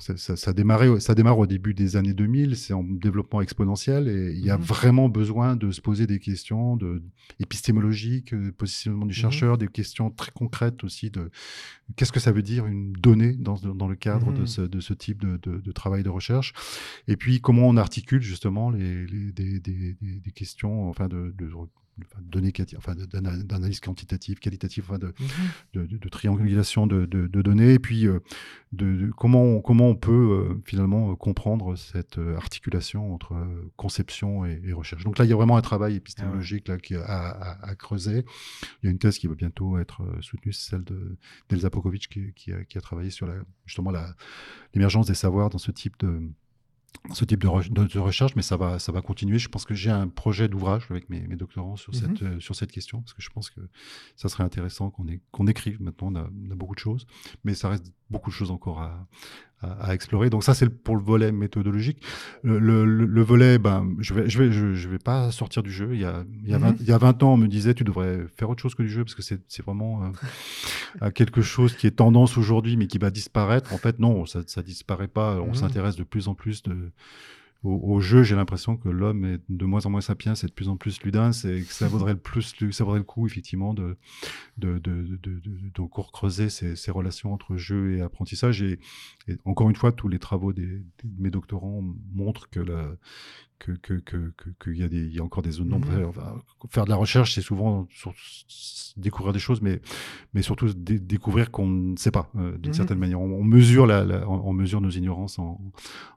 [0.02, 4.08] ça, ça, ça, démarrait, ça démarre au début des années 2000, c'est en développement exponentiel
[4.08, 4.64] et il y a Mhm.
[4.64, 7.02] vraiment besoin de se poser des questions de,
[7.40, 9.22] épistémologiques, euh, positionnement du Mhm.
[9.22, 11.30] chercheur, des questions très concrètes aussi de
[11.96, 14.48] qu'est-ce que ça veut dire une donnée dans, dans le cadre de, Mhm.
[14.48, 16.54] ce, de ce type de, de, de travail de recherche
[17.08, 21.34] et puis comment on articule justement les, les, des, des, des, des questions enfin de,
[21.98, 25.26] de, données, enfin d'analyse quantitative, qualitative, enfin de, Mhm.
[25.74, 28.20] de, de- de triangulation de, données, et puis euh,
[28.72, 30.12] de, comment, on, comment on peut
[30.52, 33.36] euh, finalement euh, comprendre cette articulation entre
[33.76, 35.04] conception et, et recherche.
[35.04, 38.26] Donc là, il y a vraiment un travail épistémologique là, qui a, à, à creuser.
[38.82, 41.18] Il y a une thèse qui va bientôt être soutenue, c'est celle de
[41.50, 43.36] d'Elza Pokovic, qui, qui a, qui a travaillé sur la,
[43.66, 44.16] justement la-
[44.74, 46.22] l'émergence des savoirs dans ce type de
[47.14, 49.40] ce type de, re- de- de recherche, mais ça va, ça va continuer.
[49.40, 52.00] Je pense que j'ai un projet d'ouvrage avec mes, mes doctorants sur, Mhm.
[52.00, 53.62] cette, euh, sur cette question, parce que je pense que
[54.16, 55.82] ça serait intéressant qu'on écrive.
[55.82, 57.06] Maintenant, on a, on a beaucoup de choses,
[57.44, 59.08] mais ça reste beaucoup de choses encore à,
[59.62, 60.30] à, à explorer.
[60.30, 62.02] Donc ça, c'est pour le volet méthodologique.
[62.44, 65.64] Le, le- le- le volet, ben, je vais, je vais, je, je vais pas sortir
[65.64, 65.90] du jeu.
[65.94, 66.64] Il y a, il y a, Mhm.
[66.66, 68.84] 20, il y a 20 ans, on me disait, tu devrais faire autre chose que
[68.84, 70.10] du jeu, parce que c'est c'est vraiment euh,
[71.00, 73.74] à quelque chose qui est tendance aujourd'hui, mais qui va disparaître.
[73.74, 75.40] En fait, non, ça, ça disparaît pas.
[75.42, 75.56] On Mhm.
[75.56, 76.92] s'intéresse de plus en plus de
[77.64, 80.68] au, jeu, j'ai l'impression que l'homme est de moins en moins sapiens, c'est de plus
[80.68, 83.98] en plus ludin, c'est que ça vaudrait le plus, ça vaudrait le coup effectivement de
[84.58, 88.64] de creuser ces, relations entre jeu et apprentissage.
[88.64, 88.80] Et,
[89.28, 90.84] et, encore une fois, tous les travaux des, de
[91.20, 91.84] mes doctorants
[92.14, 92.96] montrent que la
[93.62, 95.88] que qu'il que, que, y, a des, y a encore des zones d'ombre.
[95.88, 96.06] Mmh.
[96.06, 98.14] Enfin, faire de la recherche, c'est souvent sur,
[98.98, 99.82] découvrir des choses, mais,
[100.34, 102.76] mais surtout dé découvrir qu'on ne sait pas, euh, d'une mmh.
[102.76, 103.22] certaine manière.
[103.22, 105.62] On, on mesure, la, la on, mesure nos ignorances en,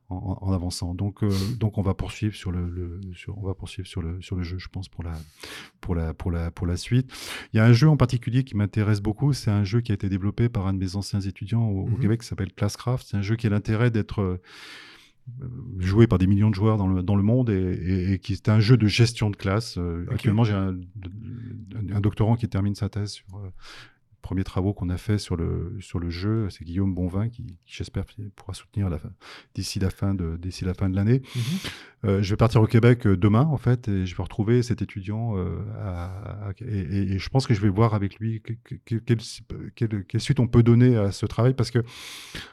[0.08, 0.94] en, en avançant.
[0.94, 1.30] Donc, euh,
[1.60, 4.42] donc, on va poursuivre sur le, le sur, on va poursuivre sur le, sur le
[4.42, 5.14] jeu, je pense, pour la,
[5.80, 7.12] pour la, pour la, pour la suite.
[7.52, 9.32] Il y a un jeu en particulier qui m'intéresse beaucoup.
[9.34, 11.94] C'est un jeu qui a été développé par un de mes anciens étudiants au, mmh.
[11.94, 13.06] au Québec qui s'appelle Classcraft.
[13.08, 14.40] C'est un jeu qui a l'intérêt d'être
[15.78, 18.34] joué par des millions de joueurs dans le, dans le monde et, et, et qui
[18.34, 19.78] est un jeu de gestion de classe.
[19.78, 20.14] Euh, okay.
[20.14, 20.76] Actuellement, j'ai un,
[21.92, 23.50] un, doctorant qui termine sa thèse sur euh,
[24.24, 27.74] premiers travaux qu'on a fait sur le sur le jeu, c'est Guillaume Bonvin qui, qui
[27.76, 28.88] j'espère pourra soutenir
[29.54, 31.20] d'ici la fin de d'ici la fin de l'année.
[31.20, 31.70] Mm -hmm.
[32.06, 34.80] euh, je vais partir au Québec euh, demain en fait et je vais retrouver cet
[34.86, 35.60] étudiant euh,
[35.90, 39.02] à, à, et, et, je pense que je vais voir avec lui quelle, quelle,
[39.76, 41.80] quelle, quelle, suite on peut donner à ce travail parce que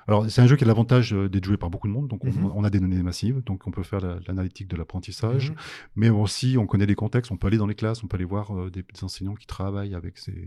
[0.07, 2.31] alors c'est un jeu qui a l'avantage d'être joué par beaucoup de monde donc on,
[2.31, 2.59] mm -hmm.
[2.59, 5.99] on, a des données massives donc on peut faire l'analytique la, de l'apprentissage mm -hmm.
[6.01, 8.31] mais aussi on connaît les contextes on peut aller dans les classes on peut aller
[8.35, 8.45] voir
[8.75, 10.37] des, des enseignants qui travaillent avec ces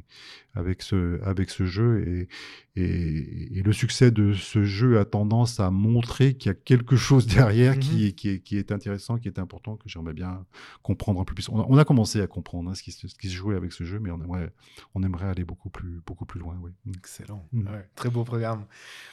[0.62, 2.28] avec ce avec ce jeu et,
[2.76, 6.96] et, et, le succès de ce jeu a tendance à montrer qu'il y a quelque
[6.96, 10.12] chose derrière mmh qui, est, qui, est, qui, est, intéressant, qui est important, que j'aimerais
[10.12, 10.44] bien
[10.82, 11.48] comprendre un peu plus.
[11.50, 13.72] On a, on a commencé à comprendre hein, ce, qui, ce, qui, se jouait avec
[13.72, 14.50] ce jeu, mais on aimerait,
[14.96, 16.58] on aimerait aller beaucoup plus, beaucoup plus loin.
[16.62, 16.72] Oui.
[16.96, 17.46] Excellent.
[17.52, 17.68] Mmh.
[17.68, 18.64] Ouais, très beau programme.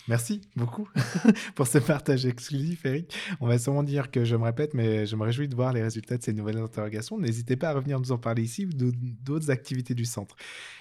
[0.08, 0.90] Merci beaucoup
[1.56, 3.16] pour ce partage exclusif, Eric.
[3.42, 5.84] On va sûrement dire que je me répète, mais je me réjouis de voir les
[5.84, 7.20] résultats de ces nouvelles interrogations.
[7.20, 10.36] N'hésitez pas à revenir nous en parler ici ou d'autres activités du centre.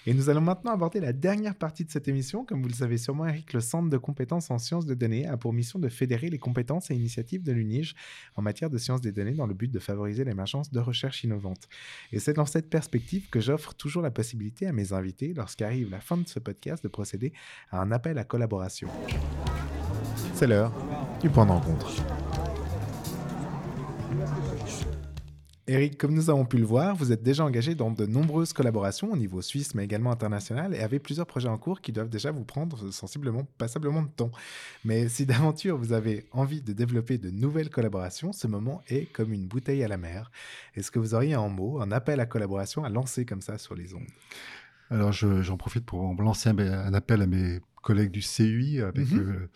[0.06, 2.44] Et nous allons maintenant aborder la dernière partie de cette émission.
[2.44, 5.36] Comme vous le savez sûrement, Eric, le Centre de compétences en sciences de données a
[5.36, 7.94] pour mission de fédérer les compétences et initiatives de l'UNIGE
[8.36, 11.68] en matière de sciences des données dans le but de favoriser l'émergence de recherches innovantes.
[12.12, 16.00] Et c'est dans cette perspective que j'offre toujours la possibilité à mes invités, lorsqu'arrive la
[16.00, 17.32] fin de ce podcast, de procéder
[17.70, 18.88] à un appel à collaboration.
[20.34, 20.72] C'est l'heure
[21.20, 21.50] du point de.
[25.70, 29.12] Eric, comme nous avons pu le voir, vous êtes déjà engagé dans de nombreuses collaborations
[29.12, 32.32] au niveau suisse, mais également international, et avez plusieurs projets en cours qui doivent déjà
[32.32, 34.32] vous prendre sensiblement, passablement de temps.
[34.84, 39.32] Mais si d'aventure vous avez envie de développer de nouvelles collaborations, ce moment est comme
[39.32, 40.32] une bouteille à la mer.
[40.74, 43.76] Est-ce que vous auriez un mot, un appel à collaboration à lancer comme ça sur
[43.76, 44.08] les ondes?
[44.90, 48.80] Alors, j'en je, profite pour lancer un, appel à mes collègues du CUI.
[48.80, 49.20] Avec mm -hmm.
[49.20, 49.48] euh,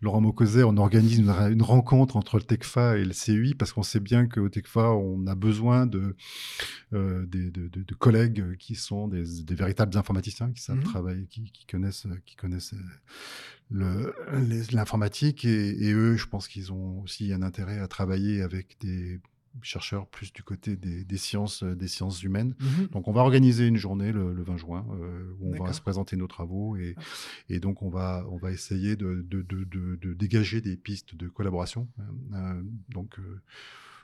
[0.00, 3.82] Laurent Mocoset, on organise une, une, rencontre entre le TECFA et le CUI parce qu'on
[3.82, 6.14] sait bien qu'au TECFA, on a besoin de,
[6.92, 10.92] euh, de, de, de, collègues qui sont des, des, véritables informaticiens, qui savent mm -hmm.
[10.94, 12.74] travailler, qui, qui, connaissent, qui connaissent
[14.72, 15.44] l'informatique.
[15.44, 19.20] Et, et, eux, je pense qu'ils ont aussi un intérêt à travailler avec des
[19.60, 22.54] chercheurs plus du côté des, des sciences, des sciences humaines.
[22.58, 22.86] Mmh.
[22.92, 25.80] Donc, on va organiser une journée le, le 20 juin euh, où on va se
[25.80, 27.02] présenter nos travaux et, ah.
[27.48, 31.28] et donc on va, on va essayer de, de, de, de, dégager des pistes de
[31.28, 31.88] collaboration.
[32.34, 33.42] Euh, donc, euh,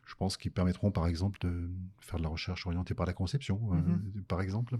[0.09, 1.69] je pense qu'ils permettront, par exemple, de
[2.01, 3.77] faire de la recherche orientée par la conception, mmh.
[3.77, 4.79] euh, par exemple.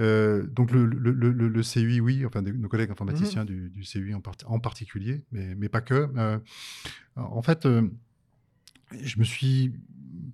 [0.00, 3.46] Euh, donc, le, le, le, CUI, oui, enfin, nos collègues informaticiens mmh.
[3.46, 6.10] du, du, CUI en, part en, particulier, mais, mais pas que.
[6.16, 6.38] Euh,
[7.14, 7.68] en fait,
[9.02, 9.72] je me suis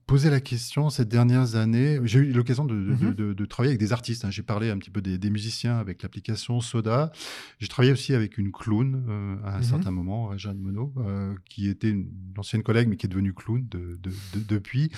[0.06, 1.98] posé la question ces dernières années.
[2.04, 4.24] J'ai eu l'occasion de, de, mmh de, de, travailler avec des artistes.
[4.24, 4.30] Hein.
[4.30, 7.12] J'ai parlé un petit peu des, des musiciens avec l'application Soda.
[7.58, 11.34] J'ai travaillé aussi avec une clown euh, à un mmh certain moment, Jeanne Monod, euh,
[11.48, 13.66] qui était une, une, ancienne collègue mais qui est devenue clown
[14.34, 14.90] depuis.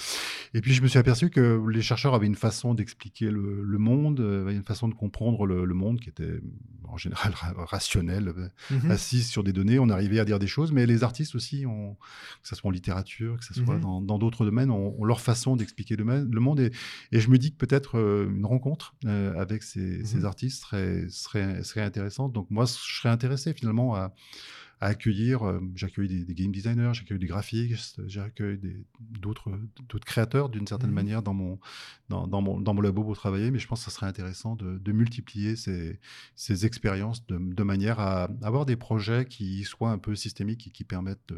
[0.55, 3.79] Et puis je me suis aperçu que les chercheurs avaient une façon d'expliquer le, le,
[3.79, 6.41] monde, euh, une façon de comprendre le, le, monde qui était
[6.85, 8.33] en général rationnel,
[8.71, 9.79] mmh assise sur des données.
[9.79, 11.95] On arrivait à dire des choses, mais les artistes aussi, ont,
[12.43, 15.57] que ce soit en littérature, que ce soit dans d'autres domaines, ont, ont leur façon
[15.57, 16.61] d'expliquer le, le, monde.
[16.61, 16.71] Et,
[17.13, 20.05] et, je me dis que peut-être euh, une rencontre euh, avec ces, mmh.
[20.05, 22.33] ces, artistes serait, serait, serait intéressante.
[22.33, 24.15] Donc moi, je serais intéressé finalement à,
[24.81, 25.43] à accueillir.
[25.43, 28.61] Euh, j'accueille des, des, game designers, j'accueille des graphistes, j'accueille
[29.01, 29.51] d'autres
[30.05, 30.95] créateurs d'une certaine mmh.
[30.95, 31.59] manière dans mon,
[32.09, 33.51] dans, dans, mon, dans mon labo pour travailler.
[33.51, 35.99] Mais je pense que ça serait intéressant de, de multiplier ces,
[36.35, 40.71] ces expériences de, de, manière à avoir des projets qui soient un peu systémiques et
[40.71, 41.33] qui permettent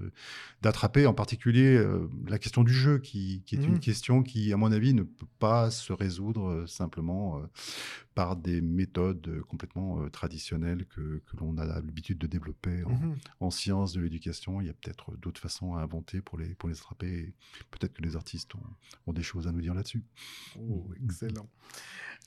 [0.62, 3.64] d'attraper en particulier euh, la question du jeu, qui, qui est mmh.
[3.64, 7.40] une question qui, à mon avis, ne peut pas se résoudre euh, simplement
[8.18, 13.16] par des méthodes complètement euh, traditionnelles que, que l'on a l'habitude de développer en, mmh
[13.38, 14.60] en sciences de l'éducation.
[14.60, 17.32] Il y a peut-être d'autres façons à inventer pour les, pour les attraper.
[17.70, 18.70] Peut-être que les artistes ont,
[19.06, 20.02] ont, des choses à nous dire là-dessus.
[20.58, 21.48] Oh, excellent.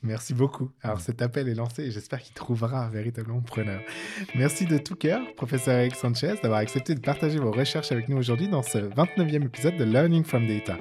[0.04, 0.72] Merci beaucoup.
[0.82, 3.82] Alors cet appel est lancé et j'espère qu'il trouvera un véritable preneur.
[4.34, 8.18] Merci de tout cœur, professeur Eric Sanchez, d'avoir accepté de partager vos recherches avec nous
[8.18, 10.78] aujourd'hui dans ce 29e épisode de Learning from Data.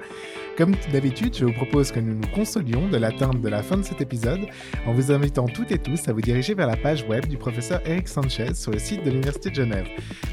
[0.57, 3.82] Comme d'habitude, je vous propose que nous nous consolions de l'atteinte de la fin de
[3.82, 4.47] cet épisode
[4.87, 7.81] en vous invitant toutes et tous à vous diriger vers la page web du professeur
[7.87, 9.87] Eric Sanchez sur le site de l'Université de Genève.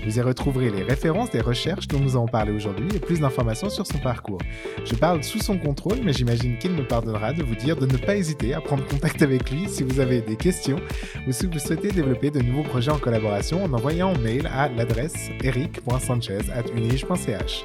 [0.05, 3.69] Vous y retrouverez les références des recherches dont nous avons parlé aujourd'hui et plus d'informations
[3.69, 4.41] sur son parcours.
[4.83, 7.97] Je parle sous son contrôle, mais j'imagine qu'il me pardonnera de vous dire de ne
[7.97, 10.81] pas hésiter à prendre contact avec lui si vous avez des questions
[11.25, 14.67] ou si vous souhaitez développer de nouveaux projets en collaboration en envoyant un mail à
[14.67, 17.63] l'adresse eric.sanchez.unige.ch.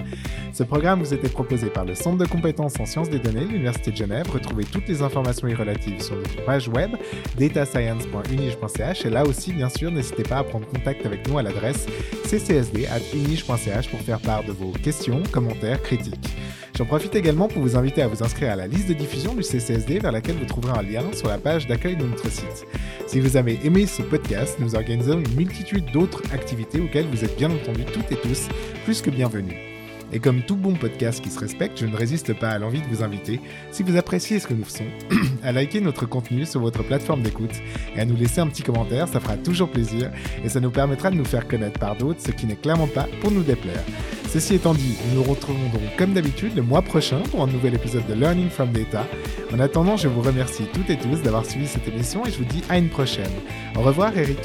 [0.52, 3.48] Ce programme vous était proposé par le Centre de compétences en sciences des données de
[3.48, 4.30] l'Université de Genève.
[4.32, 6.92] Retrouvez toutes les informations y relatives sur notre page web
[7.36, 11.88] datascience.unige.ch et là aussi, bien sûr, n'hésitez pas à prendre contact avec nous à l'adresse
[12.26, 16.28] ccsd.unige.ch pour faire part de vos questions, commentaires, critiques.
[16.76, 19.42] J'en profite également pour vous inviter à vous inscrire à la liste de diffusion du
[19.42, 22.66] CCSD vers laquelle vous trouverez un lien sur la page d'accueil de notre site.
[23.06, 27.36] Si vous avez aimé ce podcast, nous organisons une multitude d'autres activités auxquelles vous êtes
[27.36, 28.48] bien entendu toutes et tous
[28.84, 29.71] plus que bienvenus.
[30.12, 32.86] Et comme tout bon podcast qui se respecte, je ne résiste pas à l'envie de
[32.86, 33.40] vous inviter,
[33.70, 34.84] si vous appréciez ce que nous faisons,
[35.42, 37.54] à liker notre contenu sur votre plateforme d'écoute
[37.96, 40.10] et à nous laisser un petit commentaire, ça fera toujours plaisir
[40.44, 43.08] et ça nous permettra de nous faire connaître par d'autres, ce qui n'est clairement pas
[43.20, 43.82] pour nous déplaire.
[44.28, 47.74] Ceci étant dit, nous nous retrouvons donc comme d'habitude le mois prochain pour un nouvel
[47.74, 49.06] épisode de Learning from Data.
[49.52, 52.44] En attendant, je vous remercie toutes et tous d'avoir suivi cette émission et je vous
[52.44, 53.30] dis à une prochaine.
[53.76, 54.38] Au revoir Eric.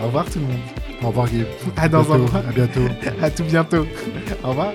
[0.00, 0.58] Au revoir tout le monde.
[1.02, 1.44] Au revoir Guy.
[1.76, 2.42] À dans un mois.
[2.48, 2.80] À bientôt.
[3.22, 3.86] À tout bientôt.
[4.42, 4.72] Au revoir.